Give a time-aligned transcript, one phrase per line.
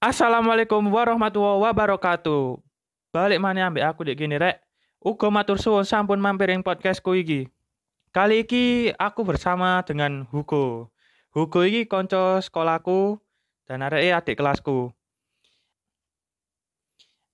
[0.00, 2.56] Assalamualaikum warahmatullahi wabarakatuh.
[3.12, 4.56] Balik mana ambek aku dek gini rek.
[4.96, 7.52] Uga matur suwun sampun mampir ing podcastku iki.
[8.08, 10.88] Kali iki aku bersama dengan Hugo.
[11.36, 13.20] Hugo iki konco sekolahku
[13.68, 14.88] dan arek adik kelasku.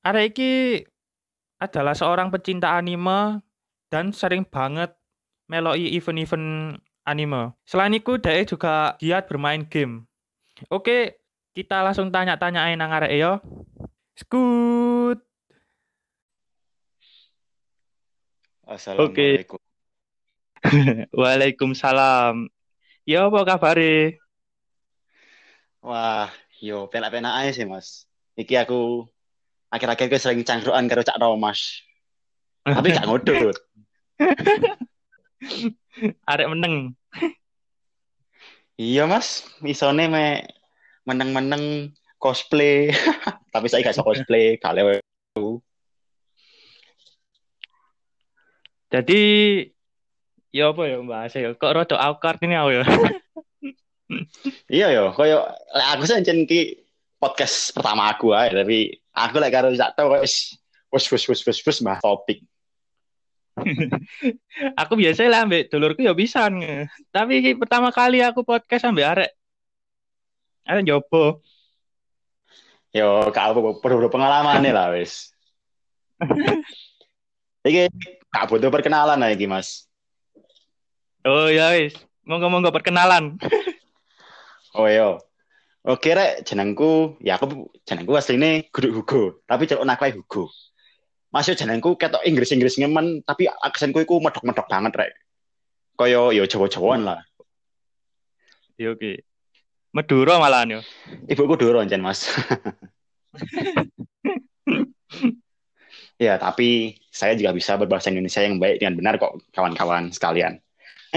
[0.02, 0.82] Arek iki
[1.62, 3.46] adalah seorang pecinta anime
[3.94, 4.90] dan sering banget
[5.46, 7.54] meloi event-event anime.
[7.62, 10.10] Selain itu, dia juga giat bermain game.
[10.66, 11.22] Oke,
[11.56, 13.40] kita langsung tanya-tanyain nang arek yo.
[14.12, 15.24] Skut.
[18.68, 19.56] Assalamualaikum.
[21.16, 22.52] Waalaikumsalam.
[23.08, 23.80] Ya apa kabar
[25.80, 26.28] Wah,
[26.60, 28.04] yo penak-penak aja sih, Mas.
[28.36, 29.08] Iki aku
[29.72, 31.80] akhir-akhir ke sering cangkruan karo Cak Romas.
[32.68, 33.56] Tapi gak ngodot.
[36.28, 36.92] Arek meneng.
[38.76, 39.48] Iya, Mas.
[39.64, 40.55] Isone me
[41.06, 42.90] meneng-meneng cosplay.
[43.54, 45.00] Tapi saya gak cosplay, lewe.
[48.86, 49.22] Jadi
[50.54, 51.50] ya apa ya Mbak ya?
[51.58, 52.84] Kok rada awkward ini aku ya.
[54.70, 55.42] Iya yo, koyo
[55.74, 56.60] lek aku sih ki
[57.18, 60.54] podcast pertama aku ae, tapi aku lek karo Cak tau wis
[60.94, 62.38] wis wis wis wis wis mah topik.
[64.80, 66.46] aku biasa lah ambek dulurku ya bisa
[67.10, 69.30] Tapi pertama kali aku podcast ambek arek.
[70.66, 71.46] Arek jopo.
[72.90, 75.30] Yo, apa perlu pengalaman nih lah wis.
[77.66, 77.92] Iki
[78.34, 79.86] gak butuh perkenalan lagi, Mas.
[81.22, 81.94] Oh ya wis.
[82.26, 83.38] Monggo-monggo perkenalan.
[84.76, 85.16] Oh yo.
[85.88, 90.52] Oke rek, jenengku ya aku jenengku asline Guru Hugo, tapi celuk nak Hugo.
[91.32, 95.12] Masih jenengku ketok Inggris-Inggris ngemen, tapi aksenku iku medok-medok banget rek.
[95.96, 97.24] Koyo yo Jawa-Jawaan lah.
[98.76, 99.24] Yo oke.
[99.96, 100.80] Meduro malahan yo.
[101.24, 102.28] Ibuku Doro encen, Mas.
[106.20, 110.60] ya, tapi saya juga bisa berbahasa Indonesia yang baik dan benar kok, kawan-kawan sekalian.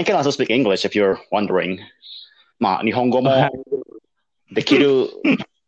[0.00, 1.76] can also speak English if you're wondering.
[2.56, 3.52] Ma, Nihongo mo
[4.48, 5.12] dekiru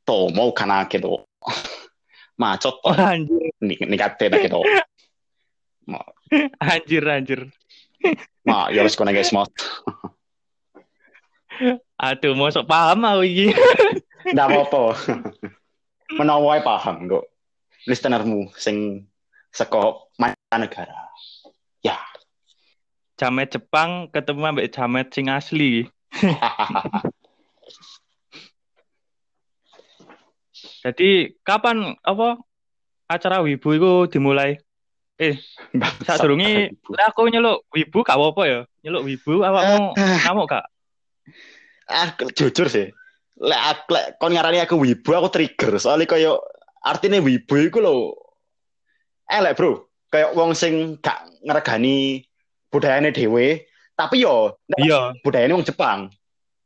[0.08, 1.28] to omou kana kedo.
[2.40, 2.96] Ma, chotto oh,
[3.60, 4.64] nikatte da kedo.
[5.84, 6.00] Ma,
[6.64, 7.52] anjir anjir.
[8.48, 9.28] Ma, yoroshiku onegai.
[12.02, 13.54] Aduh, mau sok paham mau iki.
[14.34, 14.98] Ndak apa-apa.
[16.18, 17.30] Menawa paham kok.
[17.86, 19.06] Listenermu sing
[19.54, 21.14] seko mancanegara.
[21.78, 21.94] Ya.
[23.14, 25.86] Jamet Jepang ketemu ambek jamet sing asli.
[30.82, 32.42] Jadi kapan apa
[33.06, 34.58] acara Wibu itu dimulai?
[35.14, 35.38] Eh,
[36.02, 38.66] saat durungi aku nyeluk Wibu gak apa-apa ya?
[38.82, 40.18] Nyeluk Wibu awakmu eh, eh.
[40.26, 40.66] ngamuk gak?
[41.92, 42.88] Aku jujur sih.
[43.38, 46.38] Lek aku lek kon ngarani aku wibu aku trigger soalnya koyo
[46.82, 48.14] artinya wibu iku lho
[49.26, 52.26] elek bro kayak wong sing gak ngeregani
[52.68, 53.64] budayane dhewe
[53.96, 56.12] tapi yo Iya, budayane wong Jepang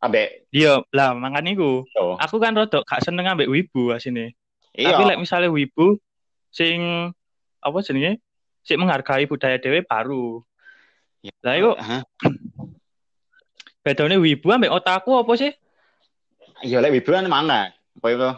[0.03, 1.87] ambek iya lah makanya iku.
[1.87, 4.35] yo Aku kan rodok gak seneng ambek wibu asine.
[4.75, 5.97] iya Tapi lek misalnya wibu
[6.51, 7.11] sing
[7.63, 8.19] apa jenenge?
[8.67, 10.43] Sing menghargai budaya dhewe baru.
[11.23, 11.33] Iya.
[11.41, 11.71] Lah iku
[13.87, 13.95] Hah?
[13.95, 15.55] bedane wibu ambek otaku apa sih?
[16.67, 17.71] iya lek wibu kan mana
[18.03, 18.35] koyo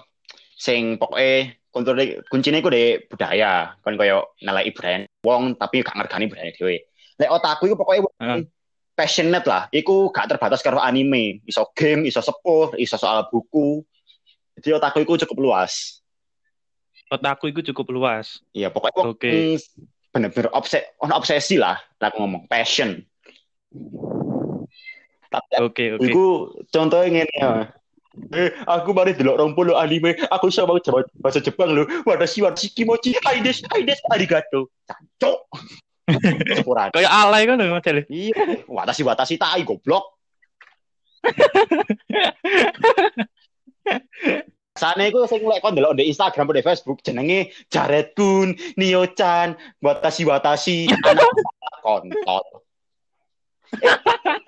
[0.61, 1.97] sing pokoke kontrol
[2.29, 6.85] kuncine iku de budaya kon koyo nilai budaya wong tapi gak ngergani budaya dhewe
[7.17, 8.45] lek otakku iku pokoke Heeh.
[8.93, 13.81] passionate lah iku gak terbatas karo anime iso game iso sepuh iso soal buku
[14.61, 16.05] jadi otakku iku cukup luas
[17.09, 18.45] Otaku iku cukup luas.
[18.53, 19.33] iya pokoknya wong Oke.
[19.33, 19.57] mm,
[20.13, 23.01] bener-bener obses obsesi lah aku ngomong passion
[25.61, 26.09] Oke, oke.
[26.09, 26.25] iku
[26.73, 27.51] contohnya ngene ya
[28.35, 31.87] Eh, aku mari delok 20 anime, aku iso mau jawab bahasa Jepang lho.
[32.03, 34.75] Watashi watashi kimochi, hai des, hai des, arigato.
[34.91, 35.39] Cancok.
[36.59, 36.91] Sepura.
[36.91, 38.03] Kayak alay kan lho model.
[38.11, 40.19] Iya, watashi watashi tai goblok.
[44.79, 49.59] Sane iku sing lek kon delok di Instagram atau di Facebook jenenge Jared Kun, Nio-chan,
[49.83, 51.27] watashi watashi, anak
[51.83, 52.67] kontol.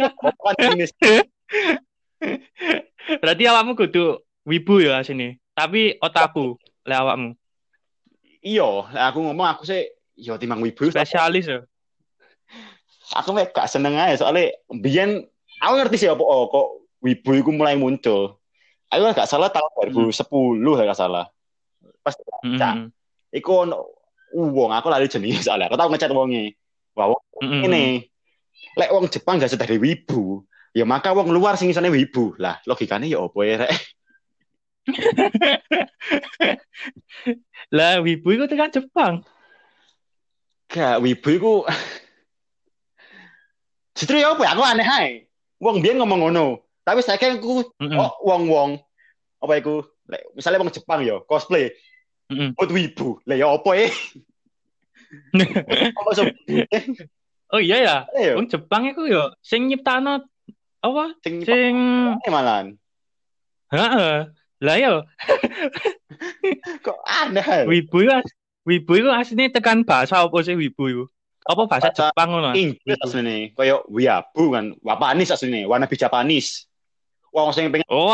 [0.01, 0.11] Eh,
[0.57, 0.87] Kan ini
[3.21, 5.37] Berarti awakmu kudu wibu ya sini.
[5.57, 7.31] Tapi otaku lek awakmu.
[8.41, 10.89] Iya, aku ngomong aku sih yo timbang wibu.
[10.89, 11.61] Spesialis ya.
[13.11, 15.27] aku mek gak seneng aja soalnya biyen
[15.59, 16.67] aku ngerti sih apa oh, kok
[17.03, 18.39] wibu iku mulai muncul.
[18.91, 21.25] Aku gak salah tahun 2010 lah gak salah.
[22.01, 22.15] Pas
[22.47, 22.89] Mm-mm.
[23.35, 23.87] iku ono
[24.33, 25.69] wong aku lali jenenge soalnya.
[25.69, 26.55] Aku tau ngechat wonge.
[26.97, 27.67] Wah wong Mm-mm.
[27.67, 28.10] ini
[28.79, 33.11] lek wong Jepang gak dari wibu ya maka wong luar sing isane wibu lah logikanya
[33.11, 33.75] ya apa ya rek
[37.77, 39.15] Lah wibu iku tekan Jepang.
[40.71, 41.53] Gak wibu iku
[43.99, 45.11] Justru ya apa ya aku aneh ae.
[45.61, 46.65] Wong biyen ngomong ngono.
[46.83, 48.01] Tapi saya kan aku Mm-mm.
[48.01, 48.81] oh wong-wong
[49.41, 49.85] apa iku
[50.33, 51.69] misalnya wong Jepang ya cosplay
[52.33, 52.57] Mm-mm.
[52.57, 53.21] buat wibu.
[53.29, 53.53] Lah ya?
[53.53, 53.71] Apa
[56.17, 56.97] so eh
[57.51, 57.97] Oh iya ya.
[58.15, 60.23] ya Wong Jepang iku yo sing nyiptano
[60.81, 61.05] apa?
[61.27, 61.75] sing Sing
[62.31, 62.79] malan.
[63.75, 64.31] heeh.
[64.61, 65.03] Lah yo
[66.87, 71.05] Kok aneh wibu as- wibu iku asline tekan bahasa apa sih wibu iku?
[71.49, 72.51] Apa bahasa Bahasa Jepang ngono?
[72.55, 76.69] Inggris asline kaya wiabu kan Japanese asline wannabe Japanese.
[77.35, 78.11] Wong sing pengen Oh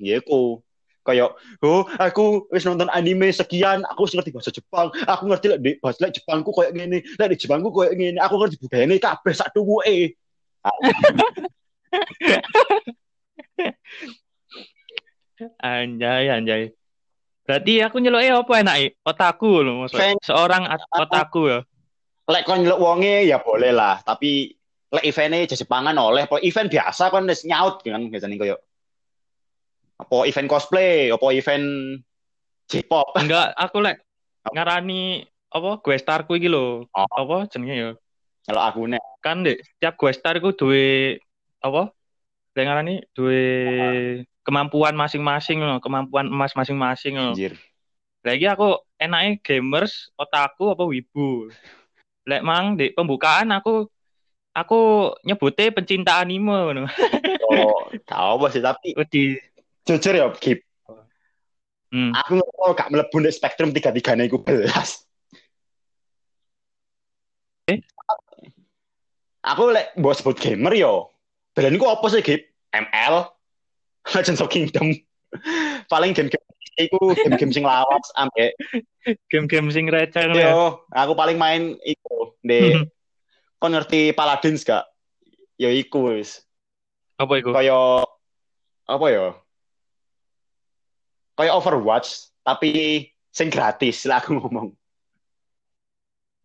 [0.00, 0.60] ya iku
[1.02, 1.34] kayak
[1.66, 5.70] oh aku wis nonton anime sekian aku wis ngerti bahasa Jepang aku ngerti lek di
[5.82, 9.50] bahasa lek Jepangku koyo ngene lek di Jepangku koyo ngene aku ngerti budayane kabeh sak
[9.50, 10.14] tuwuke
[15.58, 16.70] Anjay anjay.
[17.42, 20.14] Berarti aku nyeluk apa enak Otaku loh maksudnya.
[20.22, 21.58] Seorang otaku ya.
[22.30, 24.54] lek kon nyeluk wonge ya boleh lah tapi
[24.94, 28.56] lek eventnya Jepangan oleh event biasa kan wis nyaut kan biasanya koyo
[30.02, 31.66] apa event cosplay apa event
[32.70, 34.02] J-pop Enggak, aku lek
[34.50, 35.22] ngarani
[35.52, 36.88] apa gue starku iki lho.
[36.88, 37.06] Oh.
[37.12, 37.90] Apa jenenge ya?
[38.42, 41.20] kalau aku nek Kan dek setiap gue star iku duwe
[41.62, 41.94] apa?
[42.58, 43.44] Lek ngarani duwe
[44.42, 47.30] kemampuan masing-masing loh, kemampuan emas masing-masing loh.
[47.30, 47.54] anjir
[48.22, 51.50] Lagi aku enaknya gamers, otaku apa wibu.
[52.26, 53.86] Lek mang di pembukaan aku
[54.54, 56.82] aku nyebutnya pencinta anime ngono.
[57.52, 59.38] oh apa sih tapi Wedi.
[59.84, 60.60] Jujur ya Gip
[61.92, 62.08] Hmm.
[62.16, 65.04] aku ngerti gak mlebu di spektrum tiga tiganya iku belas
[67.68, 67.78] Eh?
[69.44, 71.12] aku lek mbok sebut gamer yo
[71.52, 73.28] belan iku apa sih Gip ML
[74.16, 74.96] Legends of Kingdom.
[75.86, 76.42] Paling game-game
[76.74, 78.56] iku game-game sing lawas ambek
[79.28, 80.48] Game-game sing receh ya.
[80.48, 82.72] yo aku paling main iku di
[83.60, 84.88] kon ngerti Paladins gak?
[85.54, 86.40] Yo iku wis.
[87.20, 87.52] Apa iku?
[87.52, 88.02] kaya
[88.82, 89.36] apa ya
[91.32, 92.08] kaya Overwatch
[92.40, 92.70] tapi
[93.28, 94.68] sing gratis lah aku ngomong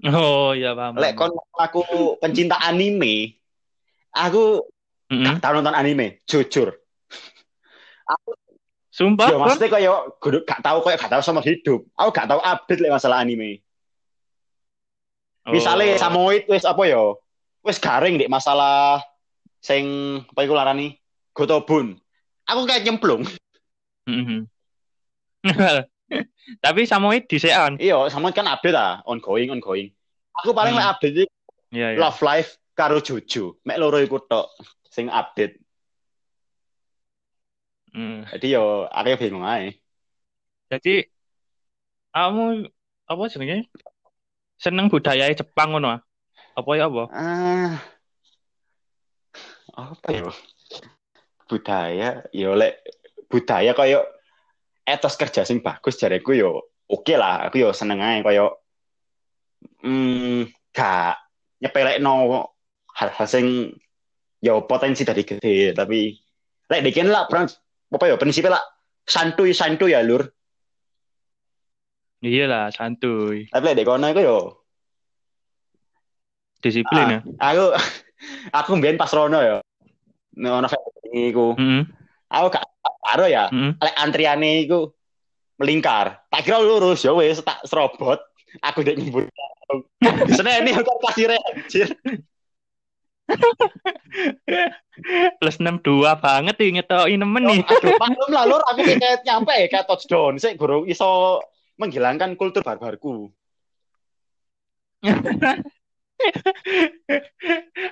[0.06, 0.94] Oh iya paham.
[0.96, 1.82] lek kon aku
[2.18, 3.34] pencinta anime
[4.14, 4.62] aku
[5.10, 5.26] Mm-mm.
[5.26, 6.78] gak tau nonton anime jujur
[8.88, 9.46] Sumpah, yo Kon?
[9.46, 12.94] maksudnya kaya kudu gak tau kaya gak tau sama hidup aku gak tau update lek
[12.94, 13.62] masalah anime
[15.48, 16.02] misalnya Oh.
[16.02, 17.22] Samoid wis apa yo
[17.62, 19.00] wis garing dek masalah
[19.58, 19.86] sing
[20.28, 20.98] apa iku larani
[21.32, 21.98] Gotobun
[22.44, 23.26] aku kayak nyemplung
[24.06, 24.48] Mhm.
[26.64, 27.76] Tapi Samoid disean.
[27.78, 29.92] iya Samoid kan update ah ongoing ongoing
[30.34, 30.88] aku paling Hmm.
[30.88, 31.28] update iki
[31.68, 32.00] Iya, iya.
[32.00, 33.60] Love Life karo Jojo.
[33.68, 34.48] Mek loro iku tok
[34.88, 35.60] sing update.
[37.92, 38.24] Hmm.
[38.32, 39.76] Jadi yo aku bingung ae.
[40.72, 41.12] Jadi
[42.16, 42.72] kamu
[43.04, 43.68] apa jenenge?
[44.56, 46.02] Seneng budaya Jepang ngono ah?
[46.56, 47.04] Apa ya apa?
[47.12, 47.76] Ah.
[49.76, 50.32] Apa yo?
[51.52, 52.80] Budaya yo lek
[53.28, 54.08] budaya koyo
[54.88, 58.64] etos kerja sing bagus jareku yo oke lah, aku yo seneng ae koyo
[59.84, 61.20] hmm gak
[61.60, 62.48] nyepelekno
[62.96, 63.76] hal-hal sing
[64.40, 66.16] yo potensi dari gede tapi
[66.72, 67.52] lek dikin lah perang
[67.92, 68.64] apa yo prinsipnya lah
[69.04, 70.24] santuy santuy ya lur
[72.18, 73.46] Iya lah, santuy.
[73.54, 74.40] tapi lek kono iku yo
[76.58, 77.20] Disiplin ya.
[77.38, 77.66] aku
[78.64, 79.38] aku mbien pas rono
[80.38, 81.82] ngono family iku Mhm.
[82.28, 82.66] Aku gak
[83.08, 83.48] karo ya.
[83.52, 83.80] Mhm.
[83.80, 84.92] lek antriane iku
[85.58, 86.28] melingkar.
[86.30, 88.20] Tak kira lurus ya wis tak serobot.
[88.64, 89.28] Aku dek nyebut.
[90.38, 91.92] Seneni aku kasih anjir
[95.44, 95.84] Plus 62
[96.24, 97.60] banget nih ngetoki nemen nih.
[97.68, 98.64] aduh maklum lah lur.
[98.72, 100.40] Aku kayak nyampe kayak touchdown.
[100.40, 101.44] Sih guru iso
[101.76, 103.30] menghilangkan kultur barbarku.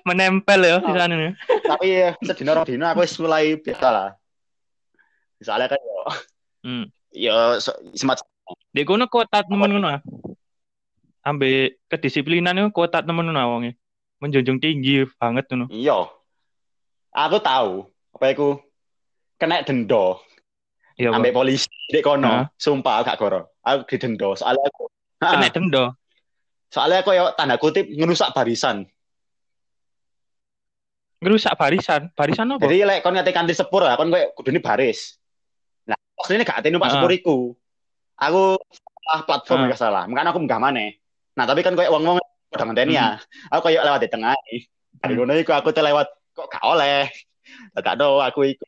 [0.08, 1.30] Menempel ya di sana
[1.62, 4.10] tapi sedina rong dina aku wis mulai biasa lah
[5.38, 5.98] misalnya kan yo
[6.62, 6.86] Hmm.
[7.12, 8.20] yo so- semat
[8.70, 10.01] Di kono kota temen ngono ah.
[11.22, 13.77] Ambe kedisiplinan itu kota temen ngono ah wonge.
[14.18, 15.70] Menjunjung tinggi banget ngono.
[15.70, 16.06] iya
[17.12, 18.60] aku tahu apa iku
[19.36, 20.20] kena denda
[20.96, 22.46] Iya, ambek polisi di kono Hah?
[22.56, 24.88] sumpah aku gak goro aku didenda soalnya aku
[25.20, 25.84] Kena denda.
[26.68, 28.88] soalnya aku yo tanda kutip ngerusak barisan
[31.20, 32.12] Ngerusak barisan.
[32.13, 32.63] Barisan apa?
[32.63, 35.18] jadi lek kon ngate kantin sepur lah kon koyo kudune baris
[36.15, 37.00] aslinya gak ate numpak Heeh.
[37.00, 37.38] sepur iku
[38.15, 38.43] aku
[39.03, 39.69] salah platform Heeh.
[39.72, 41.00] gak salah makanya aku munggah maneh
[41.36, 42.19] nah tapi kan koyo wong-wong
[42.51, 43.19] udah ngenteni ya
[43.51, 45.12] aku koyo lewat di tengah dari Hmm.
[45.19, 47.12] kono iku aku lewat kok gak oleh
[47.75, 48.65] gak do aku iku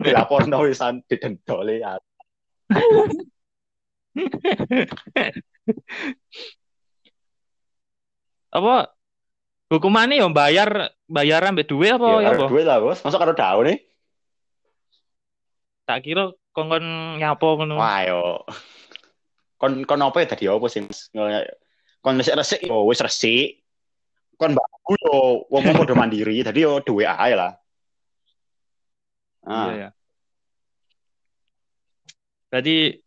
[0.00, 1.92] dilapor no wisan didenda le ya
[8.50, 8.90] apa
[9.70, 10.70] hukumannya ya bayar
[11.06, 12.46] bayar ambek duit apa Ya ya apa?
[12.50, 12.98] duit lah, Bos.
[13.06, 13.78] Masuk karo daun nih.
[15.86, 17.78] Tak kira kongkon nyapo ngono.
[17.78, 18.44] Wah, yo.
[19.60, 20.84] Kon kon apa ya tadi apa sih?
[22.00, 23.60] Kon resik-resik yo wis resik.
[24.40, 27.52] Kon baku yo wong wong udah mandiri, tadi yo duwe ae lah.
[29.44, 29.88] Iya Ah, ya.
[32.50, 32.98] Berarti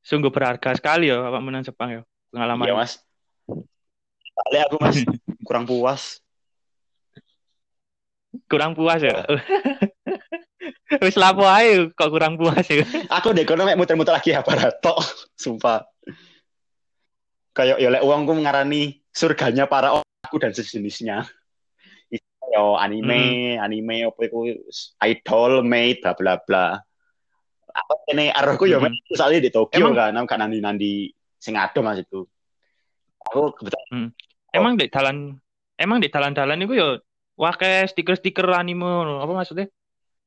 [0.00, 2.64] sungguh berharga sekali ya Pak menang Jepang ya pengalaman.
[2.70, 3.02] iya, Mas.
[4.40, 4.96] Balik aku, Mas.
[5.46, 6.02] Kurang puas.
[8.46, 9.26] Kurang puas ya.
[11.04, 12.82] Wis lapo ae kok kurang puas ya.
[13.20, 14.42] Aku deh kono muter-muter lagi ya
[14.82, 14.98] tok.
[15.36, 15.84] Sumpah.
[17.50, 21.26] Kayak yo lek uangku ngarani surganya para aku dan sejenisnya.
[22.50, 24.42] Yo anime, anime apa iku
[25.06, 26.66] idol, mate, bla bla bla.
[27.70, 28.90] Apa ini arahku yo Hmm.
[28.90, 32.26] mek soalnya di Tokyo Emang- kan, aku kan nandi-nandi sing ado Mas itu.
[33.30, 34.10] Aku kebetulan
[34.50, 35.38] Emang di dalan
[35.78, 36.98] emang di dalan-dalan itu ya
[37.38, 39.22] wake stiker-stiker anime.
[39.22, 39.70] Apa maksudnya?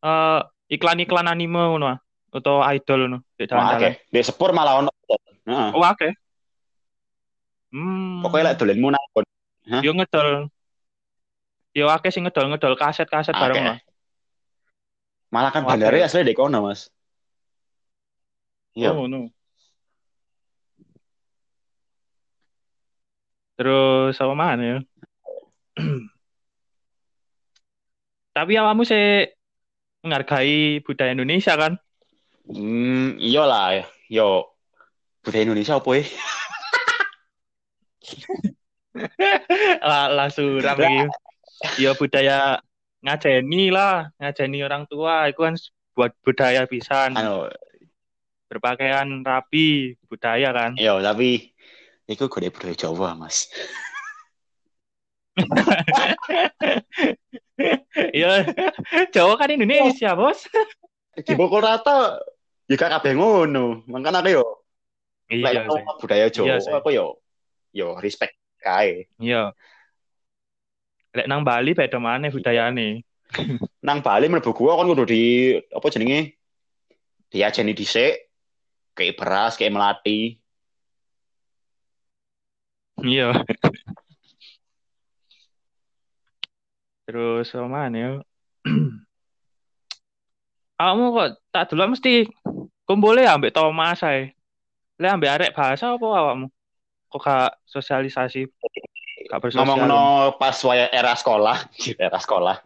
[0.04, 0.40] Eh
[0.76, 2.00] iklan-iklan anime ngono ah.
[2.34, 3.18] atau idol ngono
[3.54, 3.90] Wah, oke.
[4.10, 4.92] Di sepur malah ono.
[5.48, 5.70] Heeh.
[5.76, 6.16] Oh, wake.
[7.74, 8.22] Hmm.
[8.24, 9.26] Pokoknya lek dolenmu nang kon.
[9.86, 10.50] yo ngedol.
[11.74, 13.70] Yo wake sing ngedol-ngedol kaset-kaset bareng Oke.
[13.70, 13.80] lah.
[15.34, 16.06] Malah kan Wah, bandara oke.
[16.06, 16.90] asli di kono, Mas.
[18.78, 18.94] Iya.
[18.94, 19.30] Oh, no.
[23.58, 24.78] Terus apa mana ya?
[28.38, 29.30] Tapi awakmu sih
[30.04, 31.80] menghargai budaya Indonesia kan?
[32.44, 33.88] Hmm, iya lah.
[34.12, 34.52] Yo,
[35.24, 36.04] budaya Indonesia apa ya?
[39.82, 41.02] lah, lah suram iki.
[41.80, 42.60] Ya budaya
[43.00, 45.56] ngajeni lah, ngajeni orang tua itu kan
[45.96, 47.16] buat budaya pisan.
[47.16, 47.48] Anu,
[48.52, 50.78] Berpakaian rapi, budaya kan.
[50.78, 51.56] iya, tapi
[52.06, 53.50] itu gue budaya Jawa, Mas.
[58.14, 58.46] Ya,
[59.14, 60.50] Jawa kan Indonesia, Bos.
[61.14, 62.18] Di pokok rata,
[62.66, 63.86] ya kabeh ngono.
[63.86, 64.46] Makanya aku yo,
[65.30, 67.22] Iya, ngomong budaya Jawa, Iya, aku yo,
[67.70, 69.06] yo respect kae.
[69.22, 69.54] Iya.
[71.14, 73.06] Lek nang Bali beda maneh budayane.
[73.86, 76.34] Nang Bali mlebu gua kan kudu di apa jenenge?
[77.30, 78.30] Diajeni dhisik,
[78.98, 80.42] kayak beras, kayak melati.
[83.02, 83.46] Iya.
[87.04, 88.12] Terus mana ya?
[90.80, 92.28] Kamu kok tak dulu mesti
[92.88, 94.36] kumpulnya ambek Thomas ae.
[95.00, 96.48] Lek ambek arek bahasa apa awakmu?
[97.12, 98.48] Kok gak sosialisasi?
[99.30, 99.64] Gak bersosial.
[99.64, 100.02] Ngomong no
[100.40, 101.68] pas waya era sekolah,
[102.08, 102.58] era sekolah.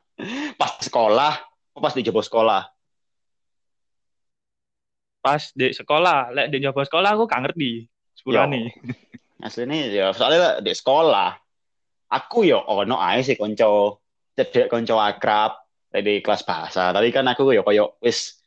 [0.57, 1.33] Pas sekolah,
[1.77, 2.65] pas di jebol sekolah.
[5.21, 7.85] Pas di sekolah, lek di nyoba sekolah aku gak ngerti.
[8.17, 8.73] Sepurane.
[9.37, 11.29] Aslinya ya soalnya di sekolah
[12.09, 14.01] aku yo ono ae sih konco
[14.37, 15.57] cedek konco akrab
[15.89, 16.93] di kelas bahasa.
[16.93, 18.37] Tapi kan aku yo koyo wis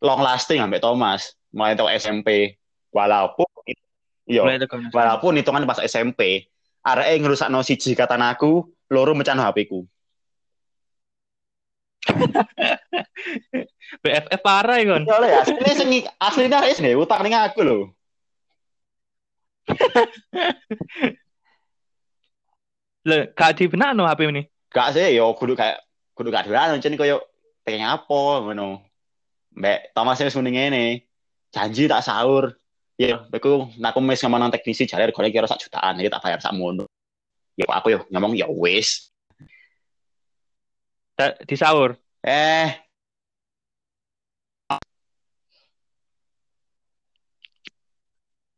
[0.00, 2.56] long lasting ambek Thomas mulai tau SMP.
[2.88, 3.44] Walaupun
[4.24, 4.88] yo tekan.
[4.88, 6.48] walaupun hitungan pas SMP
[6.86, 8.62] areke ngerusakno siji katan aku,
[8.94, 9.82] loro mecano HP-ku.
[14.02, 15.02] BFF parah ya, kon.
[15.02, 15.90] Ya asline sing
[16.22, 17.90] asline utang ning aku lho.
[23.06, 24.46] Lek gak dibenakno HP ini.
[24.76, 25.80] Gak sih yo kudu kayak
[26.12, 27.24] kudu gak dolan jen koyo
[27.64, 28.84] pengen apa ngono.
[29.56, 30.84] Mbak Thomas wis muni ngene.
[31.48, 32.52] Janji tak sahur.
[33.00, 36.40] Ya, aku aku mes ngomong nang teknisi jare regane kira sak jutaan, jadi tak bayar
[36.44, 36.84] sak mono.
[37.56, 39.08] Ya aku yo ngomong ya wis.
[41.48, 41.96] Di sahur.
[42.20, 42.68] Eh,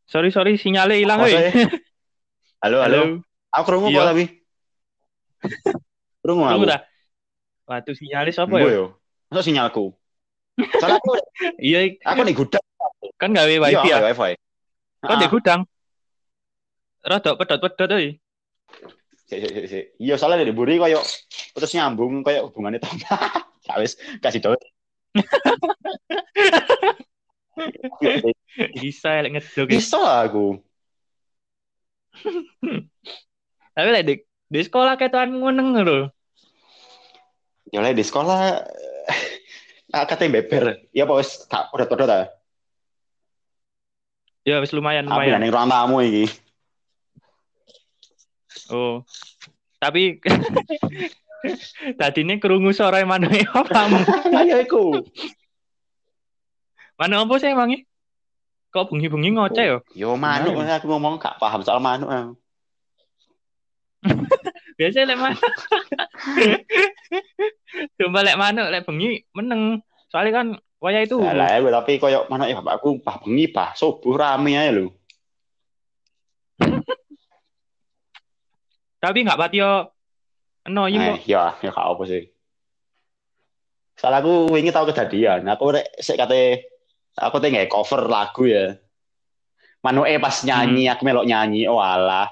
[0.08, 1.36] Sorry sorry sinyalnya hilang weh.
[1.36, 1.68] sih?
[2.64, 3.22] Halo, halo.
[3.54, 4.02] Aku krungu Iya.
[4.02, 4.24] kok tapi.
[6.28, 6.68] Krungu aku.
[7.64, 8.76] Waduh sinyalnya siapa Gue ya?
[8.76, 8.84] yo.
[9.32, 9.96] Masa sinyalku?
[10.76, 11.12] Soalnya aku
[11.64, 12.64] Iya, aku nih gudang.
[13.16, 13.96] kan gawe Iya, wifi ya.
[14.12, 14.32] wifi.
[15.00, 15.60] Kan di Ah, gudang.
[17.08, 18.20] Rodok pedot-pedot euy.
[19.24, 19.84] sik, sik, sik, sik.
[19.96, 21.00] Iya, soalnya di buri koyo
[21.56, 22.92] terus nyambung koyo hubungannya Tom.
[23.64, 24.52] Ya wis, kasih tau.
[28.76, 29.66] Bisa ya lek ngedok.
[29.72, 30.60] Bisa lah aku.
[33.74, 34.14] Tapi lek di,
[34.52, 36.10] di sekolah ketuan nguneng lho.
[37.68, 38.64] Ya oleh di sekolah
[39.96, 40.88] ah, katanya beber.
[40.92, 42.20] Ya apa wis gak pedot-pedot ta.
[44.44, 45.40] Ya wis lumayan Tapi lumayan.
[45.44, 46.24] ning ruang tamu iki.
[48.72, 49.04] Oh.
[49.78, 50.18] Tapi
[52.00, 54.00] tadi ini kerungu suara mana apa kamu?
[54.34, 54.84] Ayo iku.
[56.98, 57.84] Mana apa sih emangnya?
[58.68, 59.78] Kok bengi-bengi ngoceh yo?
[59.94, 60.76] Yo manuk Gimana?
[60.76, 62.08] aku ngomong gak paham soal manuk.
[64.78, 65.42] Biasa lek manuk.
[67.98, 69.82] Coba lek manuk lek bengi meneng.
[70.06, 70.46] Soalnya kan
[70.78, 71.18] waya itu.
[71.18, 74.94] Lah ya tapi koyo manuk ya bapakku bah bengi bah subuh rame aja lho.
[78.98, 79.94] Tapi nggak pati yo
[80.66, 82.24] eno iya Eh, ya, ya gak apa sih.
[83.98, 85.46] Soalnya aku ingin tahu kejadian.
[85.46, 86.66] Aku rek sik kate
[87.18, 88.78] aku teh nggak cover lagu ya.
[89.82, 91.70] Manuke pas nyanyi, aku melok nyanyi.
[91.70, 92.30] Oh alah.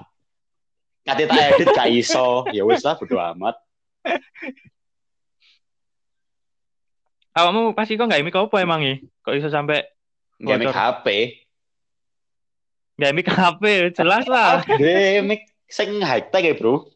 [1.07, 2.43] Kate tak edit gak iso.
[2.51, 3.55] Ya wis lah bodo amat.
[7.31, 8.95] Awakmu pasti kok nggak mic apa emang ya?
[9.23, 9.87] Kok bisa sampai
[10.37, 10.69] Gak mic.
[10.69, 11.07] HP.
[12.99, 13.63] nggak mic HP?
[13.95, 14.59] Jelas lah.
[14.67, 16.91] Gede mic sing high tech ya, Bro.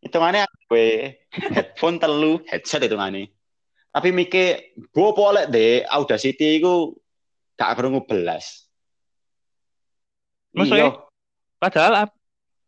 [0.00, 1.20] Hitungannya gue
[1.52, 3.28] headphone telu, headset hitungannya.
[3.90, 6.96] Tapi mic-e bopo lek de Audacity iku
[7.60, 8.64] gak krungu belas.
[10.56, 10.96] Maksudnya?
[11.60, 12.08] Padahal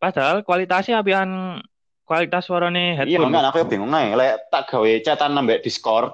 [0.03, 1.63] padahal kualitasnya apian
[2.03, 3.31] kualitas suarane Iya, headphone.
[3.31, 4.11] enggak aku bingung ae.
[4.11, 6.11] Lek tak gawe chatan nambah Discord,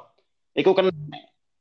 [0.54, 0.94] iku kan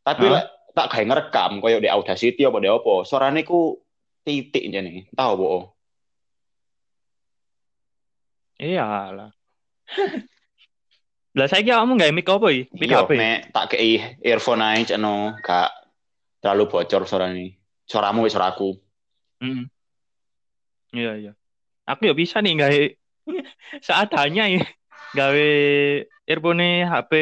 [0.04, 0.32] tapi Hah?
[0.36, 3.80] lek tak gawe ngerekam koyo di Audacity apa di apa, suarane ku
[4.20, 5.08] titik jane.
[5.16, 5.48] Tahu apa?
[8.58, 9.30] Iya lah.
[11.32, 12.66] Lah saiki awakmu nggak mic apa ya?
[12.74, 13.10] Mic Iya, HP.
[13.14, 15.70] nek tak kei earphone ae ceno gak
[16.42, 17.54] terlalu bocor suarane.
[17.86, 18.74] Suaramu wis suaraku.
[19.38, 19.70] Hmm.
[20.90, 21.32] Iya iya.
[21.88, 22.80] Aku ya bisa nih gawe
[23.86, 24.64] seadanya ya.
[25.16, 25.48] Gawe
[26.28, 27.12] earphone HP.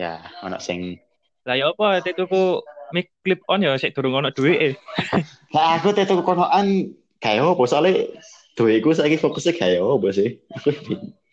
[0.00, 1.00] Ya, ono sing
[1.46, 4.80] Lah ya apa tuku mic clip on ya sik durung ono duwike.
[5.54, 8.08] Lah aku tetu konoan kayak apa soalnya
[8.56, 10.40] duitku saiki fokusnya kayak apa sih?
[10.56, 10.68] Aku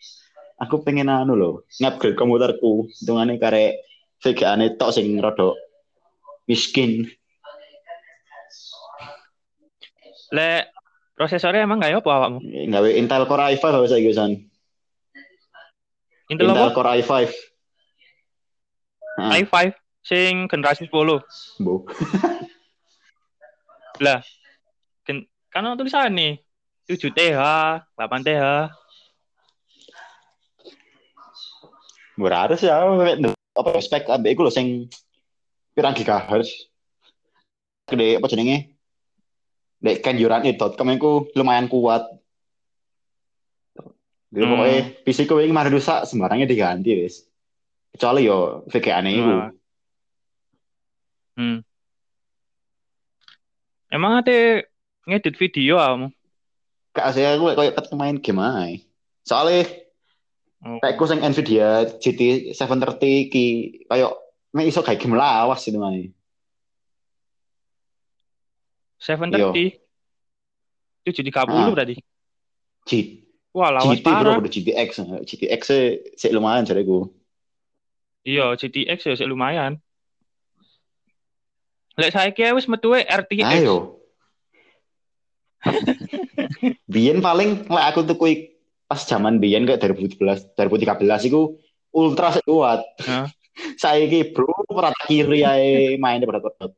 [0.62, 2.92] aku pengen anu loh, ngupgrade komputerku.
[2.94, 3.82] Hitungane karek
[4.22, 5.56] VGA-ne tok sing rada
[6.46, 7.10] miskin.
[10.34, 10.74] Lek
[11.14, 12.42] prosesornya emang ya apa awakmu?
[12.42, 14.34] Gawe Intel Core i5 apa saiki San?
[16.26, 16.74] Intel Intel apa?
[16.74, 17.12] Core i5.
[19.14, 19.54] Heeh, i5
[20.02, 21.22] sing generasi 10.
[21.62, 21.86] Bu.
[25.06, 26.42] Gen- kan tulisan nih
[26.90, 27.40] 7 TH,
[27.94, 28.74] 8 TH.
[32.18, 32.82] Murah harus ya
[33.54, 34.90] apa spek ambek iku lho sing
[35.78, 36.66] pirang gigahertz.
[37.86, 38.73] Gede apa jenenge?
[39.84, 42.08] Dek kenjuran.com iku lumayan kuat.
[44.32, 44.52] Jadi Hmm.
[44.56, 47.28] pokoknya PC ku ini mari rusak sembarangnya diganti wis.
[47.92, 49.30] Kecuali yo VGA-ne iku.
[49.30, 49.50] Wah.
[51.38, 51.58] Hmm.
[53.92, 54.66] Emang ate
[55.06, 56.08] ngedit video awakmu?
[56.96, 58.72] Gak sih aku kayak ketemu main game ae.
[59.22, 59.68] Soalnya
[60.64, 60.80] Oh.
[60.80, 62.20] kayak sing Nvidia GT
[62.56, 63.44] 730 ki
[63.84, 64.16] kayak
[64.56, 65.76] mek iso kayak game lawas itu
[68.98, 69.52] mana.
[69.52, 69.80] 730.
[71.04, 71.68] 730 Ah.
[71.72, 71.96] berarti.
[72.84, 72.90] G
[73.54, 74.42] Wah, lawas GT bro parah.
[74.42, 74.90] udah GTX.
[75.22, 75.60] GTX
[76.18, 77.06] sih lumayan jareku.
[78.26, 79.78] Iya, GTX ya sih lumayan.
[81.94, 83.46] Lek saiki ae wis metuwe RTX.
[83.46, 84.02] Ayo.
[86.92, 90.18] Biyen paling lek aku tuh kui pas zaman biyen kayak 2017,
[90.58, 91.54] 2013 iku
[91.94, 92.82] ultra kuat.
[93.06, 93.30] Hah?
[93.82, 96.74] Saiki bro rata kiri ae mainnya berat berat.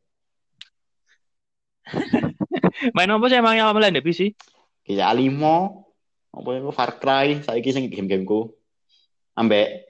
[2.96, 4.20] Main apa sih emangnya lek ndek PC?
[4.86, 5.86] Kayak Alimo,
[6.30, 8.50] apa itu Far Cry, saiki sing game-gameku.
[9.36, 9.86] Ambek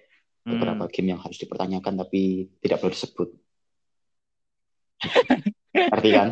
[0.47, 0.55] Hmm.
[0.55, 3.29] beberapa game yang harus dipertanyakan tapi tidak perlu disebut.
[5.91, 6.29] Ngerti kan?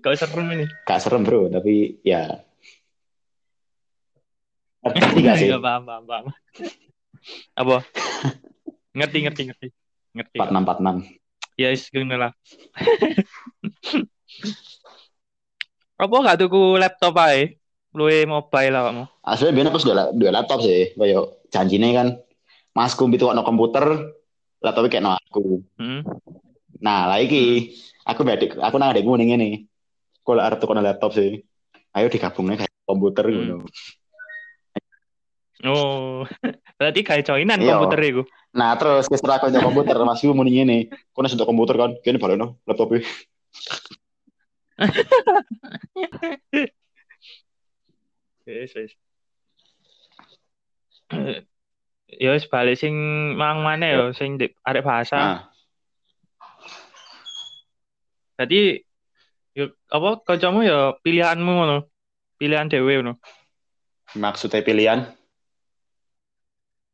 [0.00, 0.64] Kau serem ini.
[0.88, 2.40] Gak serem bro, tapi ya.
[4.80, 5.52] Ngerti gak sih?
[5.52, 6.24] Iya, paham, paham, paham.
[7.60, 7.84] Apa?
[8.96, 9.68] ngerti, ngerti, ngerti.
[10.16, 10.36] Ngerti.
[10.40, 11.20] 4646.
[11.60, 12.32] Ya, ngono lah.
[16.00, 17.60] Apa gak tuku laptop ae?
[17.90, 19.04] Luwe mobile awakmu.
[19.26, 22.08] Aslinya biar aku sudah dua laptop sih, kayak janjinya kan,
[22.70, 24.14] masku itu no komputer,
[24.62, 25.66] laptopnya kayak no aku.
[25.74, 26.06] Hmm.
[26.78, 27.74] Nah, lagi
[28.06, 29.48] aku badik, aku nang adekku ning ngene.
[30.22, 31.42] Kalau arep tuku laptop sih,
[31.98, 33.34] ayo digabungnya kayak komputer Hmm.
[33.36, 33.56] gitu.
[35.60, 36.24] Oh,
[36.78, 37.76] berarti kayak joinan Iya.
[37.76, 38.22] komputer iku.
[38.56, 40.78] Nah, terus setelah aku komputer, masku muni ngene.
[41.10, 43.02] Kau sudah komputer kan, kene balono laptopnya.
[48.48, 48.92] Wis, wis.
[52.10, 52.48] Ya wis
[52.80, 52.94] sing
[53.36, 55.16] mang mana ya sing di arek bahasa.
[55.20, 55.40] Nah,
[58.40, 58.80] Jadi
[59.52, 61.78] yo apa kancamu ya pilihanmu ngono.
[62.40, 63.20] Pilihan dhewe ngono.
[64.16, 65.06] maksudnya pilihan.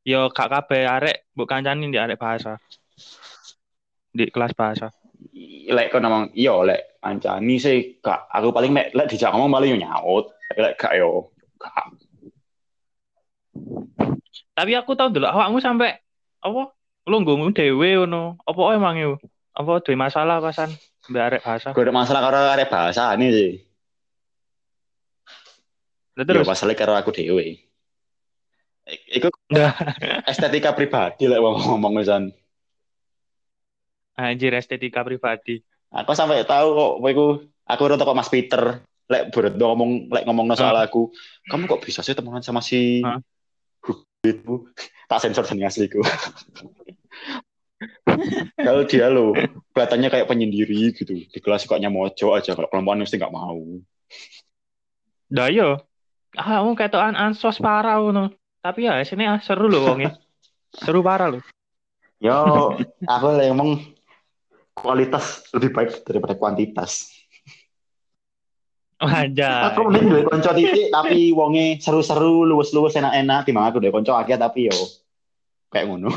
[0.04, 2.58] Yo gak kabeh arek mbok kancani di arek bahasa.
[4.10, 4.90] Di kelas bahasa.
[5.66, 9.70] lek kau ngomong iya lek kancani sih gak aku paling mek lek dijak ngomong malah
[9.70, 10.34] yo nyaut.
[10.50, 11.30] Tapi lek gak yo
[11.62, 11.86] gak.
[14.56, 15.94] Tapi aku tahu dulu awakmu sampai
[16.42, 16.74] apa?
[17.06, 18.34] Lu ngomong dewe ngono.
[18.42, 19.12] Apa emang yo?
[19.54, 20.74] Apa duwe masalah pasan
[21.06, 21.68] mbak arek bahasa?
[21.70, 23.52] Gue ada masalah karo arek bahasa ini sih.
[26.18, 27.62] Lah Terus masalah karo aku dewe.
[28.86, 29.30] I- Iku
[30.26, 32.34] estetika pribadi lek wong ngomong misan.
[34.16, 35.60] anjir estetika pribadi.
[35.96, 37.26] Aku sampai tahu kok iku
[37.64, 41.08] aku ora kok Mas Peter lek berat ngomong lek ngomong soal aku.
[41.48, 43.22] Kamu kok bisa sih temenan sama si Hah?
[44.26, 44.66] itu
[45.10, 46.02] tak sensor seni asliku.
[48.56, 49.36] Kalau dia lo
[49.76, 53.60] kelihatannya kayak penyendiri gitu di kelas sukanya mojo aja kalau kelompokan mesti nggak mau.
[55.28, 55.84] Dah yo.
[56.32, 58.32] Ah, kamu ketokan ansos parah ngono.
[58.64, 60.16] Tapi ya sini ah, seru loh wongnya.
[60.84, 61.44] Seru parah loh.
[62.16, 62.72] Yo,
[63.04, 63.95] aku lek ngomong
[64.76, 67.08] kualitas lebih baik daripada kuantitas.
[68.96, 69.72] Wajah.
[69.72, 74.36] Aku mending duwe konco titik tapi wonge seru-seru, luwes-luwes enak-enak timbang aku duwe konco akeh
[74.36, 74.76] tapi yo
[75.72, 76.12] kayak ngono.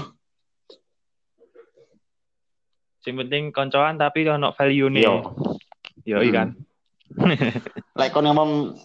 [2.99, 5.03] Sing penting koncoan tapi ono value nih.
[5.07, 5.15] Yo.
[6.07, 6.31] Yo Hmm.
[6.31, 6.47] kan.
[7.99, 8.79] Lek kon ngomong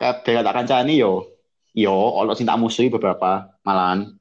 [0.00, 1.28] kabeh tak kancani yo
[1.76, 4.16] yo ono sing tak musuhi beberapa malahan.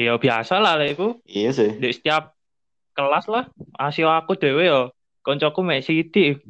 [0.00, 1.20] Yo biasa lah iku.
[1.28, 1.76] Iya sih.
[1.76, 2.32] Di setiap
[2.96, 3.44] kelas lah.
[3.76, 4.96] Asio aku dewe yo.
[5.20, 6.40] Koncoku mek sithik.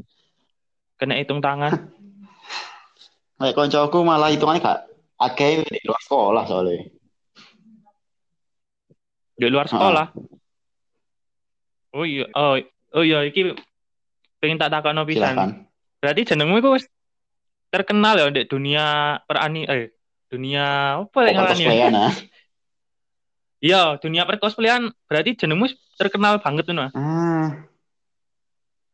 [0.95, 1.75] Kena hitung tangan.
[3.43, 4.81] Lek koncoku malah hitungannya gak
[5.19, 6.87] akeh di luar sekolah soalnya.
[9.35, 10.07] Di luar sekolah.
[11.91, 12.31] Oh iya.
[12.39, 12.55] Oh,
[12.95, 13.51] oh iya iki
[14.39, 15.67] pengen tak takokno pisan.
[15.99, 16.87] Berarti jenengmu iku wis
[17.75, 19.91] terkenal ya di dunia perani eh
[20.31, 21.91] dunia apa lek Pokok ngarani ya?
[23.61, 25.69] Iya, dunia percosplayan berarti jenengmu
[26.01, 26.73] terkenal banget tuh.
[26.73, 26.89] Nah.
[26.97, 27.69] Ah.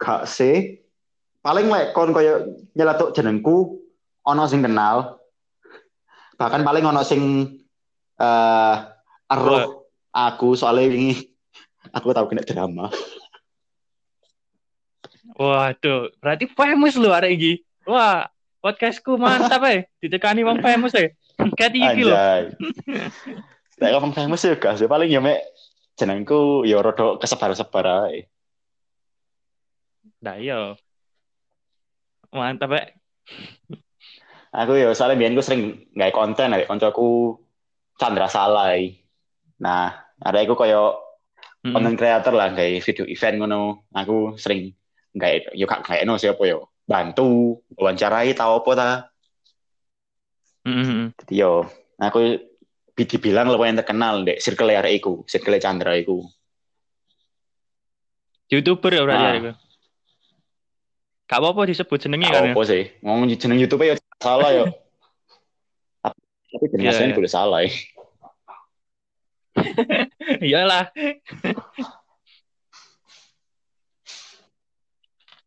[0.02, 0.82] Gak sih.
[1.38, 3.78] Paling lek kon koyo nyeletuk jenengku
[4.26, 5.22] ono sing kenal.
[6.34, 7.22] Bahkan paling ono sing
[8.18, 8.76] eh
[9.30, 11.14] eruh aku soalnya ini
[11.94, 12.90] aku tahu kena drama.
[15.38, 17.52] Waduh, berarti famous lu arek iki.
[17.86, 18.26] Wah,
[18.58, 19.86] podcastku mantap eh.
[20.02, 21.14] Ditekani wong famous eh.
[21.54, 22.16] Kayak iki lho.
[23.76, 25.44] Lek ngomong famous ya gak sih paling ya mek
[25.96, 28.28] jenengku ya rada kesebar-sebar ae.
[30.24, 30.76] Nah iya.
[32.32, 32.86] Mantap eh.
[34.56, 37.36] Aku ya soalnya biyen ku sering gawe konten ada koncoku
[38.00, 38.96] Chandra Salai.
[39.60, 40.96] Nah, ada aku koyo
[41.64, 41.72] Mm-mm.
[41.72, 43.84] content creator lah kayak video event ngono.
[43.92, 44.72] Aku sering
[45.12, 46.72] gawe yo kak gawe no siapa yo.
[46.88, 48.90] Bantu wawancarai tau apa ta.
[50.64, 51.68] Jadi yo
[52.00, 52.40] aku
[52.96, 56.24] dibilang lumayan terkenal dek circle arek iku, circle Chandra iku.
[58.48, 59.34] YouTuber ya berarti Ah.
[59.36, 59.50] iku.
[61.26, 62.46] Gak apa-apa disebut jenenge kan.
[62.46, 62.54] ya?
[62.54, 62.88] apa sih.
[63.02, 64.64] Ngomong jeneng YouTube ya salah yo.
[66.00, 67.18] Tapi jeneng Iya, aslinya iya.
[67.18, 67.70] boleh salah ya.
[70.46, 70.84] Iyalah.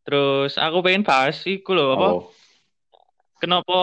[0.03, 2.07] Terus aku pengen bahas iku lho apa?
[2.11, 2.21] Oh.
[3.39, 3.79] Kenapa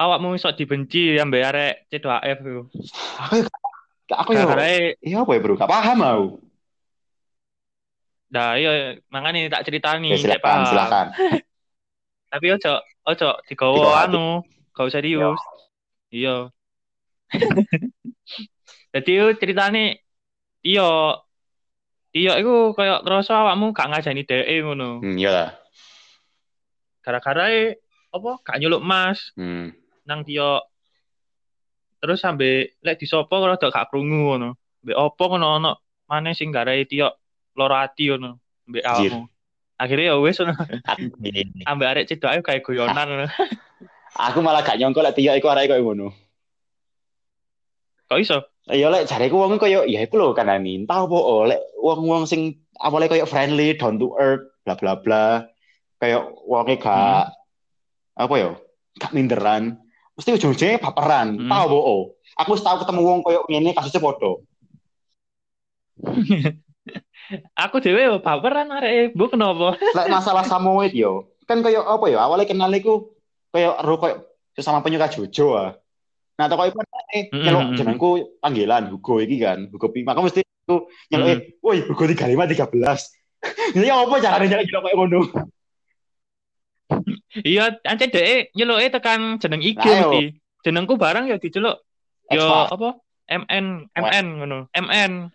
[0.00, 2.62] awakmu iso dibenci ambek arek C2AF iku?
[3.20, 3.46] Aku yo
[4.16, 4.48] aku yo
[5.04, 5.54] iya apa ya bro?
[5.60, 6.26] Gak paham aku.
[8.30, 11.06] Nah, iya makanya tak ceritani Ya silakan, silakan.
[12.32, 12.72] Tapi ojo
[13.10, 15.40] ojo Digawa anu, gak usah serius.
[16.14, 16.48] Iya.
[18.94, 20.02] Jadi yo ceritane
[20.62, 21.18] iya
[22.14, 25.02] iya iku kayak ngerasa awakmu gak ngajani dhek ngono.
[25.02, 25.48] Hmm, iya lah.
[27.02, 27.82] Gara-gara e,
[28.14, 29.74] apa gak nyeluk Mas Hmm.
[30.10, 30.58] Nang dia
[32.02, 34.58] terus sampe lek disopo rada gak krungu ngono.
[34.82, 35.72] Mbek opo ngono ono
[36.10, 37.06] maneh sing garai dia
[37.54, 39.22] loro ati ngono mbek awakmu.
[39.78, 40.54] Akhirnya ya ngono.
[40.90, 41.62] Aku, ini.
[41.62, 43.30] ambek arek cedok ae kayak guyonan
[44.28, 46.08] aku malah gak nyongko lek tiyo iku arek koyo ngono.
[48.10, 48.38] Kok iso?
[48.66, 52.58] Ya lek jareku wong koyo ya iku lho kan minta apa oh lek wong-wong sing
[52.80, 55.26] awalnya koyo friendly, down to earth, bla bla bla.
[56.00, 57.30] Kayak wonge gak
[58.16, 58.50] apa ya?
[58.98, 59.78] Gak minderan.
[60.18, 61.38] Mesti ujung-ujungnya baperan.
[61.38, 61.50] Hmm.
[61.50, 62.02] Tahu po oh.
[62.40, 64.44] Aku tau ketemu wong koyo ngene kasusnya podo.
[67.64, 69.78] Aku dhewe yo baperan arek bu kenapa?
[69.96, 72.26] Lek masalah Samoyed yo, kan koyo apa ya?
[72.26, 73.14] Awalnya kenal iku
[73.54, 74.16] koyo ro koyo
[74.56, 75.70] sesama penyuka Jojo ah.
[76.40, 76.80] Nah, toko iku
[77.12, 77.76] eh nyeluk mm, mm.
[77.76, 78.08] jenengku
[78.40, 80.02] panggilan Hugo iki kan, Hugo Pi.
[80.02, 83.76] Maka mesti aku nyeluk eh, woi Hugo 35 13.
[83.76, 85.20] Ya apa carane nyeluk nyeluk koyo ngono?
[87.46, 90.10] Iya, ancen dhek nyeluke tekan jeneng IG yo.
[90.10, 90.22] mesti.
[90.66, 91.80] Jenengku barang ya diceluk
[92.30, 92.98] yo apa?
[93.30, 94.58] MN MN ngono.
[94.74, 95.30] MN.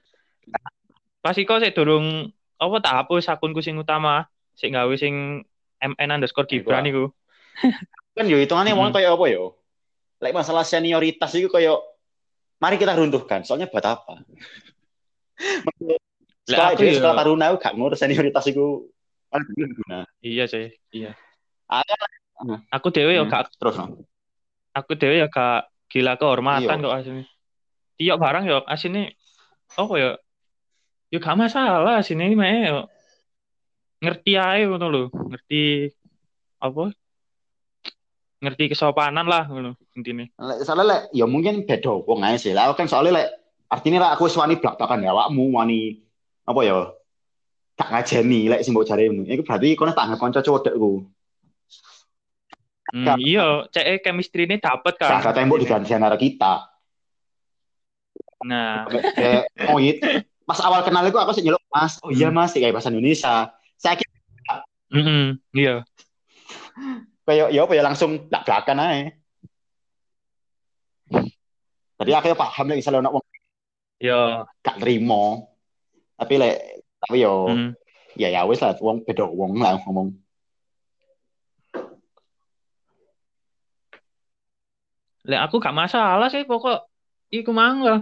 [1.23, 5.43] Pas iku sik durung apa tak hapus akunku sing utama, sing gawe sing
[5.79, 7.09] MN underscore Gibran iku.
[8.15, 8.91] Kan yo hitungannya Hmm.
[8.91, 9.59] wong kayak apa yo?
[10.23, 11.75] Lek masalah senioritas itu kayak
[12.59, 13.43] mari kita runtuhkan.
[13.43, 14.23] Soalnya buat apa?
[16.45, 18.85] Sekolah aku sekolah taruna gak ngurus senioritas itu.
[19.33, 19.49] Paling
[19.81, 20.05] guna.
[20.21, 21.17] Iya sih, iya.
[22.71, 23.31] Aku dewe yo Hmm.
[23.31, 24.05] gak terus no.
[24.75, 26.83] aku dewe ya gak gila kehormatan Iya.
[26.83, 27.23] kok asini.
[27.95, 29.07] Tiap barang yo asini
[29.79, 30.11] apa ya?
[31.09, 32.79] Yo gak masalah asini meh yo.
[34.03, 35.89] Ngerti ae ngono lho, ngerti
[36.59, 36.91] apa?
[38.43, 40.35] Ngerti kesopanan lah ngono intine.
[40.35, 42.51] Lek soalnya lek ya mungkin beda wong ae sih.
[42.51, 43.27] Lah kan soalnya lek
[43.71, 46.03] artinya lek aku wani blak-blakan ya awakmu wani
[46.43, 46.91] apa ya?
[47.79, 49.07] Gak ngajeni lek sing mbok jare.
[49.07, 51.07] Iku berarti kono tak anggap kanca codekku.
[52.93, 55.21] Hmm, iya, cek chemistry ini dapet Gak kan.
[55.25, 56.69] ada tembok di antara kita.
[58.45, 60.21] Nah, Kayak oh iya.
[60.45, 61.97] Pas awal kenal itu aku sih nyeluk Mas.
[62.05, 63.49] Oh iya Mas, kayak bahasa Indonesia.
[63.81, 64.13] Saya kira
[64.93, 65.81] mm iya.
[67.25, 69.01] kayak ya apa ya langsung blak-blakan ae.
[71.95, 73.25] Jadi akhirnya paham lek misalnya wong
[73.97, 75.41] Yo, gak terima.
[76.21, 76.55] Tapi lek
[77.01, 77.69] tapi yo mm.
[78.21, 80.13] ya ya wis lah wong beda wong lah ngomong.
[85.25, 86.85] Lek aku gak masalah sih pokok
[87.29, 87.99] iku mang lah.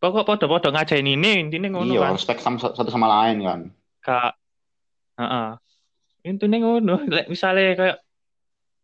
[0.00, 2.12] Pokok podo-podo ngajeni ini intine ngono Iya, kan.
[2.16, 3.60] respect sama satu sama lain kan.
[4.00, 4.32] Kak.
[5.16, 5.48] Heeh.
[6.24, 7.00] Intine ngono.
[7.14, 8.00] Lek misale kayak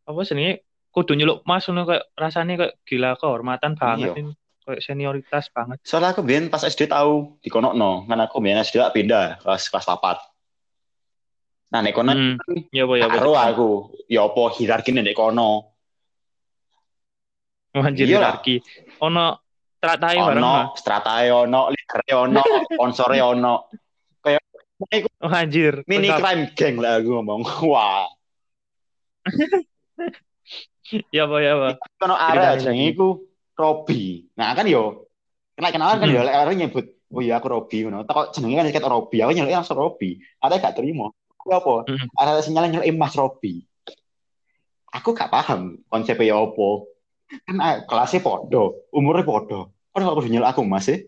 [0.04, 0.56] apa seni
[0.90, 4.32] kudu nyeluk Mas ngono kayak rasane kayak gila kehormatan banget Iya.
[4.60, 5.80] Kayak senioritas banget.
[5.82, 9.66] Soalnya aku biyen pas SD tahu di kono no, kan aku biyen SD pindah kelas
[9.66, 10.20] kelas 4.
[11.70, 12.36] Nah, nek kono Hmm.
[12.68, 13.14] Ya apa ya apa.
[13.14, 13.68] karo aku,
[14.04, 15.69] ya apa hierarkine nek kono.
[17.70, 18.58] Anjir Iya hierarki.
[19.00, 19.38] Ono
[19.80, 20.26] bareng lah.
[20.36, 23.70] Ono, stratae ono, lidere ono, sponsore ono.
[24.20, 24.42] Kayak
[25.20, 25.84] Oh anjir.
[25.84, 26.20] mini lengkap.
[26.20, 27.40] crime gang lah aku ngomong.
[27.70, 28.08] Wah,
[31.14, 31.68] Ya apa ya apa.
[32.18, 32.66] area lagi.
[32.66, 33.08] jenenge iku
[33.54, 34.26] Robi.
[34.34, 35.06] Nah, kan yo
[35.54, 36.16] kena kenalan kan Hmm.
[36.18, 38.02] yo lek arek nyebut, "Oh iya aku Robi." ngono.
[38.02, 40.18] Tak jenenge kan ket Robi, aku nyeluk langsung Robi.
[40.42, 41.06] Ada gak terima.
[41.38, 41.86] Aku apa?
[41.86, 42.08] Hmm.
[42.18, 43.62] Ada sinyal nyeluk Mas Robi.
[44.90, 46.68] Aku gak paham konsepnya ya apa.
[47.30, 49.70] Kan ah, kelasnya podo, umurnya podo.
[49.90, 51.06] Kok gak kudu nyeluk aku Mas sih?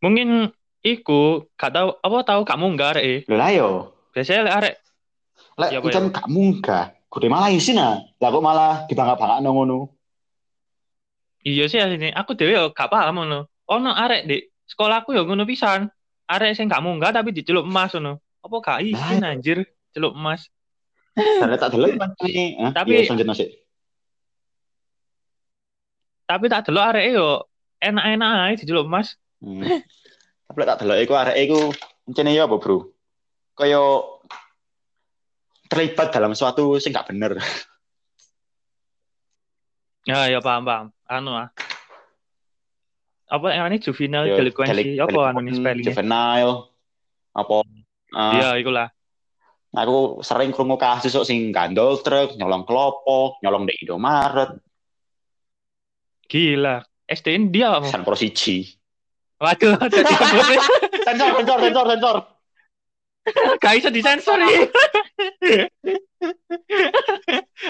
[0.00, 0.48] Mungkin
[0.80, 3.14] iku gak tahu apa tahu kamu enggak arek e.
[3.28, 3.68] Lho lah yo.
[4.16, 4.74] Biasanya lek arek
[5.60, 6.84] Lek Ya, kan gak munggah.
[7.12, 8.00] Kudu malah isin ah.
[8.22, 9.92] Lah kok malah dibangga-bangga ngono.
[11.40, 13.48] iya sih asline aku dhewe yo gak paham ngono.
[13.68, 15.88] Ono arek di sekolahku yo ngono pisan.
[16.30, 18.20] Arek sing gak munggah tapi diceluk emas ngono.
[18.40, 20.48] Apa gak izin anjir celuk emas.
[21.12, 22.00] Karena tak delok.
[22.00, 22.72] Hah?
[22.72, 23.36] Tapi- Iya.
[26.30, 27.42] Tapi tak delok arek yo
[27.82, 29.18] enak-enak ae diceluk emas.
[29.42, 29.66] Hmm.
[30.46, 31.58] Tapi tak delok iku arek iku
[32.06, 32.94] encene ya apa, Bro?
[33.58, 33.82] Kaya
[35.66, 37.34] terlibat dalam suatu sing gak bener.
[40.06, 40.86] Ya ya paham paham.
[41.10, 41.50] Anu ah.
[43.30, 44.98] Apa yang ini juvenile Ya, delinquency?
[45.02, 45.86] Apa anu nih spellingnya?
[45.90, 46.54] Juvenile
[47.30, 47.56] apa
[48.10, 48.88] eh, Iya, ikulah.
[49.70, 54.58] aku sering krungu kasus kok sing gandol truk, nyolong kelopo, nyolong di Indomaret,
[56.30, 56.78] Gila.
[57.10, 57.90] SDN dia apa?
[57.90, 58.70] San Pro siji.
[59.42, 59.74] Waduh.
[61.10, 62.16] Sensor, sensor, sensor, sensor.
[63.58, 64.48] Gak bisa disensor ya.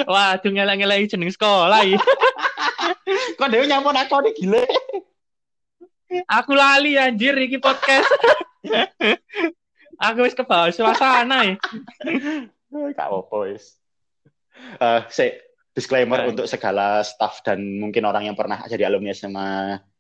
[0.05, 1.97] Waduh, ngelak-ngelak jeneng sekolah ya.
[3.41, 4.65] Kok dhewe nyampun aku nih gile.
[6.27, 8.11] Aku lali anjir iki podcast.
[10.11, 11.55] Aku wis kebawa suasana ya.
[12.71, 13.79] Gak apa-apa wis.
[14.81, 15.01] Eh,
[15.71, 19.49] disclaimer untuk segala staff dan mungkin orang yang pernah jadi alumni SMA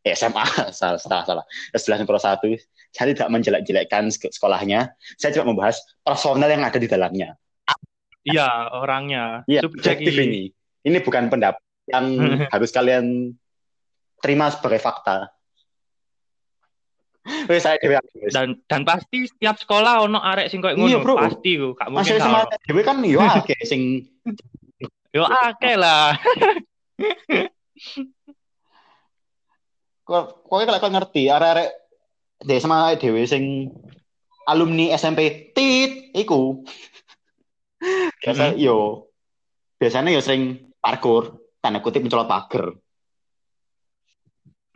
[0.03, 0.45] eh, SMA
[0.79, 2.43] salah salah salah S11 Pro 1
[2.91, 7.39] saya tidak menjelek-jelekkan sek- sekolahnya saya cuma membahas personel yang ada di dalamnya
[8.21, 9.49] Iya, orangnya.
[9.49, 10.53] Iya, Subjek subjektif ini.
[10.85, 10.99] ini.
[11.01, 12.05] Bukan pendapat yang
[12.53, 13.33] harus kalian
[14.21, 15.33] terima sebagai fakta.
[17.49, 17.81] Saya.
[18.29, 21.15] Dan dan pasti setiap sekolah ono arek sing koyo Iya, ngono, bro.
[21.17, 21.73] pasti ku.
[21.73, 24.05] Gak mungkin Masih sama dewe kan yo akeh sing
[25.11, 26.15] Yo akeh lah.
[30.11, 31.71] kok kowe kalau kau ngerti arek-arek
[32.43, 33.71] de sama dewe sing
[34.47, 36.63] alumni SMP tit iku.
[38.23, 39.11] Biasa yo
[39.81, 42.75] biasanya yo sering parkur tanda kutip mencolot pagar.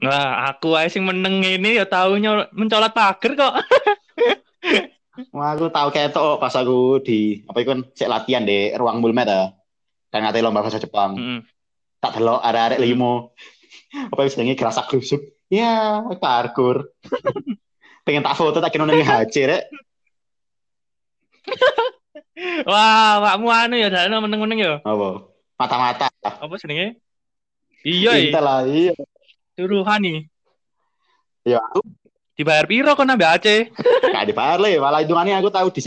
[0.02, 3.54] Nah, aku ae sing meneng ini ya taunya mencolot pagar kok.
[5.34, 9.30] Wah, aku tahu kayak itu pas aku di apa itu kan latihan di ruang mulmet
[9.30, 9.54] ya.
[10.14, 11.18] Kan ngate lomba bahasa Jepang.
[11.18, 11.42] Heeh.
[11.98, 13.34] Tak delok ada arek limo.
[14.14, 15.18] Apa itu jenenge gerasak grusuk.
[15.50, 16.94] Ya, parkur.
[18.06, 19.66] pengen tak foto tak kira ning HC rek.
[22.70, 24.74] Wah, awakmu anu ya dalem meneng-meneng ya.
[24.86, 25.26] Apa?
[25.58, 26.06] Mata-mata.
[26.22, 26.94] Apa jenenge?
[27.82, 28.38] Iya, iya.
[28.38, 28.94] Lah, iya.
[29.58, 30.30] Suruhan nih.
[31.42, 31.82] Ya aku
[32.34, 33.70] Dibayar piro kon nambah Aceh?
[34.14, 35.82] gak dibayar le, malah hitungannya aku tahu di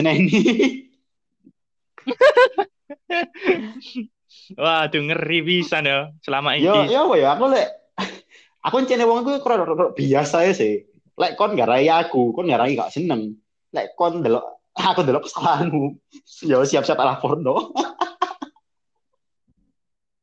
[4.38, 4.56] sini.
[4.62, 6.94] Waduh, ngeri pisan ya selama Yo, ini.
[6.94, 7.68] yo apa ya aku lek
[8.66, 10.86] aku cene wong ku kok biasa ya sih.
[11.18, 13.36] Lek kon gak rai aku, kon gak rai gak seneng.
[13.74, 14.46] Lek kon delok
[14.78, 15.86] aku delok kesalahanmu.
[16.50, 17.74] Yo siap-siap tak laporno.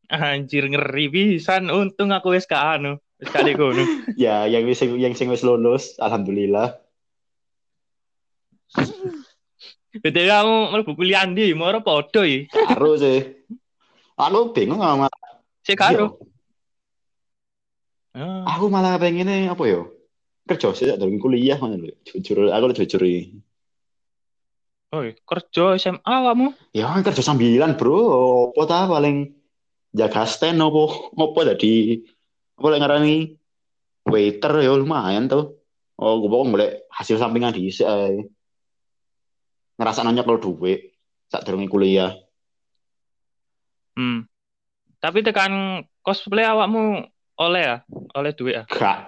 [0.09, 1.75] Anjir ngeri pisan.
[1.75, 3.83] Untung aku wis gak anu, wis gak ngono.
[4.15, 6.79] ya, yang wis yang sing wis lulus, alhamdulillah.
[9.95, 11.55] Dadi kamu mlebu kuliah ndi?
[11.55, 12.51] Moro padha ya.
[12.51, 13.23] Karo sih.
[14.15, 15.11] Aku bingung sama
[15.67, 16.21] Sik karo.
[18.15, 18.45] Iya.
[18.47, 19.91] Ah, Aku malah pengennya apa yo?
[20.47, 21.91] Kerja sih dari kuliah mana lho.
[22.07, 23.43] Jujur, aku lu jujur iki.
[24.95, 26.55] Oi, kerja SMA awakmu?
[26.71, 28.53] Ya kan kerja sambilan bro.
[28.55, 29.35] Apa ta paling
[29.91, 30.83] jaga stand apa
[31.19, 31.99] apa tadi
[32.55, 33.17] apa lek ngarani
[34.07, 35.59] waiter ya lumayan tuh.
[35.99, 38.27] Oh, gue pokoknya boleh hasil sampingan di ae.
[39.79, 40.95] Ngerasa nanya kalau duit
[41.27, 42.15] saat durunge kuliah.
[43.95, 44.27] Hmm.
[44.99, 45.53] Tapi tekan
[46.01, 47.77] cosplay awakmu oleh ya?
[48.15, 48.65] Oleh duit ya?
[48.67, 48.99] Gak,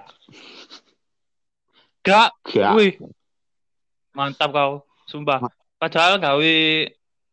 [2.03, 2.31] Gak.
[2.47, 2.73] gak.
[2.79, 2.95] Wih.
[4.15, 4.73] Mantap kau,
[5.05, 5.43] sumpah.
[5.77, 6.55] Padahal gawe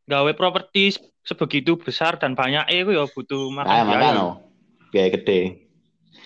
[0.04, 3.96] gawe properti sebegitu besar dan banyak eh ya butuh makan Nah, biaya.
[4.12, 4.24] makanya
[4.92, 5.40] biaya gede.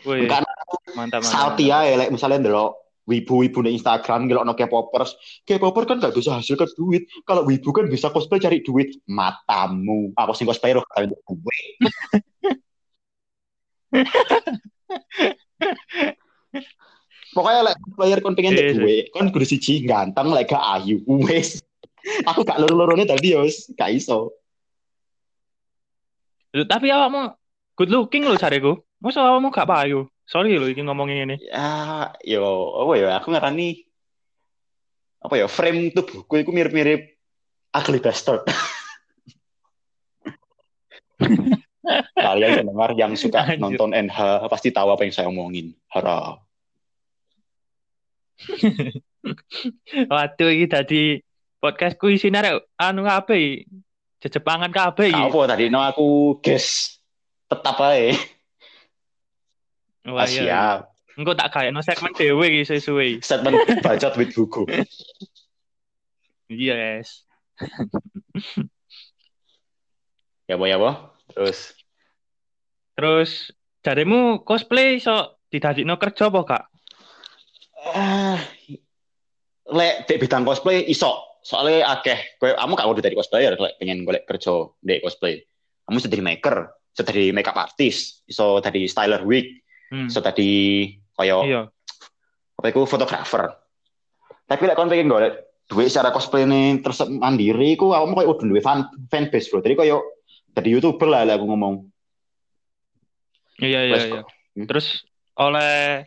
[0.02, 0.48] Wih, mantap
[0.96, 1.22] mantap.
[1.22, 2.74] salty ya, lek misalnya ndelok
[3.08, 5.16] wibu-wibu di Instagram ngelok no K-popers.
[5.48, 7.08] K-popper kan gak bisa hasilkan duit.
[7.24, 9.00] Kalau wibu kan bisa cosplay cari duit.
[9.08, 10.12] Matamu.
[10.14, 11.74] Aku sing cosplay roh kawin duit.
[17.38, 21.00] Pokoknya lek player kon pengen dek duit, kon kudu siji ganteng lek gak ayu.
[21.06, 21.62] Wes.
[22.26, 24.34] Aku gak loro-lorone tadi ya wis, gak iso.
[26.56, 27.36] Loh, tapi awakmu
[27.78, 28.82] good looking loh cariku.
[28.98, 30.10] Masa awakmu gak payu?
[30.28, 31.40] Sorry loh iki ngomongin ini.
[31.48, 33.16] Ya, yo, apa ya?
[33.24, 33.88] Aku ngarani
[35.24, 35.48] apa ya?
[35.48, 37.16] Frame tubuhku itu mirip-mirip
[37.72, 38.44] ugly bastard.
[42.20, 43.64] Kalian pendengar yang suka Anjir.
[43.64, 45.72] nonton NH pasti tahu apa yang saya omongin.
[45.88, 46.44] Hara.
[50.12, 51.24] Waduh iki tadi
[51.64, 53.64] podcastku isine rek anu kabeh.
[54.20, 55.72] Jejepangan kabeh apa tadi?
[55.72, 57.00] No aku guess
[57.48, 58.12] tetap aja.
[60.08, 60.42] Wah, Ah, iya.
[60.44, 60.80] siap.
[61.18, 63.20] Engko tak gawe no segmen dhewe iki sesuai.
[63.20, 64.64] Statement bacot with buku.
[66.48, 67.26] Yes.
[70.48, 70.96] Ya boh ya boh.
[71.34, 71.74] Terus
[72.96, 73.52] Terus
[73.84, 76.64] jarimu cosplay iso didadekno kerja apa gak?
[77.88, 78.42] ah
[79.70, 81.20] lek dek bidang cosplay iso.
[81.44, 85.44] Soalnya akeh kowe kamu gak kudu dari cosplayer lek pengen golek kerja dek cosplay.
[85.88, 86.58] Kamu jadi maker,
[86.94, 90.12] jadi makeup artist, iso jadi styler wig, Hmm.
[90.12, 90.52] iso jadi
[91.16, 91.62] koyo Iya.
[92.58, 93.48] apa iku fotografer.
[94.48, 95.34] Tapi lek kon pengen golek
[95.68, 99.64] duit secara cosplay nih terus mandiri iku kamu koyo udah duwe fan fanbase bro.
[99.64, 99.98] Jadi koyo
[100.56, 101.76] jadi youtuber lah lek aku ngomong.
[103.64, 104.22] Iya iya iya.
[104.56, 104.66] Hmm.
[104.68, 106.06] Terus oleh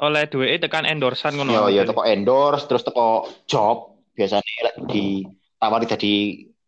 [0.00, 1.70] oleh duit tekan endorsean ngono.
[1.70, 6.14] Yo teko endorse terus teko job biasanya lek ditawari jadi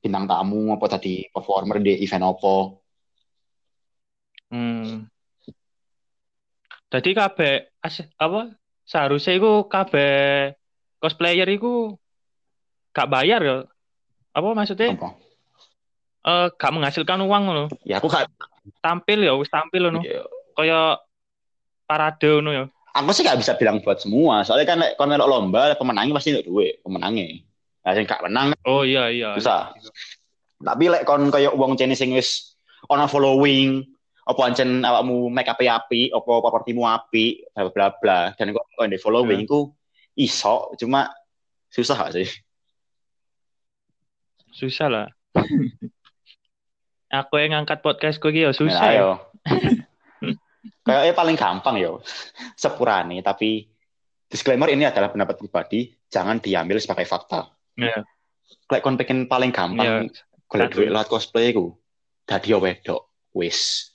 [0.02, 2.54] bintang tamu apa tadi performer di event apa.
[4.46, 5.10] Hmm.
[6.86, 8.54] Jadi kabeh as- apa
[8.86, 10.54] seharusnya iku kabeh
[11.02, 11.98] cosplayer iku
[12.94, 13.56] gak bayar ya.
[14.30, 14.94] Apa maksudnya?
[14.94, 15.10] Apa?
[16.26, 17.64] Eh gak menghasilkan uang ngono.
[17.82, 18.30] Ya aku gak
[18.82, 20.02] Tampil ya wis tampil ngono.
[20.02, 20.22] ya,
[20.54, 20.98] Kaya
[21.86, 22.64] parade ngono ya.
[22.96, 24.40] aku sih gak bisa bilang buat semua.
[24.46, 27.44] Soalnya kan kon melok lomba pemenangnya pasti untuk duit, pemenangnya.
[27.84, 29.34] Nah, sing gak menang Oh iya iya.
[29.36, 29.70] Bisa.
[30.56, 32.56] Tapi lek kon kaya wong cene sing wis
[32.88, 33.82] ana following,
[34.26, 38.90] apa ancen awakmu make up api, apa propertimu api, bla bla bla, dan kok kok
[38.90, 39.70] di following ku
[40.18, 41.06] iso, cuma
[41.70, 42.28] susah gak sih?
[44.50, 45.06] Susah lah.
[47.22, 48.82] Aku yang ngangkat podcastku iki ya Nah, susah.
[48.82, 48.90] ya.
[48.98, 49.10] ayo.
[50.86, 52.02] Kayaknya paling gampang yo.
[52.58, 53.62] Sepurane, tapi
[54.26, 57.46] disclaimer ini adalah pendapat pribadi, jangan diambil sebagai fakta.
[57.78, 58.02] Iya.
[58.66, 59.58] Lek kon pengen paling Iya.
[59.62, 60.10] gampang
[60.46, 60.76] golek Aduh.
[60.82, 61.74] duit lewat cosplay ku,
[62.26, 63.90] dadi wedok, wis.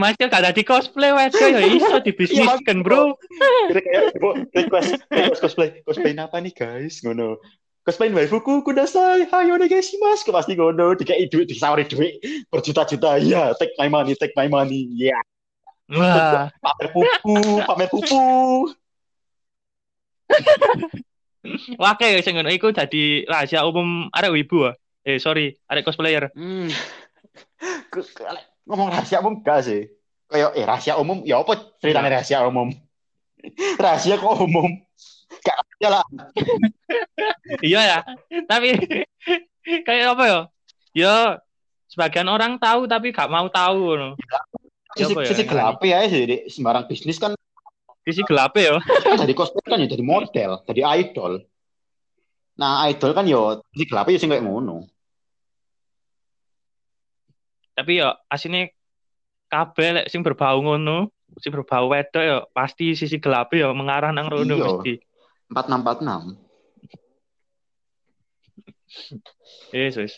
[0.00, 3.16] Mas gak ada di cosplay wedok ya iso dibisniskan, Bro.
[3.72, 4.14] Kayak
[4.54, 5.68] request request cosplay.
[5.84, 7.02] Cosplay apa nih guys?
[7.02, 7.38] Ngono.
[7.82, 9.26] Cosplay waifuku kudasai.
[9.28, 10.22] Hayo nih guys mas.
[10.22, 10.94] Kok pasti ngono?
[10.94, 12.22] Dikai duit disawari duit.
[12.48, 13.18] Berjuta-juta.
[13.22, 14.86] Ya take my money take my money.
[14.96, 15.18] Ya
[15.92, 17.36] Wah, pamer pupu,
[17.68, 18.24] pamer pupu.
[21.76, 24.74] wake sing ngono iku dadi rahasia umum arek wibu ah.
[25.02, 26.30] Eh, sorry, arek cosplayer.
[26.32, 26.70] Hmm.
[28.66, 29.90] Ngomong rahasia umum gak sih?
[30.30, 32.72] Kayak eh rahasia umum ya apa ceritanya rahasia umum?
[33.76, 34.70] rahasia kok umum?
[35.42, 36.04] Gak rahasia lah.
[37.60, 37.98] Iya ya.
[38.48, 38.68] Tapi
[39.86, 40.40] kayak apa ya?
[40.92, 41.14] Ya
[41.92, 44.16] sebagian orang tahu tapi gak mau tahu.
[44.92, 47.32] Ya Sisi, apa ya, sisi yang gelap ya sih di sembarang bisnis kan
[48.04, 48.76] Sisi gelap ya.
[48.82, 51.32] kan jadi cosplay kan ya jadi model, jadi idol.
[52.58, 54.91] Nah, idol kan yo sisi gelap ya sing kayak ngono.
[57.72, 58.76] Tapi ya asine
[59.48, 61.08] kabeh lek sing berbau ngono,
[61.40, 64.64] sing berbau wedok ya pasti sisi gelap ya mengarah nang rono Iya.
[64.64, 64.94] mesti.
[65.52, 66.36] 4646.
[69.72, 70.14] Yes, wis.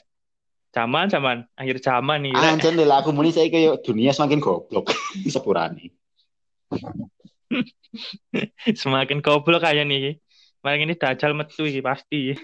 [0.74, 2.34] Zaman zaman akhir zaman nih.
[2.34, 4.90] Anjen lho aku muni saya kayak dunia semakin goblok
[5.32, 5.94] sepurane.
[8.82, 10.18] Semakin goblok kayak nih.
[10.66, 12.34] Malah ini dajal metu iki pasti.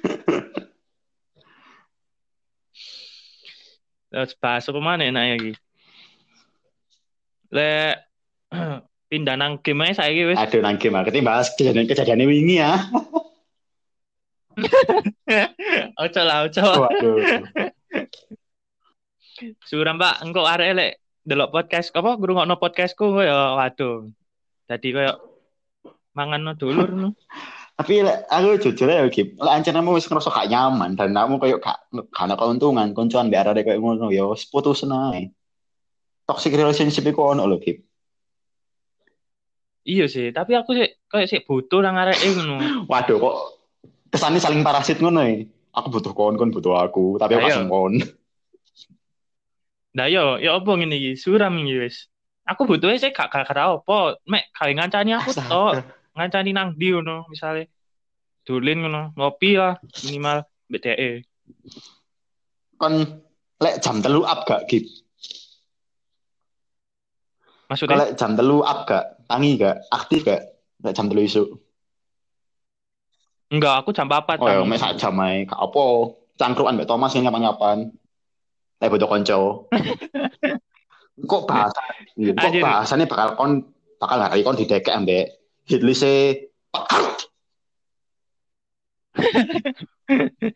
[4.10, 5.52] Terus bahas apa mana enak iki?
[7.54, 7.94] Le
[9.10, 10.38] pindah nang game aja saiki wis.
[10.38, 12.90] Aduh nang game aku bahas kejadian-kejadian wingi ya.
[16.02, 16.62] Ojo lah, ojo.
[16.62, 17.16] Waduh.
[19.68, 20.92] Suram Pak, engko arek lek
[21.24, 24.10] delok podcast apa ngrungokno podcastku kok ya waduh.
[24.66, 25.14] Dadi koyo
[26.12, 27.08] mangan no dulur no.
[27.80, 31.64] Tapi aku jujur ya Gip, lek ancen kamu wis ngerasa gak nyaman dan kamu kayak
[31.64, 31.80] gak
[32.12, 35.32] ada keuntungan, koncoan biar ada kayak ngono ya wis putus ae.
[36.28, 37.80] Toxic relationship iku ono lho Gip.
[39.88, 42.60] Iya sih, tapi aku sih kayak sih butuh nang arek ngono.
[42.92, 43.36] Waduh kok
[44.12, 45.48] kesannya saling parasit ngono ya.
[45.72, 47.96] Aku butuh kon, kon butuh aku, tapi aku kasih kon.
[49.96, 51.12] Nah yo, ya apa ngene iki?
[51.16, 52.12] Suram iki wis.
[52.44, 55.99] Aku butuhnya sih gak gak apa, mek kayak ngancani aku tok.
[56.20, 57.72] Ngancani nang ndi ngono, misale
[58.44, 61.24] dolin ngono, ngopi lah minimal dhek.
[62.76, 63.24] Kon
[63.56, 64.84] lek jam telu up gak Gip?
[67.72, 69.24] Maksudnya Kalau jam telu up gak?
[69.24, 69.80] Tangi gak?
[69.88, 70.44] Aktif gak?
[70.84, 71.44] Lek jam telu isu.
[73.48, 75.48] enggak, aku jam 4 Oh ya, mek sak jam ae.
[75.48, 75.84] Gak apa.
[76.36, 77.96] Cangkruan mbek Thomas yang nyapan-nyapan.
[78.76, 79.40] Lek butuh konco.
[81.30, 81.80] Kok bahasa
[82.16, 82.64] kok Anjir.
[82.64, 83.52] bahasanya bakal kon
[84.00, 85.39] bakal hari kon didekek ambek
[85.70, 86.50] hitlise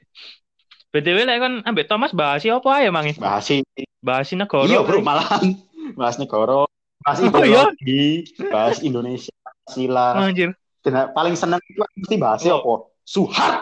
[0.92, 3.14] BTW lek kan ambek Thomas bahas apa ae mangi?
[3.18, 3.62] bahasi
[3.98, 4.68] Bahas negara.
[4.68, 5.58] iya bro malahan
[5.96, 6.66] bahas negara
[7.02, 7.66] bahas Oh, iya?
[7.70, 8.04] ideologi
[8.46, 9.32] bahas Indonesia
[9.66, 10.52] sila Anjir.
[10.84, 12.60] dan paling seneng itu mesti bahasnya Oh.
[12.60, 13.56] apa suhat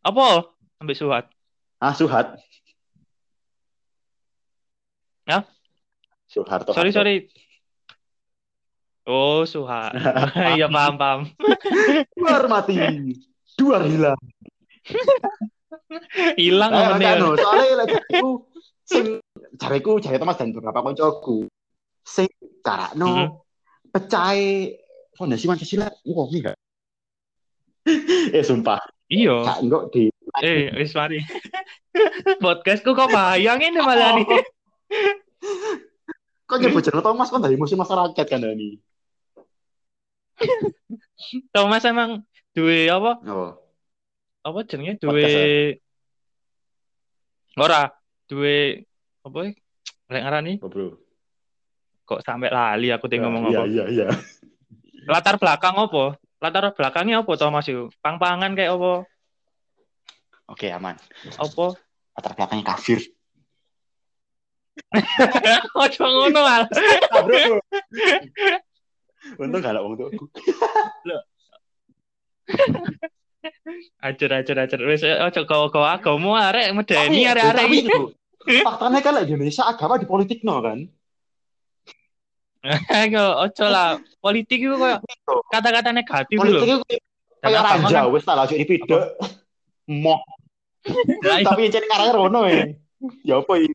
[0.00, 0.48] Apa?
[0.78, 1.24] Ambek Suhat.
[1.78, 2.38] ah suhat
[5.26, 5.44] Ya?
[6.24, 7.28] Soeharto Sorry, sorry.
[9.08, 9.96] Oh, Suhat.
[10.54, 11.20] Iya, paham, paham.
[12.28, 12.76] hormati
[13.56, 14.20] dua hilang
[16.38, 17.16] Hilang momennya.
[17.16, 18.28] kan, soalnya lek jariku
[18.84, 19.06] sing
[19.54, 21.48] jariku jari Thomas dan beberapa koncoku
[22.00, 22.28] sing
[22.60, 23.28] karakno Mhm.
[23.90, 24.76] pecai
[25.12, 26.56] fondasi Pancasila wah enggak
[28.30, 29.36] eh sumpah Iya.
[29.42, 30.02] gak enggak di
[30.38, 31.24] Eh, wis mari.
[32.36, 34.28] Podcastku kok bayang ini malah nih.
[36.44, 38.76] kok nyebut jeneng Thomas kan dari musim masyarakat kan Dani
[41.54, 42.22] Thomas emang
[42.54, 43.18] duwe apa?
[43.26, 43.52] oh
[44.46, 45.26] Apa jenenge duwe
[47.58, 47.90] Ora,
[48.30, 48.86] duwe
[49.26, 49.52] apa ya?
[50.08, 50.88] Lek ngarani oh, bro
[52.08, 53.68] kok sampai lali aku ting ngomong iya apa.
[53.68, 54.06] iya iya
[55.04, 56.16] Latar belakang apa?
[56.40, 57.92] Latar belakangnya apa Thomas itu?
[58.00, 59.04] Pang-pangan kayak apa?
[60.48, 60.96] oke aman
[61.36, 61.76] Apa?
[62.16, 63.00] latar belakangnya kafir
[65.82, 66.62] Ojo ngono mal.
[69.18, 70.10] ah, untung gak ada wong tuh
[74.00, 77.86] Ajar ajar ajar wis ojo kau-kau agama arek medeni arek-arek iki.
[77.86, 78.00] itu
[78.64, 80.88] faktanya kan Indonesia agama di politik no kan
[83.44, 84.00] ojo lah.
[84.18, 84.98] Politik itu kayak
[85.52, 86.82] kata-kata negatif politik loh.
[86.82, 86.96] itu
[87.38, 88.36] Dan kayak raja kan- wis tak
[89.88, 90.20] moh
[90.88, 91.44] Lah, iya.
[91.44, 92.64] tapi yang ngarangnya Rono ya
[93.26, 93.74] ya apa ini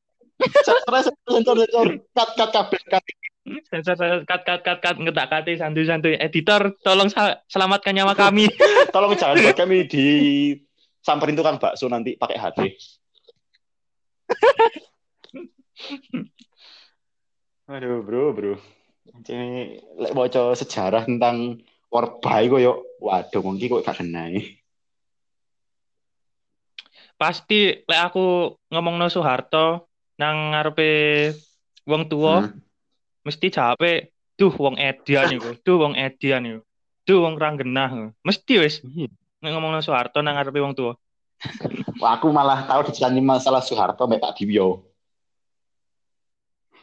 [0.65, 3.03] sensor sensor sensor cut cut kabel cut
[3.43, 6.15] Sensor sensor, cut cut cut cut ngetak kati santuy santuy.
[6.15, 7.11] Editor tolong
[7.51, 8.47] selamatkan nyawa kami.
[8.95, 10.05] tolong jangan buat kami di
[11.03, 12.59] samperin tukang bakso nanti pakai HP
[17.73, 18.55] aduh bro bro
[19.27, 21.59] ini lek baca sejarah tentang
[21.93, 24.33] Orba iku yo waduh mungkin kok gak kena
[27.13, 31.29] Pasti lek aku ngomong no Soeharto nang ngarepe
[31.85, 32.62] wong tua Hmm.
[33.23, 36.59] Mesti jawabe duh wong edian iku duh wong edian iku
[37.07, 39.07] duh wong ranggenah mesti wis Iya.
[39.43, 40.93] nek ngomongno Soeharto nang ngarepe wong tua
[41.99, 44.87] Wah, aku malah tahu dicerani masalah Soeharto mbak Pak Diwyo.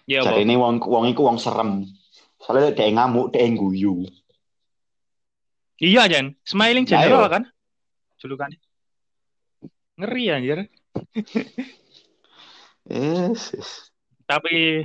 [0.04, 1.88] ya Jadi apa ini wong wong iku wong serem.
[2.40, 4.04] Soalnya dia ngamuk, dia guyu.
[5.80, 7.32] iya Jan smiling general iya.
[7.40, 7.42] kan
[8.20, 8.60] julukannya
[9.96, 10.58] ngeri anjir
[12.84, 13.70] Yes, yes.
[14.28, 14.84] tapi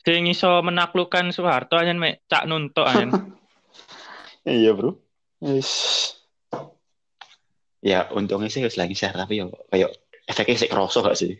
[0.00, 3.08] sing iso menaklukkan Soeharto aja mek cak nuntuk aja
[4.48, 4.96] Iya, Bro.
[5.44, 6.12] Yes.
[7.80, 9.96] Ya, untungnya sih wis lagi share tapi yo kayak
[10.28, 11.32] efeknya sih kerosok gak sih?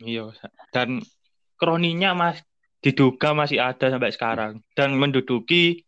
[0.00, 0.30] Iya,
[0.74, 1.02] dan
[1.58, 2.40] kroninya mas
[2.80, 5.84] diduga masih ada sampai sekarang dan menduduki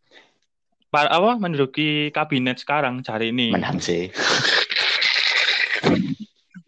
[0.93, 3.49] par apa menduduki kabinet sekarang cari ini.
[3.49, 4.13] Menang sih.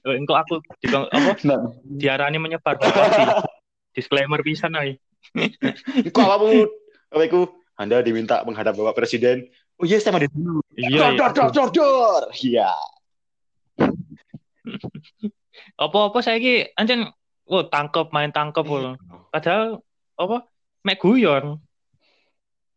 [0.06, 1.32] Engkau aku di, apa
[1.86, 2.80] diarani menyebar.
[3.96, 5.00] Disclaimer pisan ae.
[6.04, 6.68] Iku apa pun.
[7.16, 7.42] Apa iku?
[7.76, 9.52] Anda diminta menghadap Bapak Presiden.
[9.76, 10.64] Oh iya, saya mau di dulu.
[10.72, 12.22] Iya, Dor, dor, dor, dor, dor.
[12.40, 12.72] Iya.
[15.84, 17.12] apa-apa saiki anjen
[17.48, 18.96] oh tangkep main tangkep lho.
[19.32, 19.84] Padahal
[20.16, 20.48] apa
[20.88, 21.60] mek guyon.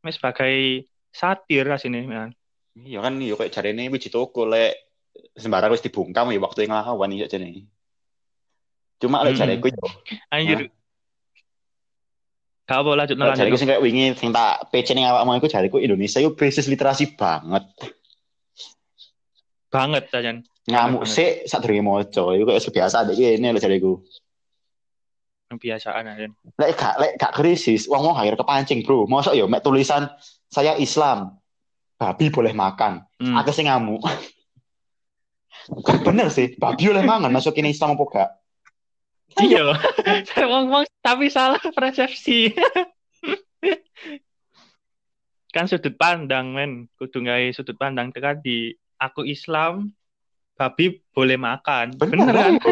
[0.02, 2.30] Mek sebagai satir asine kan.
[2.78, 4.74] Iya kan, iya kayak cari ini biji toko lek
[5.34, 7.66] sembarang wis dibungkam ya waktu yang ngelawan iya jadi.
[8.98, 9.86] Cuma lek aku yo.
[10.34, 10.70] Anjir.
[12.68, 13.48] Gak apa lanjut lanjut.
[13.48, 17.16] aku sing kayak wingi sing tak PC ning awakmu iku cariku Indonesia iku basis literasi
[17.16, 17.64] banget.
[19.72, 20.44] Banget ajan.
[20.68, 21.16] Ngamuk Banget.
[21.16, 24.04] sih saat durunge maca iku kayak biasa dek ini lek cariku.
[25.48, 26.28] Kebiasaan aja.
[26.60, 29.08] Lek gak lek gak krisis, wong wong akhir kepancing, Bro.
[29.08, 30.04] Mosok yo mek tulisan
[30.52, 31.40] saya Islam.
[31.96, 33.00] Babi boleh makan.
[33.16, 33.34] Hmm.
[33.40, 34.04] Aku sing ngamuk.
[36.06, 38.28] Bener sih, babi boleh mangan masukin Islam apa gak?
[39.36, 39.76] Iya.
[40.50, 42.52] Wong-wong tapi salah persepsi.
[45.54, 49.92] kan sudut pandang men, kudu gawe sudut pandang tekan di aku Islam,
[50.58, 51.96] babi boleh makan.
[51.96, 52.52] Bener, kan?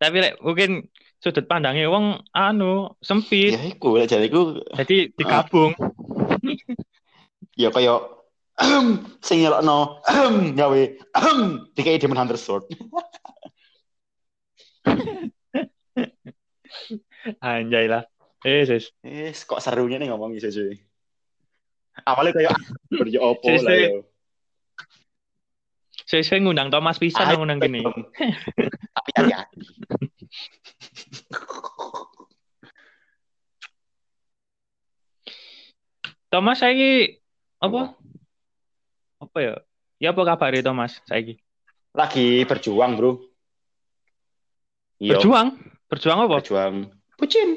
[0.00, 0.88] Tapi lek mungkin
[1.20, 3.52] sudut pandangnya wong anu sempit.
[3.52, 5.76] Ya iku lek jariku Jadi digabung.
[7.52, 8.19] ya kayak
[9.26, 10.04] sing nyelokno
[10.58, 10.80] gawe
[11.76, 12.68] dikai Demon Hunter Sword.
[17.40, 18.04] Anjay lah.
[18.44, 18.92] Eh, sis.
[19.04, 20.76] Eh, kok serunya nih ngomong gitu cuy.
[22.08, 22.56] Awalnya kayak
[22.88, 24.08] kerja opo Si, lah yo.
[26.08, 27.84] Saya saya ngundang Thomas pisan Ah, ngundang gini.
[27.84, 29.60] Tapi hati-hati.
[36.32, 37.20] Thomas saya
[37.60, 37.99] apa?
[39.30, 39.54] Apa ya?
[40.02, 41.38] Ya apa kabar Thomas saiki?
[41.94, 43.22] Lagi berjuang, Bro.
[44.98, 45.54] Iya, Berjuang?
[45.86, 46.42] Berjuang apa?
[46.42, 46.74] berjuang.
[47.14, 47.54] Pucin.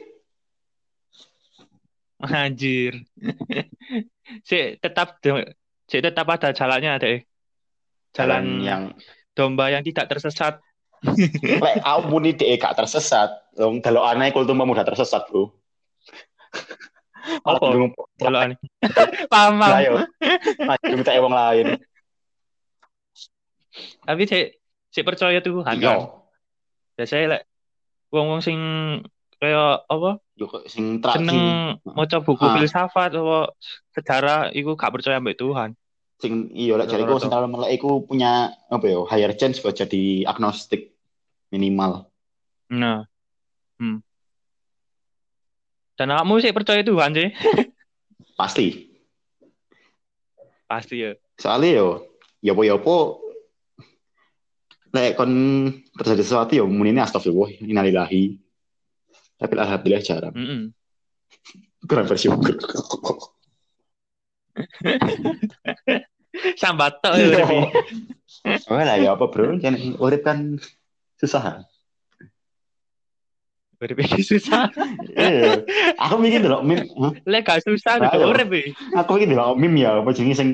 [2.30, 3.02] Anjir.
[4.48, 5.18] si tetap
[5.90, 7.26] si tetap ada jalannya ada Jalan
[8.14, 8.84] jalan yang
[9.34, 10.62] domba yang tidak tersesat.
[11.66, 13.34] lek aku muni dhek gak tersesat.
[13.58, 15.58] Wong delokane kultum pemuda tersesat, Bro.
[17.24, 17.66] Apa?
[18.20, 18.58] Kalau aneh.
[19.28, 19.82] paham, Lah paham.
[19.82, 19.94] yo.
[20.62, 21.66] Masih minta wong lain.
[24.04, 24.40] Tapi si
[24.90, 25.88] si percaya Tuhan Iya.
[25.88, 26.00] kan.
[26.94, 27.42] Biasanya lek
[28.10, 28.60] wong-wong sing
[29.38, 30.22] kayak apa?
[30.36, 31.40] Yo kok sing seneng
[31.84, 32.54] maca buku Ah.
[32.54, 33.50] filsafat atau
[33.92, 35.74] sejarah iku gak percaya mbek Tuhan.
[36.16, 40.24] sing iya lek jariku sing kalau melek iku punya apa ya higher chance buat jadi
[40.24, 40.96] agnostik
[41.50, 42.08] minimal.
[42.70, 43.04] Nah.
[43.76, 44.00] Hmm.
[45.94, 47.30] Dan kamu sih percaya Tuhan sih?
[48.40, 48.90] Pasti.
[50.66, 51.14] Pasti ya.
[51.38, 51.88] Soalnya yo
[52.42, 52.96] ya apa ya apa
[54.94, 55.32] lek kon
[55.98, 58.38] terjadi sesuatu yo muni ini astagfirullah innalillahi.
[59.38, 60.34] Tapi alhamdulillah jarang.
[60.34, 60.62] Mm-mm.
[61.90, 62.58] Kurang bersyukur.
[66.62, 67.46] Sambat tok ya.
[68.70, 70.58] Oh lah ya apa bro, jangan urip kan
[71.22, 71.66] susah.
[73.84, 74.72] Urip iki susah.
[75.12, 75.60] Iya.
[76.00, 77.12] Aku mikir meme, Hah?
[77.28, 78.26] Lek gak susah Nah, iya.
[78.32, 78.72] urip iki.
[78.96, 80.50] aku mikir dulu meme ya, apa jenenge sing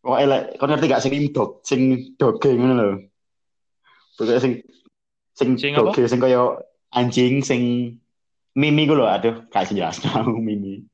[0.00, 1.80] Pokoknya lek kon ngerti gak sing dog, sing
[2.16, 2.88] doge ngono lho.
[4.16, 4.52] Pokoknya sing
[5.36, 6.56] sing Sing doge sing kaya
[6.88, 7.60] anjing sing
[8.56, 10.88] mimi ku lho, aduh, gak jelas aku mimi.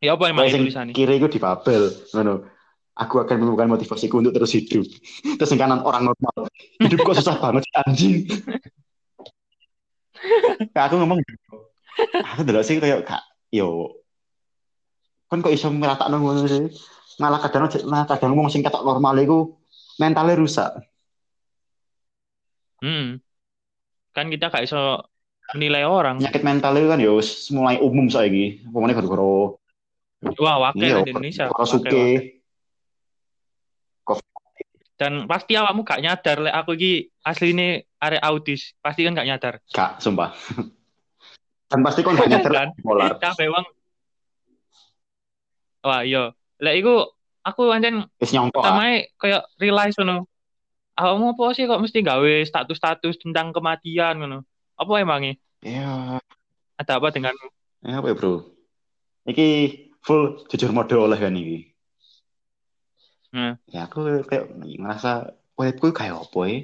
[0.00, 0.96] Ya apa emang tulisannya?
[0.96, 2.48] kiri iku di Babel, ngono.
[2.96, 4.84] Aku akan menemukan motivasiku untuk terus hidup.
[5.40, 6.52] Terus yang kanan orang normal.
[6.84, 8.28] Hidup kok susah banget anjing.
[10.74, 11.54] Nah, aku ngomong gitu.
[12.34, 14.00] Aku dulu sih kayak kak, yo,
[15.30, 16.68] kan kok iso ngeratakno ngono sih.
[17.20, 19.38] Malah kadang malah kadang ngomong sing ketok normal iku
[20.00, 20.72] mentalnya rusak.
[22.80, 23.20] Hmm.
[24.16, 25.04] Kan kita gak iso
[25.52, 26.18] menilai orang.
[26.18, 28.64] Penyakit mental itu kan ya wis mulai umum saiki.
[28.72, 29.28] Pokoknya gara-gara
[30.36, 31.48] Wah, wakil iya, di Indonesia.
[31.48, 32.39] gara wakil, suke.
[35.00, 38.76] Dan pasti awakmu gak nyadar lek aku iki asline arek autis.
[38.84, 39.54] Pasti kan gak nyadar.
[39.72, 40.36] Gak, sumpah.
[41.72, 42.68] Dan pasti kon gak nyadar Kan?
[42.76, 43.16] bipolar.
[43.16, 43.64] Kabeh wong
[45.80, 46.36] Wah, iya.
[46.60, 47.08] Lek iku
[47.40, 48.60] aku pancen Wis nyongkok.
[48.60, 48.76] ah.
[48.76, 50.28] pertama kayak realize ngono.
[51.00, 54.44] Awakmu apa sih kok mesti gawe status-status tentang kematian ngono?
[54.76, 55.40] Apa emangnya?
[55.64, 56.20] Iya.
[56.76, 57.48] Ada apa denganmu?
[57.88, 58.52] Ya apa ya, Bro?
[59.24, 59.48] Iki
[60.04, 61.69] full jujur mode oleh kan iki.
[63.30, 63.54] Hmm.
[63.70, 66.58] Ya aku kayak ngerasa uripku kayak apa ya?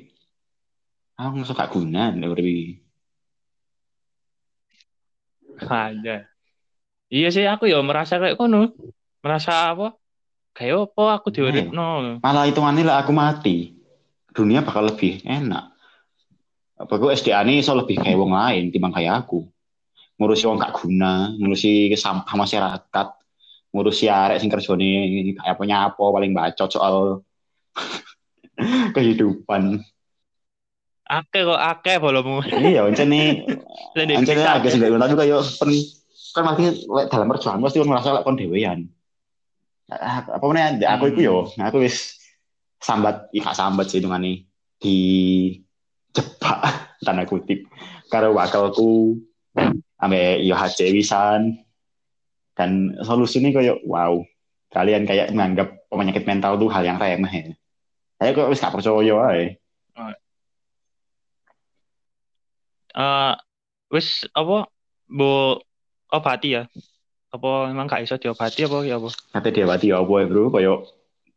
[1.16, 2.66] Aku ngerasa gak guna nek urip iki.
[5.62, 6.26] Aja.
[7.06, 8.74] Iya sih aku ya merasa kayak kono.
[9.22, 9.94] Merasa apa?
[10.52, 12.20] Kayak apa aku diuripno.
[12.20, 13.78] Malah hitungannya lah aku mati.
[14.34, 15.72] Dunia bakal lebih enak.
[16.76, 19.48] Apa gue SDA ini iso lebih kayak wong lain timbang kayak aku.
[20.20, 23.08] Ngurusi wong gak guna, ngurusi sampah masyarakat,
[23.76, 27.20] ngurusi arek sing kerjane kayak apa nyapo paling bacot soal
[28.96, 29.84] kehidupan.
[31.06, 32.40] Akeh kok akeh bolomu.
[32.42, 33.46] Iya, nih,
[33.94, 34.58] ancen bisa.
[34.58, 35.70] agak sih tapi kayak pen,
[36.34, 38.90] kan lek dalam perjuangan pasti kan ngerasa lek kon dhewean.
[39.86, 42.18] Ah, Apa meneh aku iku yo, aku wis
[42.82, 44.50] sambat, gak sambat sih hitungane
[44.82, 44.96] di
[46.12, 46.60] jebak
[47.04, 47.68] tanda kutip
[48.08, 49.20] karo wakalku
[50.00, 51.65] ambek yo HC wisan
[52.56, 54.24] dan solusinya kayak wow
[54.72, 57.54] kalian kayak menganggap penyakit mental tuh hal yang remeh ya.
[58.16, 59.44] Saya kok wis gak percaya ae.
[62.96, 63.34] Eh
[63.92, 64.72] wis apa
[65.06, 65.60] bu
[66.08, 66.64] obati ya?
[67.30, 69.08] Apa emang gak iso diobati apa ya apa?
[69.12, 70.78] Kata dia berarti ya apa ya bro, kayak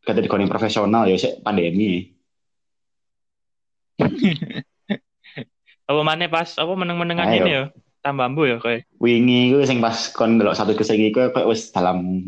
[0.07, 2.15] kata di profesional ya sih pandemi.
[5.89, 7.63] Apa mana pas apa meneng-menengan ini ya?
[7.99, 8.87] Tambah ambu ya kayak.
[8.99, 12.23] Wingi gue sing pas kon delok satu kesing iku kayak wis dalam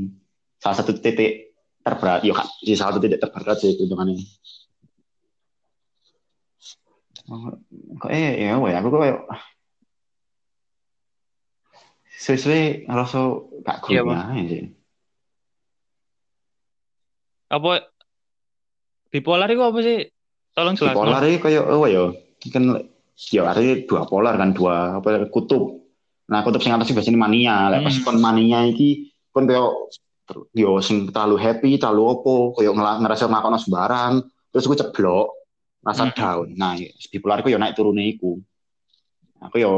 [0.59, 4.19] salah satu titik terberat, yo kak, di salah satu titik terberat sih itu hitungannya.
[7.31, 7.55] Oh,
[8.01, 9.23] Kok eh ya ya aku kok
[12.21, 13.17] sesuai ngerasa
[13.65, 14.69] gak guna aja sih.
[17.49, 17.89] Apa
[19.09, 19.97] bipolar itu apa sih?
[20.53, 20.95] Tolong jelaskan.
[21.01, 22.03] Bipolar ini kayak apa ya?
[22.53, 22.63] Kan
[23.29, 25.85] ya artinya dua polar kan dua apa kutub.
[26.31, 27.69] Nah kutub sing atas biasanya mania.
[27.69, 28.03] Pas Hmm.
[28.07, 34.13] kon mania iki kon ter- yo sing terlalu happy, terlalu opo, ngela- ngerasa ngelakono sembarang,
[34.49, 35.27] terus gue ceblok,
[35.83, 36.15] rasa Hmm.
[36.15, 36.47] down.
[36.55, 36.79] Nah,
[37.11, 38.39] bipolar iku yo naik turune iku.
[39.43, 39.71] Aku yo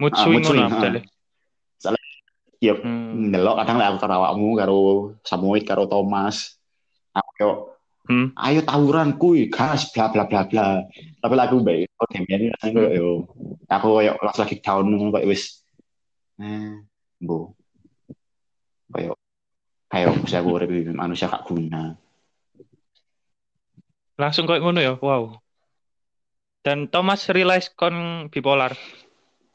[0.00, 0.82] Mood Ah, swing mood swing, ah.
[0.82, 1.00] bedale.
[2.62, 3.30] yo Hmm.
[3.30, 4.78] ndelok kadang lah aku karo awakmu karo
[5.26, 6.58] Samuel karo Thomas.
[7.10, 7.50] Aku yo
[8.02, 8.34] Hmm.
[8.34, 10.82] ayo tawuran kuy gas bla bla bla bla
[11.22, 13.30] tapi lagu baik oke jadi rasanya kayak yo
[13.70, 15.62] aku kayak pas lagi down kayak wis
[16.42, 16.82] eh
[17.22, 17.54] bu
[18.90, 19.14] kayak
[19.86, 21.94] kayak bisa gue urip manusia gak guna
[24.20, 24.94] Langsung kayak ngono ya.
[25.00, 25.40] Wow.
[26.62, 28.76] Dan Thomas realize kon bipolar.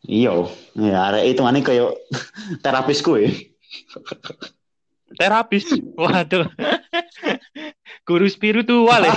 [0.07, 0.31] iya
[0.77, 1.89] ya arek itu mana kayak
[2.63, 3.27] terapis kuy
[5.17, 5.65] Terapis.
[5.97, 6.45] Waduh.
[8.07, 9.13] Guru spiritual ya.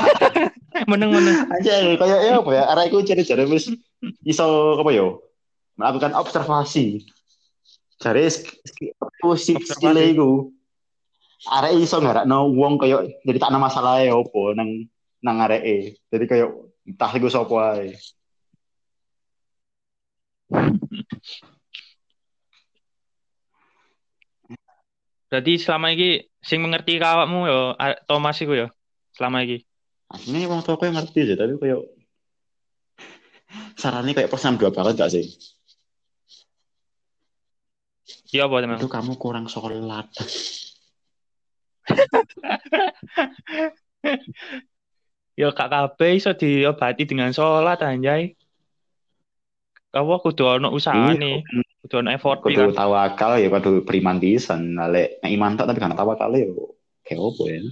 [0.91, 1.37] Meneng-meneng.
[1.51, 3.69] aja kayak ya apa ya arek iku ciri-ciri wis
[4.23, 4.47] iso
[4.79, 5.19] apa yo
[5.79, 7.05] melakukan observasi
[8.01, 8.27] cari
[9.21, 10.31] aku skill iku
[11.51, 14.87] arek iso ngarakno wong kayak jadi tak masalah ya opo nang
[15.21, 16.49] nang areke jadi kayak
[16.87, 17.95] entah iku sapa ae
[25.31, 28.69] Berarti selama ini sing mengerti kawakmu ya A- Thomas iku ya.
[29.17, 29.63] Selama ini.
[30.11, 31.87] aslinya wong tuaku yang ngerti sih tapi kayak
[33.81, 35.27] sarannya kayak pas dua banget gak sih
[38.31, 38.79] Iya apa teman?
[38.79, 40.07] itu kamu kurang sholat
[45.39, 48.37] Ya kak kabeh iso diobati dengan sholat anjay.
[49.91, 51.43] Apa kudu ono usahane,
[51.81, 52.77] kudu ono effort kudu kan.
[52.77, 56.45] tawakal ya kudu beriman pisan lek nek iman tok tapi kan tawakal ya
[57.03, 57.65] kayak opo ya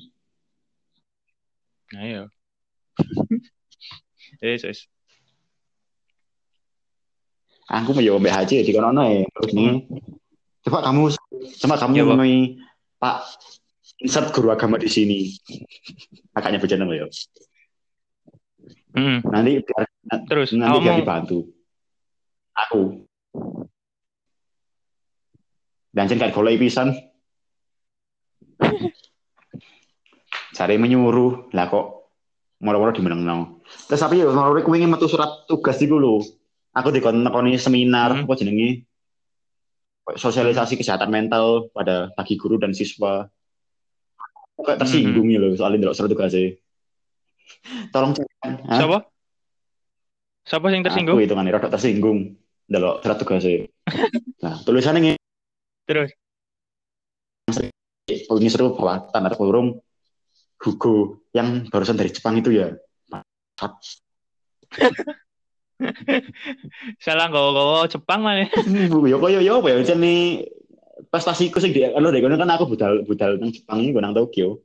[1.94, 2.28] Ayo.
[4.38, 4.80] Yes, yes.
[7.64, 9.84] aku mau jawab haji di kono ya terus nih
[10.64, 11.12] coba kamu
[11.64, 12.08] coba kamu Ya, Pak.
[12.16, 12.36] menemui
[12.96, 13.16] Pak
[14.00, 15.32] insert guru agama di sini
[16.32, 17.08] agaknya bercanda ya
[18.96, 19.20] Hmm.
[19.28, 19.84] nanti biar
[20.28, 21.44] Terus nanti biar dibantu
[22.52, 23.04] aku
[25.92, 26.96] dan jen kayak golek pisan
[30.58, 32.10] cari menyuruh lah kok
[32.58, 36.24] moro-moro dimenengno Terus tapi yo ngono kuwi ingin metu surat tugas iku lho.
[36.72, 38.24] Aku dikon nekoni seminar Hmm.
[38.24, 38.88] apa jenenge?
[40.08, 43.28] Sosialisasi kesehatan mental pada bagi guru dan siswa.
[44.58, 46.56] Kayak tersinggung ya lho soalnya ndelok surat tugasnya.
[47.92, 48.26] Tolong cek.
[48.72, 48.98] Siapa?
[50.48, 51.16] Siapa yang tersinggung?
[51.20, 52.18] Aku itu kan rada tersinggung
[52.72, 53.68] ndelok surat tugasnya.
[54.44, 55.20] nah, tulisannya
[55.84, 56.12] Terus.
[58.08, 59.84] ini seru bahwa tanda kurung
[60.58, 62.74] Hugo yang barusan dari Jepang itu ya.
[66.98, 68.50] Salah gowo-gowo Jepang mana?
[68.90, 70.42] Bu, yo koyo yo apa ya jane
[71.08, 74.58] prestasiku sing di anu dek kono kan aku budal budal nang Jepang iki nang Tokyo.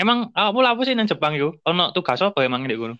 [0.00, 1.52] Emang kamu apa sih nang Jepang itu?
[1.68, 2.96] Ono tugas apa emang di gunung?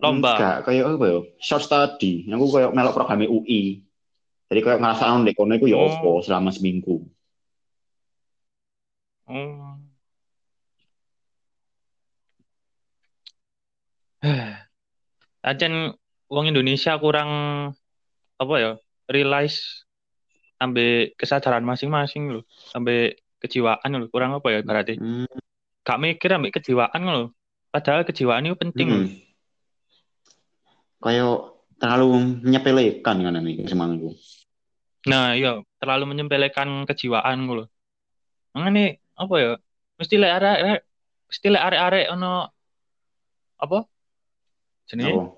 [0.00, 0.40] Lomba.
[0.40, 1.18] Enggak, koyo apa ya?
[1.44, 2.24] Short study.
[2.32, 3.84] Aku koyo melok program UI.
[4.48, 5.92] Jadi koyo ngerasa nang dek kono iku ya Oh.
[5.92, 7.04] apa selama seminggu.
[9.28, 9.83] Oh.
[15.44, 15.92] Ajen
[16.32, 17.30] wong Indonesia kurang
[18.40, 18.72] apa ya?
[19.04, 19.84] Realize
[20.56, 24.96] sampai kesadaran masing-masing loh, sampai kejiwaan loh, kurang apa ya berarti?
[24.96, 25.28] Hmm.
[25.84, 27.36] Gak mikir sampai kejiwaan loh.
[27.68, 28.88] Padahal kejiwaan itu penting.
[28.88, 29.08] Hmm.
[31.04, 34.16] Koyo terlalu menyepelekan kan ini semangatku.
[35.04, 37.68] Nah, iya, terlalu menyempelekan kejiwaan loh.
[38.56, 39.52] Makanya apa ya?
[40.00, 40.58] Mesti lek arek
[41.28, 42.48] mesti lek arek-arek ono
[43.60, 43.78] apa?
[44.84, 45.32] Jenenge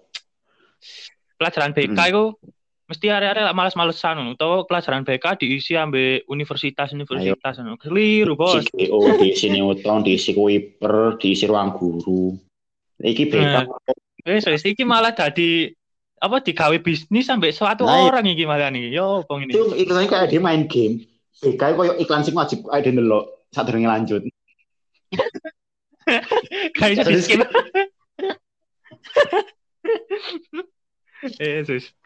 [1.37, 2.11] pelajaran BK Mm.
[2.11, 2.25] itu
[2.87, 4.31] mesti arek-arek lak males-malesan ngono.
[4.39, 7.77] Utawa pelajaran BK diisi ambe universitas-universitas ngono.
[7.77, 8.63] Keliru, Bos.
[8.71, 12.35] CGO, diisi Newton, diisi Kuiper, diisi ruang guru.
[12.97, 13.65] Iki BK Nah.
[14.27, 15.71] Wes wes iki malah dadi
[16.19, 18.91] apa digawe bisnis sampai suatu Nah, orang iki malah nih.
[18.91, 19.55] Yo, bong ini.
[19.55, 21.05] itu iklannya kayak dia main game.
[21.39, 24.23] BK koyo iklan sing wajib ada ndelok saat durunge lanjut.
[26.79, 27.43] Jadi di skip.
[31.41, 31.97] Eh, sus.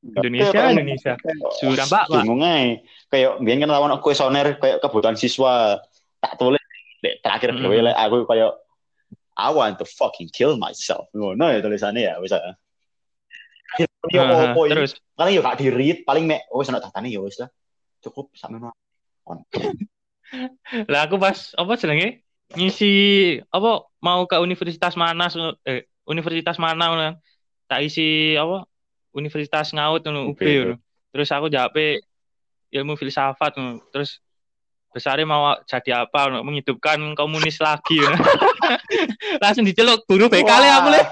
[0.00, 1.12] Indonesia, Kayak- Indonesia.
[1.58, 2.22] Suram, Pak, Pak.
[2.22, 2.86] Bingung ae.
[3.10, 5.82] Kayak biyen kan lawan kuesioner kayak kebutuhan siswa
[6.22, 6.62] tak tulis
[7.02, 7.90] terakhir Mm.
[7.90, 8.54] lek aku kayak
[9.36, 11.10] I want to fucking kill myself.
[11.10, 12.38] Ngono ya tulisannya ya bisa.
[14.08, 14.72] Yo Aha, opo iki?
[14.72, 17.50] terus paling yo gak di-read, paling mek oh wis ana datane ya wis lah.
[18.00, 18.72] Cukup sakmono.
[20.86, 22.92] lah aku pas apa jenenge ngisi
[23.50, 25.26] apa mau ke universitas mana
[25.66, 27.14] eh universitas mana kan.
[27.66, 28.62] tak isi apa
[29.10, 30.78] universitas ngaut ngono UB ngono.
[31.10, 31.74] terus aku jawab
[32.70, 33.82] ilmu filsafat ngono.
[33.90, 34.22] terus
[34.94, 38.22] besarnya mau jadi apa ngono, menghidupkan komunis lagi ngono.
[39.42, 41.02] langsung diceluk guru BK le aku le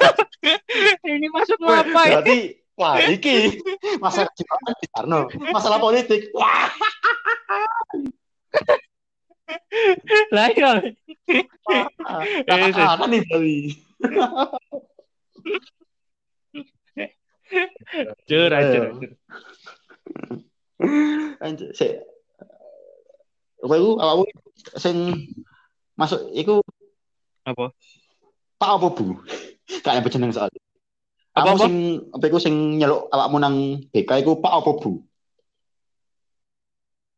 [1.09, 2.39] ini masuk apa ya Berarti
[2.78, 3.59] wah iki
[4.03, 4.43] masalah di
[4.91, 5.30] Tarno.
[5.55, 6.35] Masalah politik.
[6.35, 6.74] Wah,
[10.32, 10.72] lah iya
[12.97, 13.59] apa nih Bali?
[18.26, 18.82] Jujur aja Ayo.
[21.38, 22.03] Anjir, sik.
[23.64, 24.24] Apa iku awakmu
[24.76, 24.97] sing
[25.97, 26.61] masuk iku
[27.47, 27.72] apa
[28.61, 29.20] Pak apa Bu?
[29.68, 30.61] Nyebut jeneng soalnya.
[31.34, 31.64] Apa, apa?
[31.66, 31.74] sing
[32.12, 33.57] apa iku sing nyeluk awakmu nang
[33.92, 34.92] BK iku Pak apa Bu?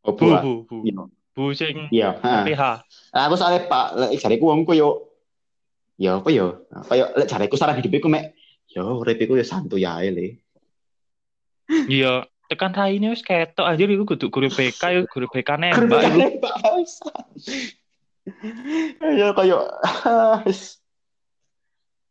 [0.07, 0.27] Oh, bu
[0.71, 0.79] Bu.
[0.85, 1.61] bu bu Iya.
[1.61, 2.09] sing Iya.
[2.17, 2.63] PH
[3.13, 5.13] aku soalnya Pak, lek jariku wong koyo
[6.01, 6.57] ya apa ya?
[6.89, 8.33] Kayak lek jariku saran hidupku mek
[8.73, 10.27] yo urip iku ya santuy ae le.
[11.69, 16.21] Iya, tekan raine wis ketok anjir iku kudu guru BK ya guru BK nembak iku.
[19.05, 19.69] Ya koyo
[20.49, 20.81] wis.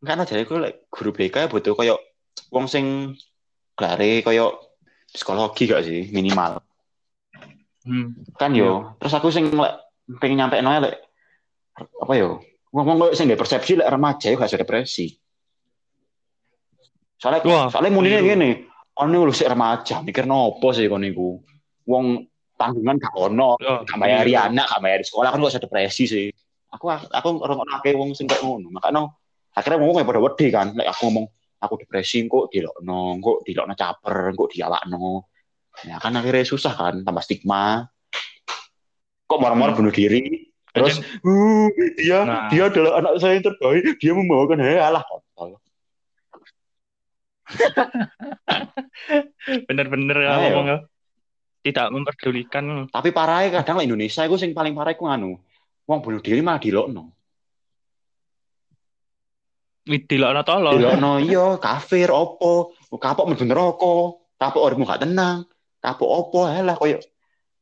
[0.06, 1.98] Karena jariku lek guru BK butuh koyo
[2.54, 3.18] wong sing
[3.74, 4.54] gelare koyo
[5.10, 6.62] psikologi gak sih minimal.
[7.86, 8.18] Hmm.
[8.34, 9.72] Kan yo, terus aku sing lek
[10.18, 10.94] pengen nyampe noe lek
[12.02, 12.42] apa yo?
[12.74, 15.14] Wong-wong koyo sing persepsi lek remaja yo gak depresi.
[17.16, 18.28] Soalnya Wah, soalnya munine keliru.
[18.28, 18.50] ngene,
[18.92, 21.40] kon niku lho sik remaja, mikir nopo sih kon niku.
[21.88, 22.26] Wong
[22.58, 26.26] tanggungan gak ono, Oh, gak bayari anak, gak bayari sekolah kan kok iso depresi sih.
[26.74, 28.68] Aku aku orang akeh wong sing kayak ngono.
[28.68, 29.08] Makanya
[29.56, 31.26] akhirnya ngomong pada wedi kan, lek aku ngomong
[31.62, 35.06] aku depresi kok dilokno, kok dilokno caper, kok diawakno.
[35.84, 37.92] Ya kan akhirnya susah kan, tambah stigma.
[39.26, 40.48] Kok marah-marah bunuh diri.
[40.72, 42.48] Terus, "Uh, dia Nah.
[42.52, 45.02] dia adalah anak saya yang terbaik, dia membawakan halah.
[45.04, 45.60] kontol.
[49.68, 50.66] bener-bener ya ngomong.
[51.62, 52.86] Tidak memperdulikan.
[52.92, 55.38] Tapi parahnya kadang lah Indonesia itu sing paling parah iku anu.
[55.86, 57.10] Wong bunuh diri malah dilokno.
[59.86, 60.78] Dilokno tolol.
[60.78, 63.94] Dilokno iya kafir opo, kapok mlebu neraka,
[64.38, 65.46] kapok uripmu gak tenang,
[65.86, 66.98] kapok opo halah koyo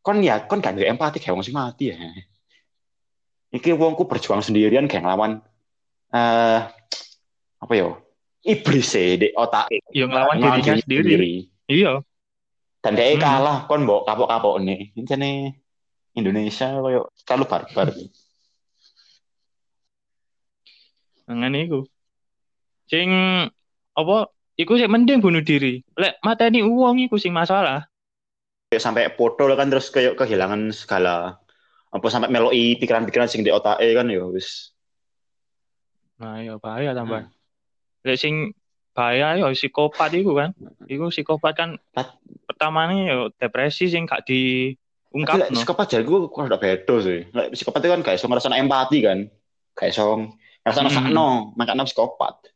[0.01, 1.97] kon ya kon gak empati kayak wong sing mati ya.
[3.53, 5.45] Iki wongku berjuang sendirian kayak ngelawan
[6.09, 6.61] eh
[7.61, 8.01] apa yo?
[8.45, 9.69] Iblis sih di otak.
[9.93, 11.33] Yang ngelawan Ngelawan dirinya diri sendiri.
[11.69, 11.93] Iya.
[12.85, 13.25] Dan dia Hmm.
[13.25, 14.93] kalah kon mbok kapok-kapok nih.
[14.93, 15.57] Ini
[16.17, 17.89] Indonesia koyo terlalu barbar.
[21.25, 21.81] Ngene iku.
[22.85, 23.09] Sing
[23.97, 24.29] apa
[24.61, 25.81] iku sih mending bunuh diri.
[25.97, 27.89] Lek mateni uang iku sing masalah.
[28.75, 31.39] Kayak sampai foto kan terus kayak kehilangan segala
[31.95, 34.75] apa sampai meloi pikiran-pikiran sing di otak kan ya wis.
[36.19, 37.23] Nah, ya bahaya tambah.
[37.23, 37.31] Hmm.
[38.03, 38.51] Lek sing
[38.91, 40.59] bahaya ya psikopat iku kan.
[40.91, 42.19] Iku psikopat kan Tat-
[42.51, 47.31] pertamanya ya depresi sing gak diungkap lek psikopat jadi gue kurang ada beda sih.
[47.31, 49.31] Lek psikopat itu kan kayak iso ngerasa empati kan.
[49.79, 50.35] Kayak iso
[50.67, 50.91] ngerasa Hmm.
[50.91, 52.51] sakno, makanya psikopat.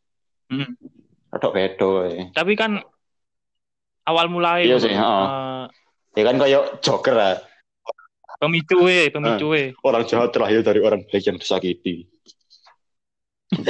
[0.50, 0.74] Hmm.
[1.30, 1.90] Ada beda.
[2.10, 2.22] ya.
[2.34, 2.82] Tapi kan
[4.02, 5.68] awal mulai Iya sih, heeh.
[6.18, 7.38] Ya kan kayak Joker lah.
[8.42, 9.70] pemicu we, pemicu we.
[9.86, 12.10] Orang jahat terakhir dari orang baik yang disakiti.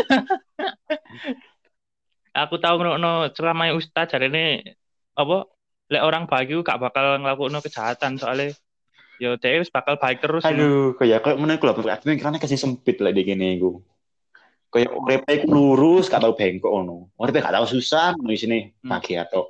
[2.32, 4.76] Aku tahu ngono ceramah ustaz jarene
[5.12, 5.44] apa
[5.92, 8.54] lek orang baik iku gak bakal ngelakuin kejahatan soalnya
[9.18, 10.46] ya dia wis bakal baik terus.
[10.46, 13.82] Aduh, kayak kayak mana aku lah pikirannya kasih sempit lah di gini gue.
[14.68, 17.08] Kayak uripe iku lurus, gak tau bengkok ngono.
[17.16, 18.94] Uripe gak tau susah, di sini Hmm.
[18.94, 19.48] bahagia tok.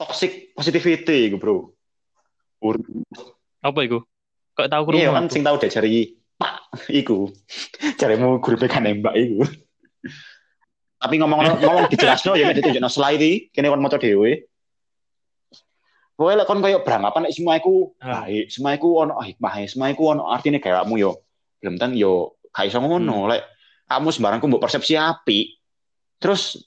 [0.00, 1.77] Toxic positivity gue bro.
[2.62, 2.76] Ur
[3.62, 4.02] Apa iku?
[4.54, 6.54] Kok tahu iya kurung kan sing tau deh cari pak
[6.90, 7.30] iku.
[7.98, 9.42] Carimu guru kan nembak iku.
[10.98, 14.50] Tapi ngomong ngomong dijelasno ya mek ditunjukno slide iki, kene kon maca dhewe.
[16.18, 18.26] Pokoknya lek kon koyo beranggapan nek semua iku Ah.
[18.26, 21.22] baik, semua iku ono hikmahe, semua iku ono artine kayakmu yo.
[21.62, 22.12] Belum tentu yo
[22.50, 23.46] gak iso ngono lek
[23.86, 25.54] kamu sembarang mbok persepsi api.
[26.18, 26.58] Terus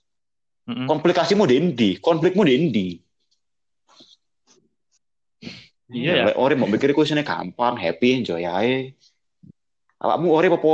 [0.71, 0.87] Mm-mm.
[0.87, 1.89] komplikasimu di endi?
[1.99, 2.87] Konflikmu di endi?
[5.91, 6.23] Iya ya.
[6.31, 8.95] Lek ore mbok mikir iku isine gampang, happy, enjoy ae.
[9.99, 10.71] Awakmu ore apa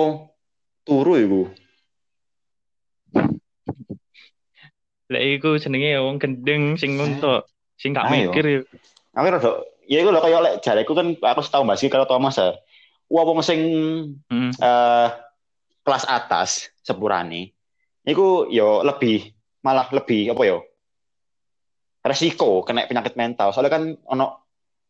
[0.85, 1.41] turu iku?
[5.09, 8.61] Lek iku jenenge wong gendeng sing nguntuk, sing gak mikir ya.
[9.17, 9.51] Aku rada
[9.89, 12.53] ya iku lho kaya lek jareku kan aku setahun mbak kalau Thomas ya.
[13.07, 13.59] Wah wong sing
[14.27, 14.51] Mm.
[14.59, 15.09] eh
[15.87, 17.55] kelas atas sepurane
[18.03, 19.31] iku yo lebih
[19.63, 20.67] malah lebih apa yo
[22.03, 24.46] resiko kena penyakit mental soalnya kan ono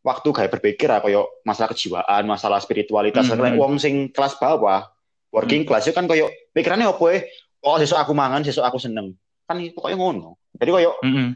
[0.07, 3.43] waktu kayak berpikir lah koyo masalah kejiwaan masalah spiritualitas Hmm.
[3.43, 4.87] Lek wong sing kelas bawah
[5.35, 7.19] working class itu kan koyo pikirannya apa ya
[7.67, 11.35] oh sesuk aku mangan sesuk aku seneng kan pokoknya ngono jadi koyo Mm-mm.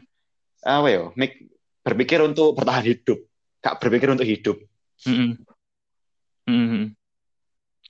[0.64, 1.52] apa yo mik-
[1.84, 3.20] berpikir untuk bertahan hidup
[3.60, 4.56] gak berpikir untuk hidup
[5.04, 5.36] Mm-mm.
[6.48, 6.84] Mm-mm.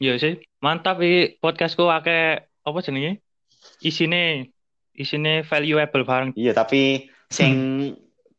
[0.02, 3.22] Iya sih, mantap iki podcastku akeh apa jenenge?
[3.84, 4.50] Isine
[4.96, 6.34] isine valuable bareng.
[6.34, 7.52] Iya, tapi sing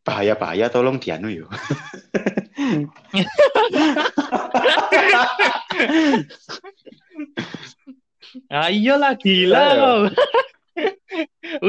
[0.03, 1.45] bahaya-bahaya tolong dianu yo.
[8.49, 9.53] Ah gila Ayo.
[9.53, 9.99] kau.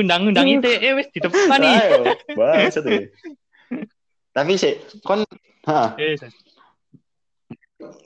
[0.00, 1.76] Undang-undang ITE wis di depan nih.
[1.76, 2.00] Ayo,
[2.32, 3.12] bahasa tuh.
[4.32, 5.28] Tapi sih, kon
[5.68, 6.16] ha, Eh,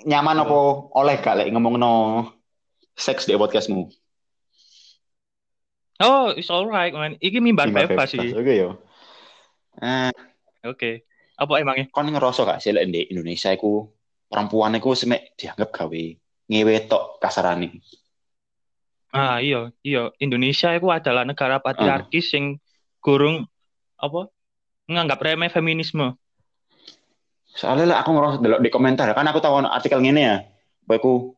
[0.05, 0.59] nyaman apa
[0.91, 1.93] oleh gak lek ngomong no
[2.99, 3.87] seks di podcastmu?
[5.99, 7.15] Oh, it's alright, man.
[7.19, 8.35] Iki mimbar bebas sih.
[8.35, 8.79] Oke yo.
[9.83, 10.11] Eh,
[10.67, 11.07] Oke.
[11.39, 11.87] Apa emangnya?
[11.95, 13.87] kon ngerasa gak sih lek di Indonesia iku
[14.27, 16.05] perempuan iku semek dianggap gawe
[16.51, 17.79] ngewe tok kasarane.
[19.09, 20.13] Ah, iya, iya.
[20.21, 22.61] Indonesia itu adalah negara patriarkis yang
[23.01, 23.49] gurung
[23.97, 24.29] apa?
[24.91, 26.13] Nganggap remeh feminisme.
[27.49, 30.37] Soalnya lah aku ngerasa delok di komentar kan aku tahu artikel ngene ya.
[30.85, 31.33] Baku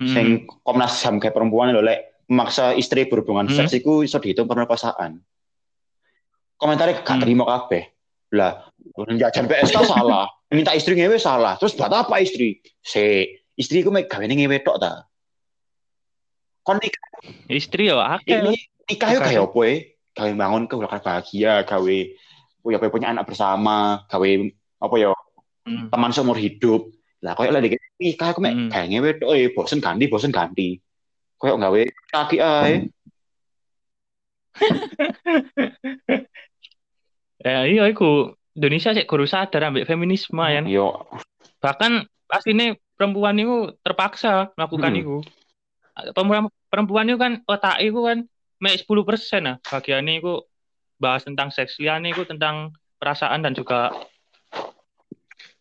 [0.00, 0.08] Mm.
[0.08, 0.26] sing
[0.64, 3.52] Komnas HAM kayak perempuan lho lek memaksa istri berhubungan Hmm.
[3.52, 5.20] seks iku iso dihitung pemerkosaan.
[6.56, 7.20] Komentarnya gak Hmm.
[7.20, 7.92] terima kabeh.
[8.32, 8.69] Lah,
[9.16, 11.56] jajan PSK salah, minta istri ngewe salah.
[11.56, 12.60] Terus buat apa istri?
[12.80, 13.26] Se,
[13.56, 15.04] istri ku mek gawe ngewe tok ta.
[16.60, 17.08] Kon nikah,
[17.48, 18.40] Istri ya akeh.
[18.40, 18.56] ini
[18.88, 19.96] nikah yo gawe opo e?
[20.12, 21.96] Gawe bangun keluarga bahagia, gawe
[22.60, 24.28] punya punya anak bersama, gawe
[24.80, 25.12] apa yo
[25.60, 25.92] Mm.
[25.92, 26.88] teman seumur hidup.
[27.20, 28.70] Lah koyo lek nikah aku mek Hmm.
[28.72, 30.80] gawe ngewe tok e, bosen ganti, bosen ganti.
[31.36, 32.88] Koyo gawe kaki ae.
[37.44, 40.60] Ya iya iku Indonesia sih guru sadar ambek feminisme ya.
[40.68, 41.08] Yo,
[41.64, 45.00] Bahkan aslinya perempuan itu terpaksa melakukan Hmm.
[45.00, 45.16] itu.
[46.12, 48.28] Perempuan perempuan itu kan otak itu kan
[48.60, 50.44] mek 10% nah bagiannya itu
[51.00, 53.96] bahas tentang seks liane itu tentang perasaan dan juga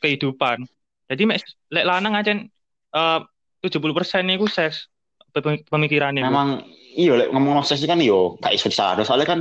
[0.03, 0.67] kehidupan.
[1.07, 1.39] Jadi mek
[1.71, 3.19] lek lanang aja eh
[3.63, 4.91] 70% itu seks
[5.31, 6.27] pem- pemikirannya itu.
[6.27, 6.49] memang
[6.95, 9.39] iya lek ngomong seks kan yo gak iso disalahno soalnya kan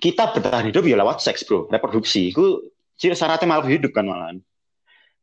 [0.00, 1.68] kita bertahan hidup ya lewat seks, Bro.
[1.68, 2.56] Reproduksi iku
[3.00, 4.44] ciri syaratnya malah hidup kan malahan.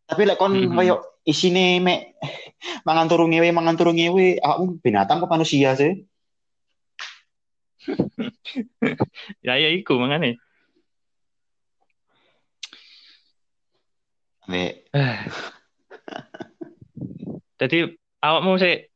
[0.10, 0.74] Tapi lek kon Mhm.
[0.74, 2.18] koyo isine mek
[2.88, 5.94] mangan turu ngewe, mangan turu ngewe, awakmu binatang apa manusia sih?
[9.46, 10.42] ya ya iku mangane.
[14.50, 14.74] Nek
[17.62, 17.78] Jadi
[18.22, 18.90] awakmu sih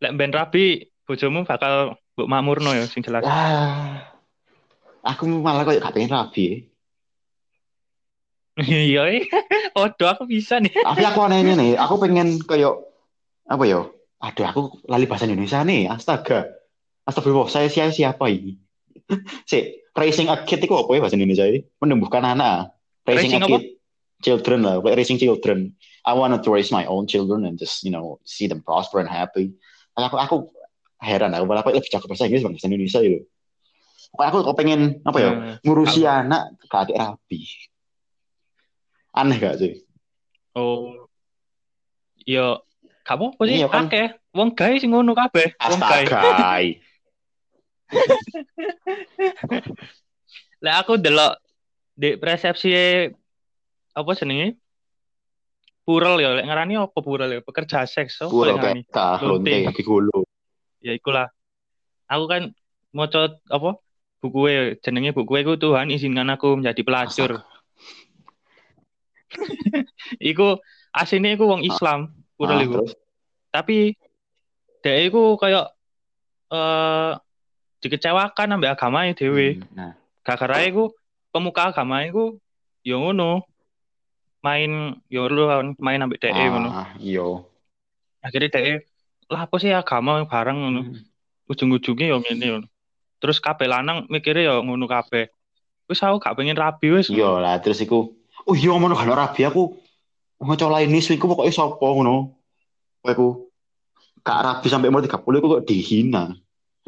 [0.00, 3.24] lek ben rabi bojomu bakal mbok makmurno ya sing jelas.
[3.24, 4.04] ah,
[5.00, 6.67] aku malah kok gak pengen rabi.
[8.66, 9.22] Iya.
[9.78, 10.74] Odo aku bisa nih.
[10.74, 12.74] Tapi aku anehnya nih, aku pengen kayak
[13.46, 13.86] apa ya?
[14.18, 15.86] Aduh, aku lali bahasa Indonesia nih.
[15.86, 16.50] Astaga.
[17.06, 18.58] Astagfirullah, saya siapa siapa ini?
[19.50, 21.62] si, raising a kid itu apa ya bahasa Indonesia ini?
[21.78, 22.74] Menumbuhkan anak.
[23.06, 23.50] Raising, Raising a apa?
[23.62, 23.64] kid.
[24.18, 25.78] Children lah, like raising children.
[26.02, 29.06] I wanted to raise my own children and just, you know, see them prosper and
[29.06, 29.54] happy.
[29.94, 30.36] Aku, aku
[30.98, 33.22] heran, aku malah lebih jago bahasa Inggris bahasa Indonesia itu.
[34.10, 35.54] Pokoknya aku kok pengen, apa ya, Hmm.
[35.62, 37.40] ngurusi anak ke adik rapi.
[39.18, 39.74] Aneh gak sih?
[40.54, 41.10] Oh.
[42.22, 42.62] Yo,
[43.02, 43.56] kamu apa sih?
[43.58, 43.90] Iya, kan?
[43.90, 44.14] Akeh.
[44.30, 45.58] Wong gawe sing ngono kabeh.
[45.58, 45.80] Wong.
[45.82, 46.22] Astaga.
[50.62, 51.34] Lek aku delok
[51.98, 52.70] di persepsi
[53.90, 54.54] apa jenenge?
[55.82, 57.40] Pural ya, lek ngarani apa pural ya?
[57.42, 58.22] Pekerja seks.
[58.22, 58.86] Lek ngarani.
[58.86, 59.50] peta, Lonte.
[59.50, 60.22] lonte, kaki gulu.
[60.78, 61.26] Ya ikulah.
[62.06, 62.54] Aku kan
[62.94, 63.82] maca apa?
[64.22, 64.46] Buku
[64.78, 67.42] jenenge buku iku Tuhan izinkan aku menjadi pelacur.
[70.18, 70.58] Iku
[70.90, 72.74] asine iku wong Islam, pural Ah, iku.
[72.80, 72.92] terus?
[73.52, 73.76] Tapi
[74.80, 75.72] dhek iku kayak
[76.48, 77.12] eh
[77.78, 79.60] dikecewakan ambek agamanya dhewe.
[79.60, 79.92] Hmm, Nah,
[80.24, 80.92] Gara-gara iku
[81.30, 82.36] pemuka agama iku
[82.82, 83.44] ya ngono.
[84.38, 85.44] Main ya lu
[85.82, 86.70] main ambek dhek ngono.
[86.72, 87.26] ah, iya.
[88.22, 88.86] Akhirnya dhek
[89.28, 90.80] lah apa sih agama bareng ngono.
[90.88, 91.04] Hmm.
[91.48, 92.66] Ujung-ujungnya ya ngene ngono.
[93.18, 95.28] Terus kabeh lanang mikirnya ya ngono kabeh.
[95.88, 97.08] Wis aku gak pengen rabi wis.
[97.08, 98.12] Iya lah, terus iku.
[98.48, 99.76] Oh iya, ngono kalau rabi aku
[100.40, 102.32] ngoco lain isu iku pokoknya sapa ngono.
[103.04, 103.28] Kowe iku
[104.24, 106.32] gak rabi sampai umur 30 iku kok dihina.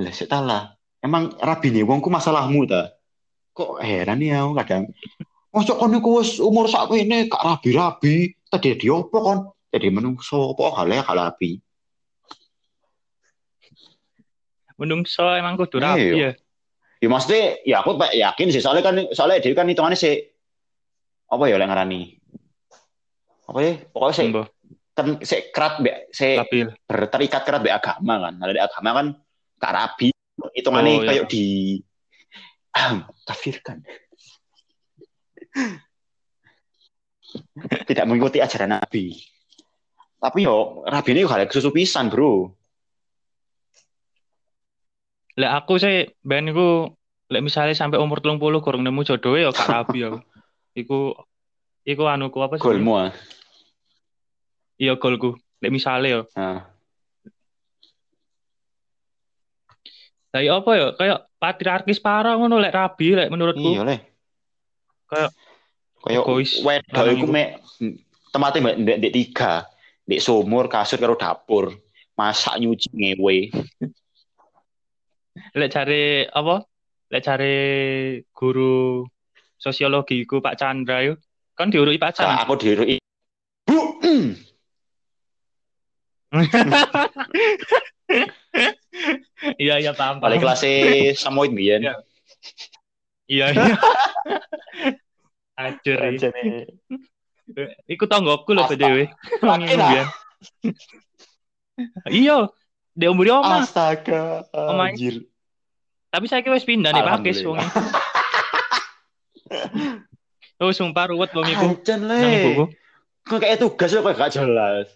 [0.01, 0.73] Lah sik lah.
[1.05, 2.97] Emang rabi nih wongku masalahmu ta?
[3.53, 4.83] Kok heran ya aku kadang.
[5.53, 8.33] Mosok kon iku wis umur sak ini gak rabi-rabi.
[8.49, 9.39] Tadi di opo kon?
[9.69, 11.61] Jadi menungso opo hale gak rabi.
[14.81, 15.85] Menungso emang kudu Iya.
[15.93, 16.31] rabi ya.
[17.01, 20.21] Ya maksudnya ya aku yakin sih soalnya kan soalnya dia kan hitungannya sih
[21.31, 22.19] apa ya yang ngarani?
[23.47, 23.73] Apa ya?
[23.95, 24.47] Pokoknya Mbah,
[24.95, 26.67] kan sih kerat be labil.
[26.87, 28.35] berterikat kerat be agama kan.
[28.43, 29.07] Ada di agama kan
[29.63, 30.09] kak rabi.
[30.51, 31.07] Hitungannya Oh, iya.
[31.07, 31.45] kayak di
[33.29, 33.79] kafirkan.
[37.89, 39.15] Tidak mengikuti ajaran nabi.
[40.21, 42.51] Tapi yo rabi ini hal kesusu pisan bro.
[45.39, 46.51] Lek aku sih ben
[47.31, 50.19] lek misalnya sampai umur 30 kurang nemu jodoh ya gak rabi aku.
[50.75, 51.15] Iku
[51.83, 52.63] iku anuku apa sih?
[52.63, 53.11] golmu ah
[54.81, 55.37] Iya golku.
[55.61, 56.21] Lek misalnya ya.
[56.41, 56.59] Nah,
[60.31, 60.89] Lah iya apa ya?
[60.95, 63.77] Kayak patriarkis parah ngono lek rabi lek menurutku.
[63.77, 64.01] iya leh
[65.11, 65.31] Kayak
[66.01, 66.23] kayak
[66.65, 67.61] wedok iku mek
[68.31, 69.53] tempatnya mbak ndek ndek tiga
[70.07, 71.75] ndek sumur kasur karo dapur
[72.15, 73.51] masak nyuci ngewe
[75.59, 76.63] Lek cari apa?
[77.11, 77.59] Lek cari
[78.31, 79.03] guru
[79.61, 81.21] sosiologi ku Pak Chandra yo.
[81.53, 82.49] Kan diuruti Pak Chandra.
[82.49, 82.97] aku diruki
[83.69, 84.29] bu mm.
[89.61, 90.21] Iya iya paham.
[90.21, 90.63] balik kelas
[91.21, 91.95] samoid biyen Iya.
[93.31, 93.65] Iya iya.
[95.61, 95.99] Ajur.
[96.01, 96.11] iya.
[96.17, 96.43] Ajane.
[97.87, 98.97] Iku tanggoku lho Asta- BTW.
[99.43, 99.91] Wong Yakin, iku ah?
[99.91, 100.07] biyen.
[102.11, 102.37] Iya,
[102.97, 103.63] dia umur oma.
[103.63, 104.93] astaga Omah.
[104.93, 105.25] anjir
[106.11, 107.59] Tapi saya wis pindah nih Pakis wong.
[110.61, 111.73] Oh, sumpah ruwet iku.
[111.73, 112.69] Anjen Nang le
[113.25, 114.89] kok kayak tugas kok gak jelas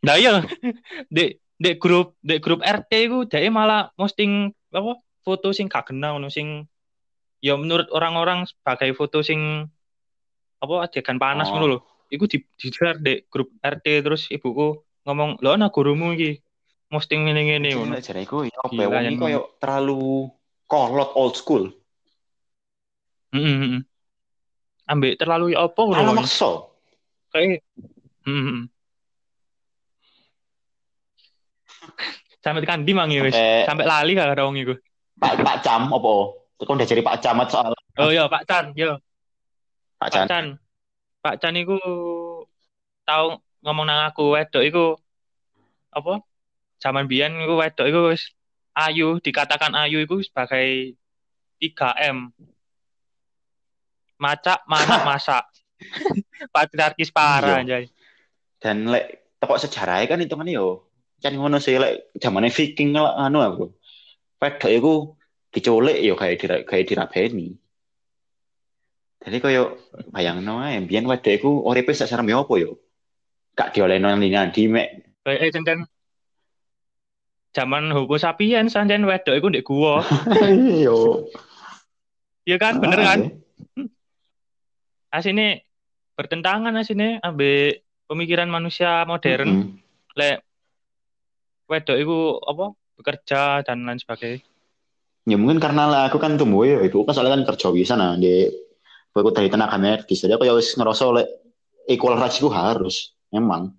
[0.00, 0.40] Nah iya,
[1.14, 6.16] di di grup di grup RT iku dhek malah posting apa foto sing gak kena
[6.16, 6.64] ngono sing
[7.44, 9.68] ya menurut orang-orang sebagai foto sing
[10.60, 11.60] apa adegan panas Oh.
[11.60, 11.78] ngono lho.
[12.08, 16.40] Iku di di share di grup RT terus ibuku ngomong, "Lho ana gurumu iki
[16.88, 20.32] posting ngene-ngene ngono." Jadi aku ya apa terlalu
[20.64, 21.68] kolot old school
[23.30, 23.80] Heeh, heeh.
[24.90, 25.94] Ambek terlalu ya apa ngono.
[25.94, 26.50] terlalu makso
[27.30, 27.62] Kayak
[28.26, 28.66] heeh.
[32.40, 33.36] Sampai tekan di mangi wis.
[33.68, 34.74] Sampai- lali gak ada wong iku.
[35.20, 36.12] Pak Pak Cam apa
[36.60, 39.00] Kau udah jadi Pak Camat soal Oh iya Pak Chan, yo.
[39.96, 40.46] Pak Pak Chan Chan.
[41.20, 41.76] Pak Chan iku
[43.04, 44.84] tahu ngomong nang aku wedok iku
[45.92, 46.20] apa?
[46.80, 48.32] Zaman biyen iku wedok iku wis
[48.76, 50.96] ayu, dikatakan ayu iku sebagai
[51.60, 52.32] 3M.
[54.20, 55.44] Macak, manak, masak.
[56.52, 57.64] Patriarkis parah Iya.
[57.64, 57.84] anjay.
[58.60, 60.84] dan lek teko sejarahnya kan hitungannya yo
[61.24, 63.72] kan ngono sih lek zamane Viking lah anu aku
[64.36, 64.92] wedok iku
[65.48, 67.56] diculik yo kayak dira, kayak dirabeni.
[69.24, 69.80] Jadi koyo
[70.12, 72.76] bayangno ae mbiyen wedok iku uripe sak serem yo apa yo?
[73.56, 74.88] Gak diolehno ndi mek
[75.24, 75.84] Eh, eh Cen,
[77.56, 80.04] zaman Homo sapiens anjen wedok iku ndek gua.
[80.84, 81.28] yo.
[82.44, 83.20] Iya kan, bener kan?
[85.10, 85.66] Ah, Asine
[86.14, 89.50] bertentangan asine ambe pemikiran manusia modern.
[89.50, 90.14] Mm-mm.
[90.14, 90.38] Lek
[91.70, 92.66] wedok iku apa?
[93.00, 94.44] bekerja dan lain sebagainya.
[95.24, 98.12] Ya mungkin karena lah aku kan tumbuh ya itu kan soalnya kan kerja bisa nah
[98.12, 98.44] di
[99.16, 101.24] aku dari tenaga medis jadi aku ya wis ngerasa oleh
[101.88, 103.74] equal rights itu harus memang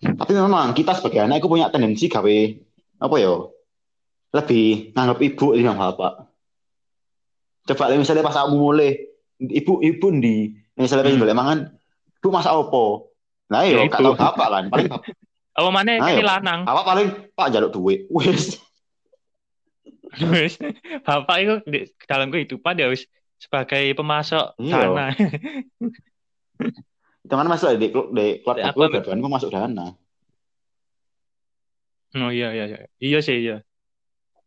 [0.00, 2.38] tapi memang kita sebagai anak itu punya tendensi gawe
[3.00, 3.34] apa ya
[4.30, 6.29] lebih nganggap ibu dengan bapak
[7.70, 8.98] coba misalnya pas aku mulai
[9.38, 11.24] ibu ibu di misalnya pengen Hmm.
[11.24, 11.58] golek mangan
[12.16, 13.12] ibu masak opo
[13.46, 14.10] nah Ya, iya gak ibu.
[14.10, 15.06] tau bapak kan paling bapak,
[15.50, 16.14] Apa mana Ayo.
[16.14, 16.60] ini lanang?
[16.62, 18.58] bapak paling pak jaluk duit wis
[20.10, 20.58] Wis,
[21.00, 23.06] Bapak itu di dalam kehidupan ya wis
[23.38, 24.90] sebagai pemasok Iya.
[24.90, 25.06] dana.
[27.20, 29.94] Itu kan masuk di, di keluarga Ya, apa- dua gue masuk dana.
[32.12, 32.78] Oh iya iya iya.
[32.98, 33.62] Iya sih iya.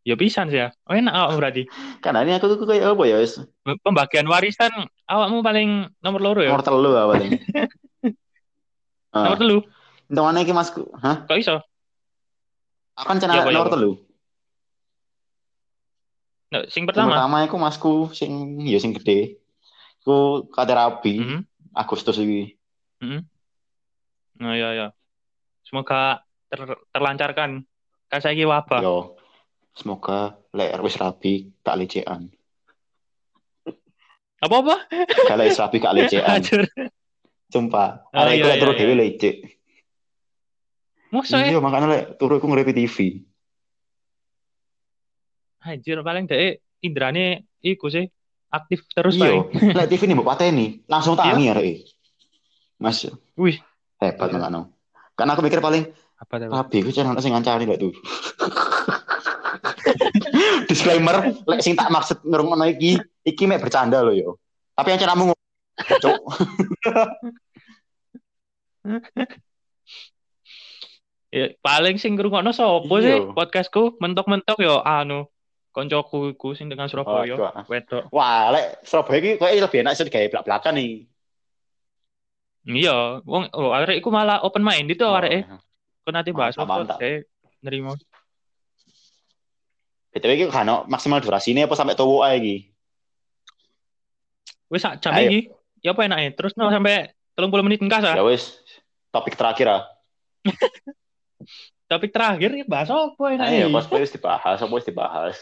[0.04, 0.76] Ya pisan sih ya.
[0.84, 1.64] Oh enak awakmu berarti.
[2.04, 3.24] Karena ini aku tuh kayak apa ya?
[3.24, 4.72] wis Pembagian warisan
[5.08, 6.51] awakmu paling nomor loro ya.
[6.51, 7.30] Nomor telu apa nih?
[9.16, 9.58] Nomor Ah, telu.
[10.10, 10.89] itu mana iki masku?
[10.99, 11.24] Hah?
[11.24, 11.58] Kok iso?
[12.99, 13.76] Akan Iya, channel apa, iya, nomor apa?
[13.78, 13.91] telu.
[16.51, 17.18] Nah, sing pertama.
[17.18, 19.39] pertama aku masku sing ya sing gede.
[20.04, 21.39] Ku kate rabi Mhm.
[21.74, 22.54] Agustus iki.
[24.38, 24.88] Nah iya iya.
[25.64, 27.64] Semoga ter- terlancarkan.
[28.12, 28.82] Kan saiki wabah.
[28.84, 29.16] Yo.
[29.74, 32.30] Semoga lek wis rabi gak lecean.
[34.43, 34.76] Apa-apa?
[35.26, 36.39] Gak lek wis rabi gak lecean.
[37.53, 38.09] Sumpah.
[38.09, 38.80] Oh, Arek iya, iku lek iya, turu iya.
[38.82, 39.36] dhewe lecek.
[41.13, 41.53] Masa ya?
[41.53, 42.97] Iya, makanya lek turu iku ngrepi TV.
[45.63, 48.09] Anjir paling dek indrane iku sih
[48.49, 49.45] aktif terus Iya,
[49.78, 51.86] lek TV nih mbok pateni, langsung tangi arek.
[52.82, 53.05] Mas,
[53.38, 53.61] Wih,
[54.01, 54.38] hebat Iya.
[54.38, 54.61] makanya.
[55.13, 56.49] Karena aku mikir paling apa tuh?
[56.49, 57.78] Rabi ku channel sing ngancani lek.
[60.74, 64.41] Disclaimer, lek sing tak maksud ngrungokno iki, iki mek bercanda loh yo.
[64.74, 65.38] Tapi yang cenamu
[66.01, 66.17] Cuk.
[71.34, 73.01] Ya, paling sing ngrungokno sapa Iya.
[73.01, 75.26] sih podcastku mentok-mentok yo anu
[75.74, 77.34] koncoku iku sing dengan Surabaya.
[77.34, 77.65] Waduh.
[77.65, 78.03] Wedok.
[78.13, 81.09] Wah, lek Surabaya iki koyo lebih enak sih digawe belak-belakan nih.
[82.69, 85.49] Iya, wong oh, arek iku malah open mind itu Oh, arek
[86.05, 87.01] Kok nanti bahas apa?
[87.01, 87.26] Saya
[87.65, 87.97] nerima.
[90.14, 92.55] BTW iki kan maksimal durasine apa sampai tuwa ae iki?
[94.70, 95.49] Wis sak jam iki.
[95.82, 96.32] Ya apa enaknya?
[96.38, 98.14] Terus no sampai 30 menit engkas ah.
[98.14, 98.61] Ya wis,
[99.09, 99.82] topik terakhir ah.
[101.91, 103.66] Topik terakhir ya bahas apa enaknya?
[103.66, 105.36] Ayo, pas wis dibahas, apa wis dibahas.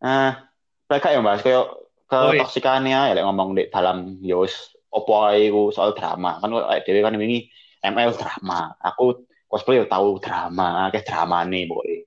[0.00, 0.48] Nah,
[0.88, 1.64] mereka yang bahas kayak
[2.06, 3.08] ke Oh, iya.
[3.08, 6.40] ya lek ngomong di dalam ya wis opo ae soal drama.
[6.40, 7.52] Kan kok dhewe kan wingi
[7.84, 8.72] ML drama.
[8.82, 11.98] Aku cosplay yo tahu drama, kayak drama nih pokoknya.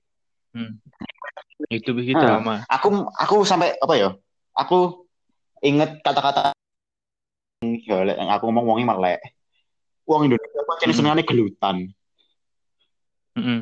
[1.68, 2.40] Itu begitu Hmm.
[2.40, 2.54] drama.
[2.70, 2.88] Aku
[3.20, 4.16] aku sampai apa ya?
[4.56, 5.04] Aku
[5.60, 6.56] inget kata-kata
[7.60, 9.20] ya yang aku ngomong wongi melek.
[10.08, 11.00] Wong Indonesia kok jenis Hmm.
[11.04, 11.76] senengane gelutan.
[13.36, 13.60] Heeh.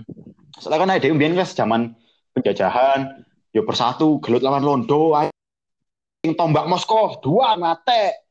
[0.62, 1.81] Soalnya kan ada kan zaman
[2.35, 5.12] penjajahan, yo bersatu gelut lawan Londo.
[6.23, 8.23] Sing tombak Moskow dua mate.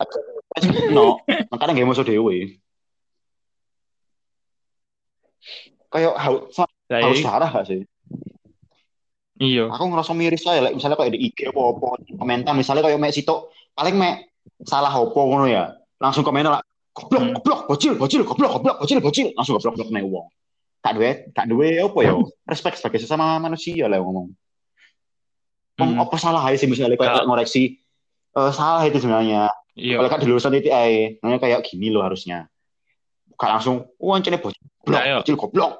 [0.90, 2.58] No, makanya nggak musuh dewe.
[5.90, 7.26] Kayak haus haus iya.
[7.26, 7.80] darah gak sih?
[9.40, 9.72] Iya.
[9.72, 11.88] Aku ngerasa miris saya, like, misalnya kayak di IG apa apa
[12.20, 14.28] komentar, misalnya kayak mek sitok paling mek
[14.68, 16.62] salah apa ngono ya, langsung komentar lah,
[16.92, 17.32] goblok, Hmm.
[17.40, 20.28] goblok, bocil, bocil, goblok, goblok, bocil, bocil, langsung goblok, goblok nek wong.
[20.84, 22.12] Gak duwe, gak duwe apa ya?
[22.44, 24.28] Respect sebagai sesama manusia lah ngomong.
[25.80, 26.04] Wong Hmm.
[26.04, 27.80] apa salah aja sih misalnya kayak ngoreksi
[28.36, 29.48] eh, salah itu sebenarnya.
[29.72, 29.96] Iya.
[30.04, 32.44] Kalau kan di lulusan itu ae, namanya kayak gini loh harusnya.
[33.40, 35.72] Gak langsung, wah ancene bocil, goblok, bocil, goblok.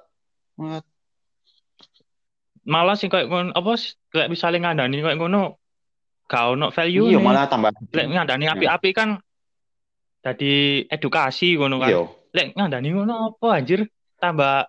[2.69, 3.73] Malah sih kayak ngono apa
[4.13, 5.57] kayak misalnya ngandani kayak ngono
[6.31, 7.25] gak ono value Iya nih.
[7.25, 7.71] malah tambah.
[7.91, 9.09] Lek ngandani api-api kan
[10.21, 11.89] jadi edukasi ngono kan.
[11.91, 12.03] Iya.
[12.37, 13.89] Lek ngandani ngono apa anjir?
[14.21, 14.69] Tambah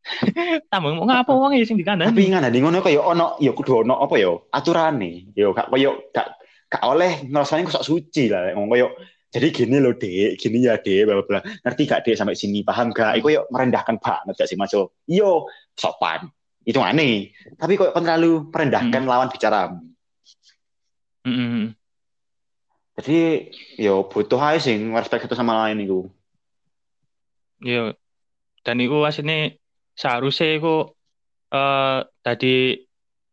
[0.72, 2.24] tambah mau ngapa wong sing Tapi dikandani.
[2.28, 5.32] ngandani ngono kayak ono ya kudu ono apa ya aturane.
[5.32, 6.36] Yo gak koyo gak
[6.70, 8.88] gak oleh ngrasane kok sok suci lah ngomong koyo
[9.30, 11.38] jadi gini loh dek, gini ya dek, bla bla.
[11.62, 13.14] Ngerti gak dek sampai sini paham gak?
[13.14, 14.74] Iku yo merendahkan banget gak sih Mas?
[14.74, 15.46] Yo, Yo,
[15.78, 16.26] sopan.
[16.70, 17.34] Itu aneh.
[17.58, 19.74] Tapi kok kan terlalu merendahkan lawan bicara.
[21.26, 21.74] Heeh.
[22.94, 23.18] Jadi
[23.80, 26.06] yo butuh aja sih respect satu sama lain itu.
[27.58, 27.98] Iya.
[28.62, 29.58] Dan iku asline
[29.98, 30.94] seharusnya iku
[31.50, 32.86] eh tadi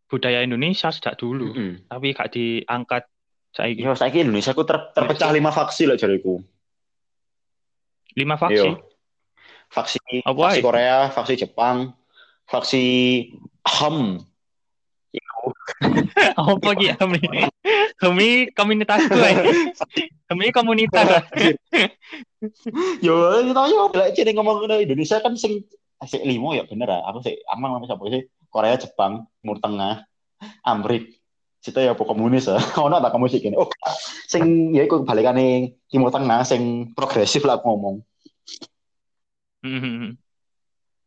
[0.08, 1.92] budaya Indonesia sejak dulu, Mm-mm.
[1.92, 3.04] tapi gak diangkat
[3.52, 3.84] saiki.
[3.84, 6.40] Yo saiki Indonesia ku ter- terpecah lima faksi lah jariku.
[8.16, 8.72] Lima faksi.
[8.72, 8.82] Yo.
[9.68, 10.64] Faksi Apa faksi?
[10.64, 11.92] Korea, faksi Jepang,
[12.48, 12.86] faksi
[13.68, 14.24] HAM.
[16.40, 17.20] Apa ki kami?
[18.00, 19.72] Kami komunitasku ae.
[20.28, 21.08] Kami komunitas.
[23.06, 23.16] Yo,
[23.50, 25.66] kita yo lek cene ngomong Indonesia kan sing
[26.06, 27.02] sing limo ya bener ah.
[27.10, 28.30] Aku sih aman ngomong sapa sih?
[28.54, 30.06] Korea, Jepang, Timur Tengah,
[30.62, 31.18] Amrik.
[31.58, 32.62] Situ ya apa komunis ya.
[32.86, 33.58] Ono tak kamu sih gini.
[33.58, 33.68] Oh,
[34.30, 37.96] sing ya iku balikane Timur Tengah sing progresif lah aku ngomong.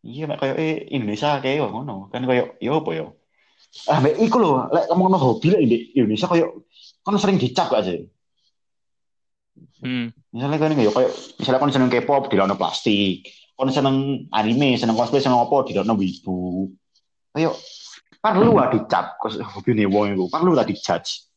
[0.01, 2.09] Iya, mek koyo eh, Indonesia kayak yo ngono.
[2.09, 3.06] Kan koyo yo apa yo?
[3.86, 6.64] Ah, mek iku lho, lek ngomong hobi lek di Indonesia koyo
[7.05, 8.09] kan sering dicap gak sih?
[9.81, 10.12] Hmm.
[10.32, 14.97] Misalnya kan kayak kayak misalnya kan seneng K-pop di dalam plastik, kan seneng anime, seneng
[14.97, 16.72] cosplay, seneng apa di dalam wibu.
[17.36, 17.56] Kayak
[18.20, 21.28] perlu lah dicap, hobi nih wong itu perlu lah dijudge.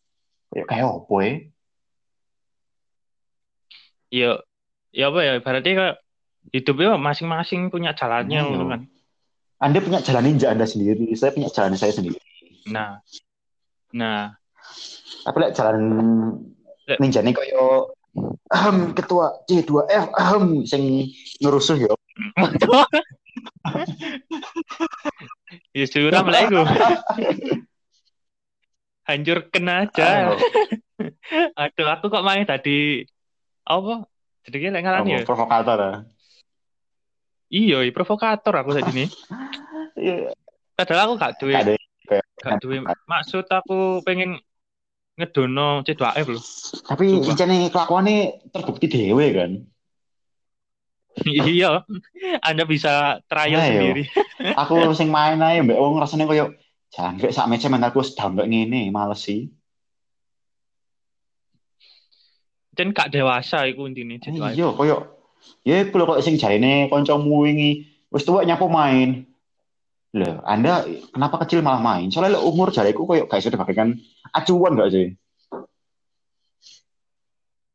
[0.51, 1.33] Kayak kayak apa ya?
[4.13, 4.31] Ya,
[4.93, 5.33] ya apa ya?
[5.41, 5.95] Berarti kayak
[6.51, 8.49] hidupnya masing-masing punya jalannya Iya.
[8.49, 8.81] ngono kan.
[9.63, 12.19] Anda punya jalan ninja Anda sendiri, saya punya jalan saya sendiri.
[12.67, 12.99] Nah.
[13.93, 14.33] Nah,
[15.23, 15.77] Tapi lek jalan
[16.83, 17.93] Lek- ninja nih kayak
[18.51, 21.07] ahem, ketua C2F ahem sing
[21.39, 21.93] ngerusuh ya.
[25.77, 26.59] ya suram lah iku.
[29.07, 30.31] Hancurkan aja.
[31.59, 33.03] Aduh, aku kok main tadi
[33.67, 34.07] apa?
[34.47, 35.19] Jadi lek ngaran ya.
[35.23, 35.91] Apa, provokator ya.
[37.53, 39.09] Iya, iya, provokator aku tadi nih.
[39.93, 40.33] Iya,
[40.73, 41.53] Padahal aku gak duwe
[42.41, 44.41] gak duwe maksud aku pengen
[45.21, 46.41] ngedono C2F loh.
[46.89, 49.51] tapi incene kelakuannya terbukti dewe kan.
[51.29, 51.85] iya.
[52.41, 53.69] Anda bisa trial Ayo.
[53.69, 54.03] sendiri.
[54.65, 56.57] aku sing main aja mbak wong rasanya koyo
[56.89, 59.53] jangkrik sak mentalku wis down kayak ngene males sih
[62.73, 64.57] Dan gak dewasa iku intine C2F.
[64.57, 65.12] iya koyo
[65.63, 69.25] ya iku lho koyo sing jarine kancamu wingi wis tuwek nyapu main
[70.13, 72.13] Loh, Anda kenapa kecil malah main?
[72.13, 73.97] Soalnya lho, umur jariku koyo gak sudah bagaikan
[74.29, 75.17] acuan gak sih?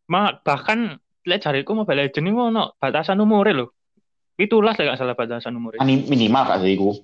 [0.06, 0.96] Ma, bahkan
[1.26, 3.66] lek jariku Mobile Legends ini ono batasan umure lho.
[4.38, 5.82] Itulah lek gak salah batasan umure.
[5.82, 6.94] Ani minimal gak sih iku?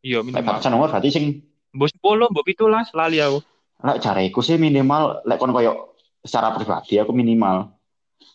[0.00, 0.48] Iya, Lek minimal.
[0.48, 1.24] batasan umur berarti sing
[1.74, 3.38] Mbok 10, mbok 17 lali aku.
[3.84, 5.92] lek jariku sih minimal lek kon koyo
[6.24, 7.68] secara pribadi aku minimal.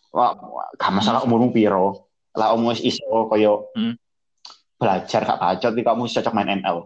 [0.10, 0.34] Wah,
[0.74, 2.10] gak masalah umurmu piro.
[2.34, 3.94] Lah umur wis iso koyo Hmm.
[4.80, 6.78] belajar gak bacot iki kamu cocok main ML.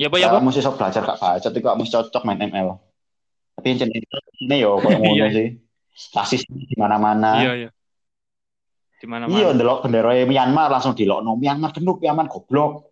[0.00, 0.40] Ya apa ya apa?
[0.40, 2.68] kamu iso belajar gak bacot iki kamu cocok main ML.
[3.58, 4.04] Tapi yang jenis
[4.40, 5.26] ini yo koyo ngono Iya.
[5.36, 5.48] sih.
[6.16, 7.44] Rasis di mana-mana.
[7.44, 7.68] Iya, iya.
[8.96, 9.36] Di mana-mana.
[9.36, 11.36] Iya, ndelok bendera Myanmar langsung dilokno.
[11.36, 12.88] Myanmar genuk, Myanmar goblok.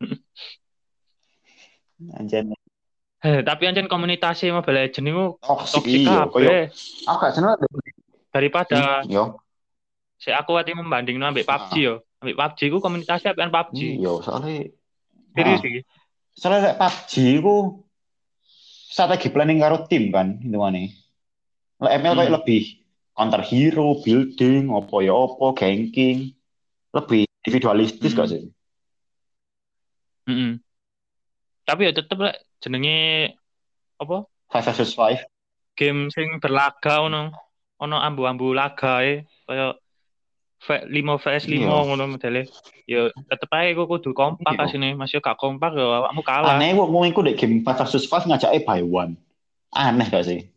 [2.18, 2.52] Anjen
[3.18, 6.62] Eh, tapi anjen komunitasnya Mobile Legends itu toksik toksik iya, kabeh.
[7.02, 7.58] aku gak seneng
[8.30, 9.42] Daripada yo.
[10.14, 11.94] si aku hati membanding ambek PUBG yo.
[12.22, 13.78] Ambek PUBG ku komunitasnya apian PUBG.
[13.98, 14.70] Iya, soalnya
[15.34, 15.66] Serius Ah.
[15.66, 15.80] iki.
[16.30, 17.12] soalnya lek PUBG
[17.42, 17.54] ku
[18.88, 20.94] strategi planning karo tim kan hitungane.
[21.82, 22.36] Lek ML kayak Hmm.
[22.38, 22.62] lebih
[23.14, 26.38] counter hero, building, opo ya opo, ganking,
[26.94, 28.18] lebih individualistis Hmm.
[28.22, 28.42] gak sih?
[30.26, 30.62] Mm-mm.
[31.64, 33.34] Tapi ya tetep lek jenenge
[33.98, 34.24] apa?
[34.48, 35.20] Five versus five.
[35.78, 37.30] Game sing berlaga ono
[37.78, 39.74] ono ambu-ambu laga e kaya
[40.58, 40.90] 5
[41.22, 41.70] vs 5 Iya.
[41.70, 42.50] ngono modele.
[42.82, 44.66] Ya tetep ae kok kudu kompak Iya.
[44.66, 44.88] asine.
[44.98, 46.58] Mas yo gak kompak yo awakmu kalah.
[46.58, 49.14] Aneh wong wong iku dek game five versus five ngajaknya by one.
[49.70, 50.50] Aneh gak sih?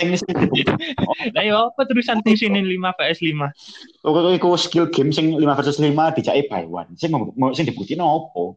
[1.36, 3.52] Lah yo apa terusan di sini 5 vs 5?
[4.08, 6.88] Oke, iku skill game sing 5 versus 5 dijake by one.
[6.96, 8.56] Sing mau mau- sing dibuktikan opo?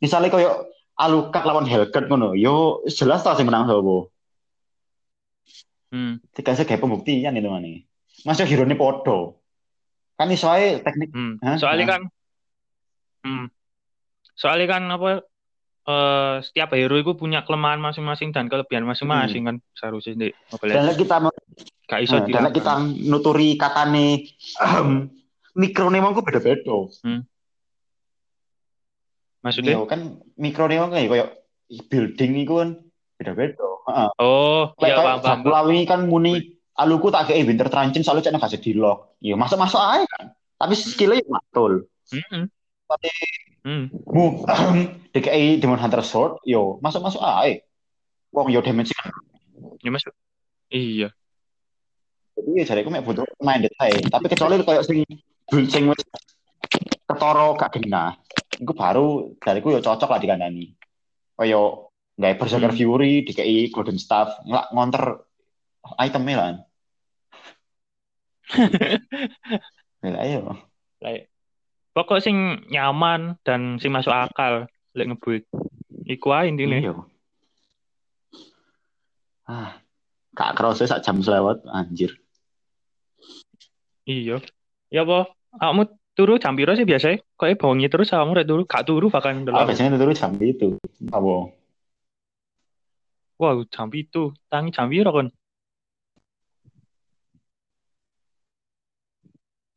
[0.00, 0.50] Misalnya koyo
[0.98, 4.10] Alucard lawan Hellcat ngono, yo jelas tau sing menang sapa.
[5.88, 6.20] Hmm.
[6.34, 7.80] Dikasih kayak pembuktian itu mana?
[8.26, 9.38] Masuk hero ini podo.
[10.18, 11.14] Kan ae teknik.
[11.14, 11.38] Hmm.
[11.38, 11.56] Hah?
[11.56, 11.92] Soalnya Hah?
[11.94, 12.02] kan
[13.24, 13.46] hmm.
[14.34, 15.10] Soalnya kan apa
[15.88, 20.92] eh setiap hero itu punya kelemahan masing-masing dan kelebihan masing-masing kan seharusnya di Mobile Dan
[20.98, 21.16] kita
[21.88, 22.72] Gak iso nah, dan kita
[23.08, 24.28] nuturi katane
[24.60, 25.08] ahem,
[25.62, 26.84] mikrone mongko beda-beda.
[29.42, 29.78] Maksudnya?
[29.78, 30.00] Iya kan
[30.34, 31.26] mikrone mongko ya koyo
[31.68, 32.70] building iku kan
[33.18, 33.66] beda-beda.
[33.88, 34.08] Heeh.
[34.20, 35.68] Oh, iya paham paham.
[35.68, 39.18] Wingi kan muni aluku tak kayak winter trancing soalnya cek kasih di lock.
[39.22, 40.24] Ya masuk-masuk aja kan.
[40.58, 41.86] Tapi skillnya ya matul.
[42.10, 42.50] Hmm.
[42.88, 43.10] Tapi
[43.66, 43.90] Hmm.
[43.90, 44.46] mu
[45.12, 47.58] DKI Demon Hunter Sword yo masuk-masuk aja.
[48.32, 49.10] Wong yo damage kan
[49.82, 50.14] Ya masuk.
[50.70, 51.10] Iya.
[52.38, 53.98] Jadi ya jariku mek butuh main detail.
[54.08, 55.02] Tapi kecuali kayak sing
[55.68, 55.90] sing
[57.08, 58.14] ketoro gak genah.
[58.58, 60.74] Iku baru jariku ya cocok lah dikandani.
[61.38, 62.78] Kaya nggak Berserker Hmm.
[62.78, 65.04] Fury, DKI Golden Staff, ngelak ngonter
[66.02, 66.48] itemnya lah.
[69.98, 70.54] Ya ayo.
[71.02, 71.26] Like,
[71.90, 75.42] pokok sing nyaman dan sing masuk akal lek ngebuild.
[76.06, 76.78] Iku ae intine.
[76.78, 76.94] Iya.
[79.50, 79.82] Ah,
[80.38, 82.14] gak kerasa sak jam selewat anjir.
[84.06, 84.38] Iya.
[84.88, 85.34] Ya apa?
[85.58, 87.22] Kamu turu jam piro sih biasanya?
[87.38, 88.62] Kok bongi terus kamu rek turu?
[88.66, 89.66] Gak turu bahkan Ah, ndelok.
[89.70, 90.74] biasanya turu jam itu.
[91.14, 91.54] Apa?
[93.38, 94.34] Wow, jam itu.
[94.50, 95.30] Tangi jam piro kon?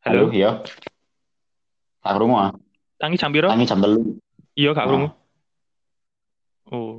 [0.02, 0.34] Halo, Halo.
[0.34, 0.52] iya.
[2.02, 2.58] Tak rumah.
[2.98, 3.54] Tangi jam piro?
[3.54, 4.18] Tangi jam telu.
[4.58, 4.90] Iya, gak Ah.
[4.90, 5.10] krungu.
[6.72, 6.96] Oh.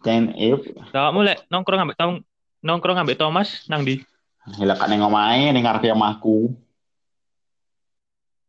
[0.00, 0.54] Dan iya,
[0.94, 2.22] Lah lek nongkrong ambek tong
[2.62, 4.00] nongkrong ambek Thomas nang di.
[4.40, 6.56] Gila kan yang ngomain, yang ngarepe omahku.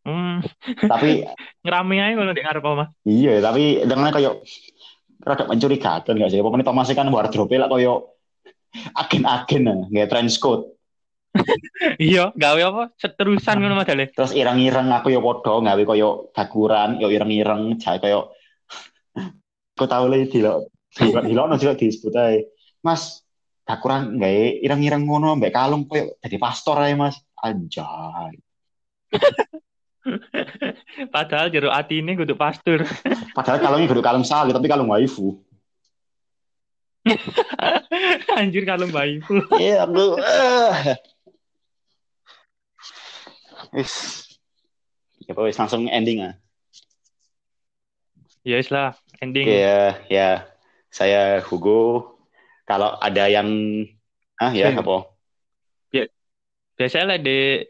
[0.01, 0.41] Hmm,
[0.81, 1.21] Tapi
[1.65, 2.87] ngerame ae ngono ndek ngarep omah.
[3.05, 4.33] iya, tapi dengannya kayak
[5.21, 6.41] rada mencurigakan gak sih?
[6.41, 8.01] Pokoknya Thomas kan wardrobe lah kayak
[8.97, 10.65] agen-agen nggak trench coat.
[12.01, 12.83] Iya, gawe apa?
[12.99, 14.11] Seterusan ngono modele.
[14.11, 18.25] Terus ireng-ireng aku ya podo, gawe kayak baguran, ya ireng-ireng, jahe kayak
[19.77, 22.41] aku tahu lah di lo, di lo no juga disebut aja.
[22.81, 23.21] Mas,
[23.71, 27.15] baguran nggak ireng-ireng ngono, mbak kalung kayak jadi pastor aja mas.
[27.39, 28.35] Anjay.
[31.15, 32.83] Padahal jero atine kudu pastur.
[33.37, 35.39] Padahal kalungnya kudu kalung salib, tapi kalung waifu.
[38.37, 39.41] Anjir kalung bayiku.
[39.57, 40.19] Iya, aku.
[43.71, 44.27] Wis.
[45.25, 46.35] Ya, wis langsung ending ah.
[48.43, 48.93] Ya wis lah,
[49.23, 49.47] ending.
[49.47, 50.45] Ya, ya.
[50.91, 52.10] Saya Hugo.
[52.65, 53.47] Kalau ada yang
[54.37, 54.81] ah ya Hmm.
[54.81, 54.95] apa?
[56.79, 57.61] Biasanya lah di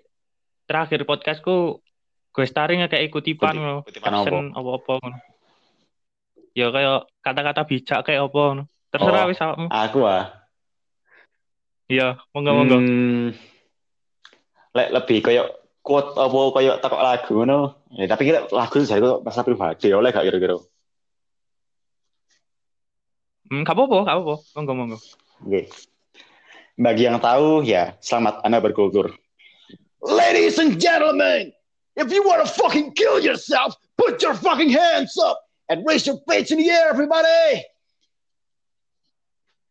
[0.64, 1.84] terakhir podcastku
[2.32, 4.32] gue starring kayak kutipan kutipan apa?
[4.32, 5.20] Ngono.
[6.56, 8.64] Ya kayak kata-kata bijak kayak apa ngono.
[8.92, 9.30] Terserah Oh.
[9.32, 9.68] wis awakmu.
[9.68, 10.32] Aku ah.
[11.92, 12.78] Iya, monggo-monggo.
[12.80, 13.36] Hmm,
[14.72, 15.48] lek lebih kayak
[15.84, 17.60] quote apa kayak tekok lagu ngono.
[17.92, 20.56] Ya, tapi kira lagu itu jadi masa pribadi oleh gak kira-kira.
[23.52, 24.36] Hmm, gak apa-apa, gak apa-apa.
[24.56, 24.96] Monggo-monggo.
[25.44, 25.68] Oke.
[26.80, 29.12] Bagi yang tahu ya, selamat Anda bergugur.
[30.00, 31.52] Ladies and gentlemen,
[32.00, 36.16] if you want to fucking kill yourself, put your fucking hands up and raise your
[36.32, 37.68] face in the air, everybody.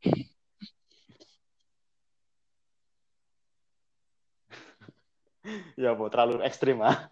[5.80, 7.08] ya, bu, terlalu ekstrim ah.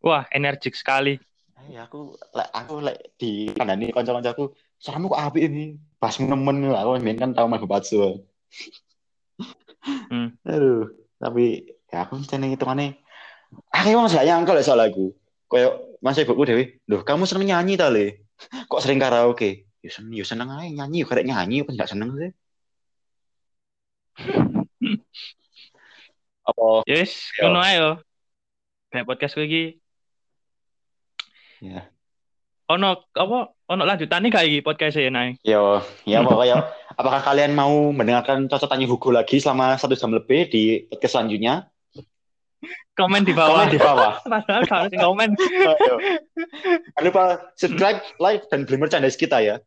[0.00, 1.20] Wah, energik sekali.
[1.68, 5.76] Ya aku aku lek di kandani kanca-kancaku, saramu kok apik ini.
[5.98, 8.22] Pas nemen aku main kan tau main bapatsu.
[10.08, 10.34] Hmm.
[10.46, 12.98] Aduh, tapi ya aku seneng hitungannya.
[13.74, 15.14] Aku emang gak nyangka lah soal lagu.
[15.48, 18.06] Kayak mas ibuku dewi, loh kamu seneng nyanyi tali?
[18.70, 19.66] Kok sering karaoke?
[19.82, 22.30] Ya seneng, ya seneng aja nyanyi, karek nyanyi, kan gak seneng sih.
[26.48, 26.80] Apa?
[26.88, 27.52] Yes, Yo.
[27.52, 27.90] ngono ae yo.
[28.88, 29.84] Kayak podcast iki.
[31.60, 31.92] Ya.
[32.72, 33.52] Ono apa?
[33.68, 35.36] Ono lanjutane gak iki podcast e nae?
[35.44, 40.48] Yo, ya pokoknya apakah kalian mau mendengarkan cocok tanya Hugo lagi selama satu jam lebih
[40.48, 41.68] di podcast selanjutnya?
[42.96, 43.68] Komen di bawah.
[43.68, 44.12] Komen di bawah.
[44.32, 45.36] Padahal sing komen.
[45.36, 45.94] Ayo.
[46.96, 47.24] Jangan lupa
[47.60, 49.60] subscribe, like, dan beli merchandise kita ya.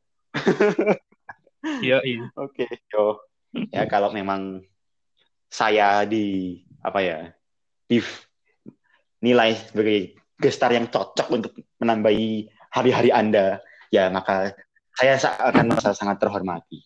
[1.61, 2.25] Iya, iya.
[2.41, 3.21] Oke, yo.
[3.69, 4.65] Ya kalau memang
[5.45, 7.29] saya di apa ya
[7.85, 8.01] di
[9.21, 13.61] nilai sebagai gestar yang cocok untuk menambahi hari-hari Anda,
[13.91, 14.55] ya maka
[14.95, 16.81] saya sa- akan merasa sangat terhormati.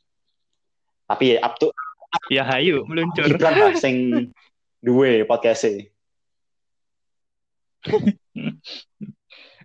[1.05, 1.69] Tapi up to
[2.31, 3.27] Ya hayu meluncur.
[3.27, 4.27] Gibran lah sing
[4.79, 5.67] duwe podcast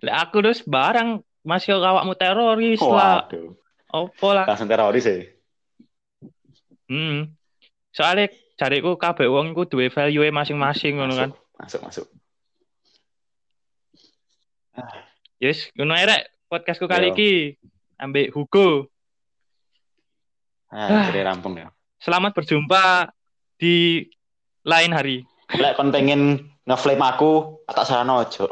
[0.05, 3.25] Lah aku terus barang masih awakmu teroris lah.
[3.25, 3.55] Waduh,
[3.91, 4.45] Opo lah.
[4.45, 5.25] langsung teroris ya.
[6.85, 7.31] Hmm.
[7.91, 11.29] Soalnya cariku kabeh wong iku duwe value masing-masing ngono kan.
[11.57, 12.05] Masuk, masuk.
[15.41, 17.55] Yes, ngono ae rek podcastku kali iki
[17.95, 18.91] ambek Hugo.
[20.67, 21.71] Ah, jadi rampung ya.
[22.03, 23.07] Selamat berjumpa
[23.55, 24.03] di
[24.67, 25.23] lain hari.
[25.55, 28.51] Lek kon pengen ngeflame aku, tak sarana ojo.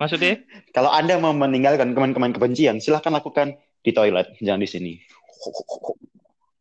[0.00, 0.40] Maksudnya?
[0.72, 4.92] Kalau Anda mau meninggalkan komen-komen kebencian, silahkan lakukan di toilet, jangan di sini.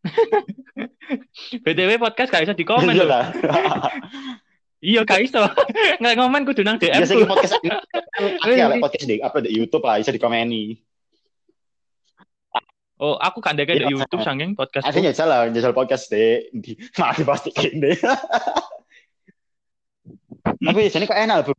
[1.64, 3.24] BTW podcast gak bisa di komen Iya loh.
[4.76, 4.84] lah.
[4.84, 5.42] Iya gak iso.
[6.04, 7.00] Nggak komen kudu nang DM.
[7.00, 7.32] Biasanya ku.
[7.32, 7.54] podcast
[8.46, 10.78] Iya, ada podcast di upload di YouTube lah, bisa dikomeni.
[12.96, 14.88] Oh, aku kan Iya, di YouTube sanging podcast.
[14.88, 16.48] Aslinya salah, jajal podcast deh.
[16.56, 17.92] Di, mati pasti gini.
[20.46, 21.56] Tapi sini kok enak bro.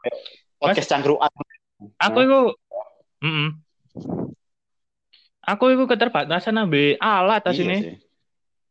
[0.57, 1.29] Podcast cangkruan.
[2.01, 2.41] Aku itu
[3.21, 3.49] mm
[5.47, 8.01] Aku itu keterbatasan ambil alat tas Iya ini.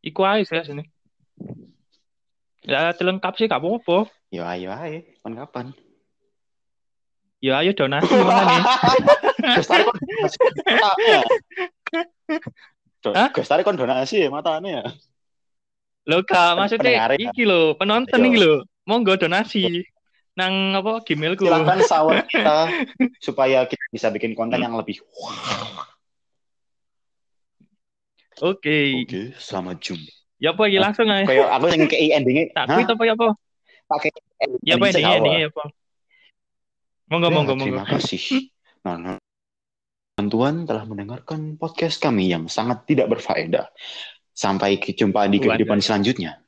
[0.04, 0.84] Iku aja sih sini.
[2.66, 4.10] Ya lengkap sih gak apa-apa.
[4.34, 5.66] Yo ayo ayo, kapan kapan.
[7.38, 8.62] Ya ayo donasi mana nih?
[13.30, 14.84] Gus tarik kon donasi ya matanya ya.
[16.10, 17.14] Lo gak maksudnya ya.
[17.14, 18.28] iki lo penonton Iya.
[18.34, 18.66] iki lo.
[18.86, 19.86] Monggo donasi
[20.34, 21.46] nang apa Gmailku.
[21.46, 22.66] Silakan sahur kita
[23.22, 24.98] supaya kita bisa bikin konten yang lebih.
[28.42, 29.06] Oke.
[29.06, 30.25] Oke, selamat jumpa.
[30.36, 31.24] Ya apa iki langsung aja.
[31.24, 32.44] Kayak aku yang ke endingnya.
[32.56, 33.26] Tak kuit apa ya apa?
[33.88, 34.10] Pakai
[34.62, 35.64] Ya apa ending ini sih, ini ya apa?
[37.06, 37.66] Monggo Ya, monggo monggo.
[37.72, 38.22] Terima kasih.
[38.84, 39.18] Nah, nah.
[40.16, 43.68] Bantuan telah mendengarkan podcast kami yang sangat tidak berfaedah.
[44.36, 46.40] Sampai jumpa di kehidupan selanjutnya.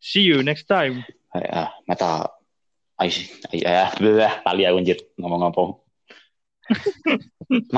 [0.00, 1.04] See you next time.
[1.36, 2.38] Ya, mata
[2.98, 3.14] Ay,
[3.54, 5.62] ay, ya, belah, tali aku anjir ngomong apa.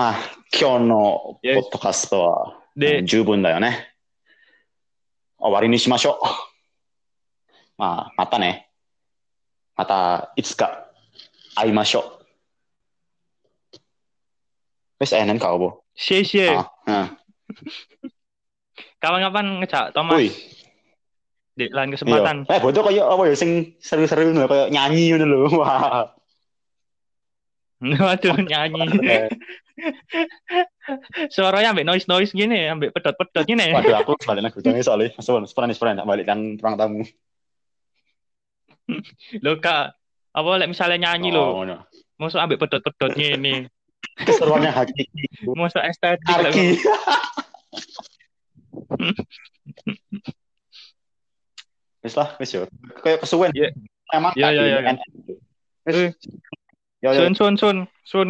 [2.16, 3.95] Wa で、十分だよね。
[5.37, 6.25] 終わりにしましょう。
[7.77, 8.69] まあ、またね。
[9.75, 10.89] また、いつか
[11.55, 12.15] 会いましょう。
[14.99, 15.83] Wes, enak kau, Bu.
[15.95, 16.51] 谢谢。
[16.55, 17.07] Ah, ah.
[18.99, 20.31] Kapan-kapan ngejak Thomas Wih,
[21.55, 21.95] di lain iya.
[21.95, 22.37] kesempatan.
[22.51, 25.39] Eh, bodoh kayak apa ya, sing seru-seru ngono, kayak nyanyi ngono lho.
[25.55, 26.11] Wah.
[27.79, 28.87] Waduh nyanyi.
[31.34, 33.70] Suaranya ambek noise noise gini, ambek pedot pedot gini.
[33.70, 35.14] Waduh, aku balik nang gudangnya soalnya.
[35.20, 37.02] Sepen, sepen, tak balik nang ruang tamu.
[39.42, 39.94] Lo kak,
[40.34, 41.76] apa lek misalnya nyanyi Oh, lo, ngono.
[42.18, 43.64] masuk ambek pedot pedot gini,
[44.20, 45.24] Keseruannya hakiki.
[45.56, 46.26] masuk estetik.
[46.28, 46.68] Arki.
[52.00, 52.64] Wis lah, wis yo.
[53.04, 53.52] Kayak kesuwen.
[54.08, 54.48] Emang iya.
[55.84, 55.96] Wis.
[55.96, 56.10] Eh.
[57.04, 57.20] Yo, yo.
[57.28, 58.28] Sun sun sun sun.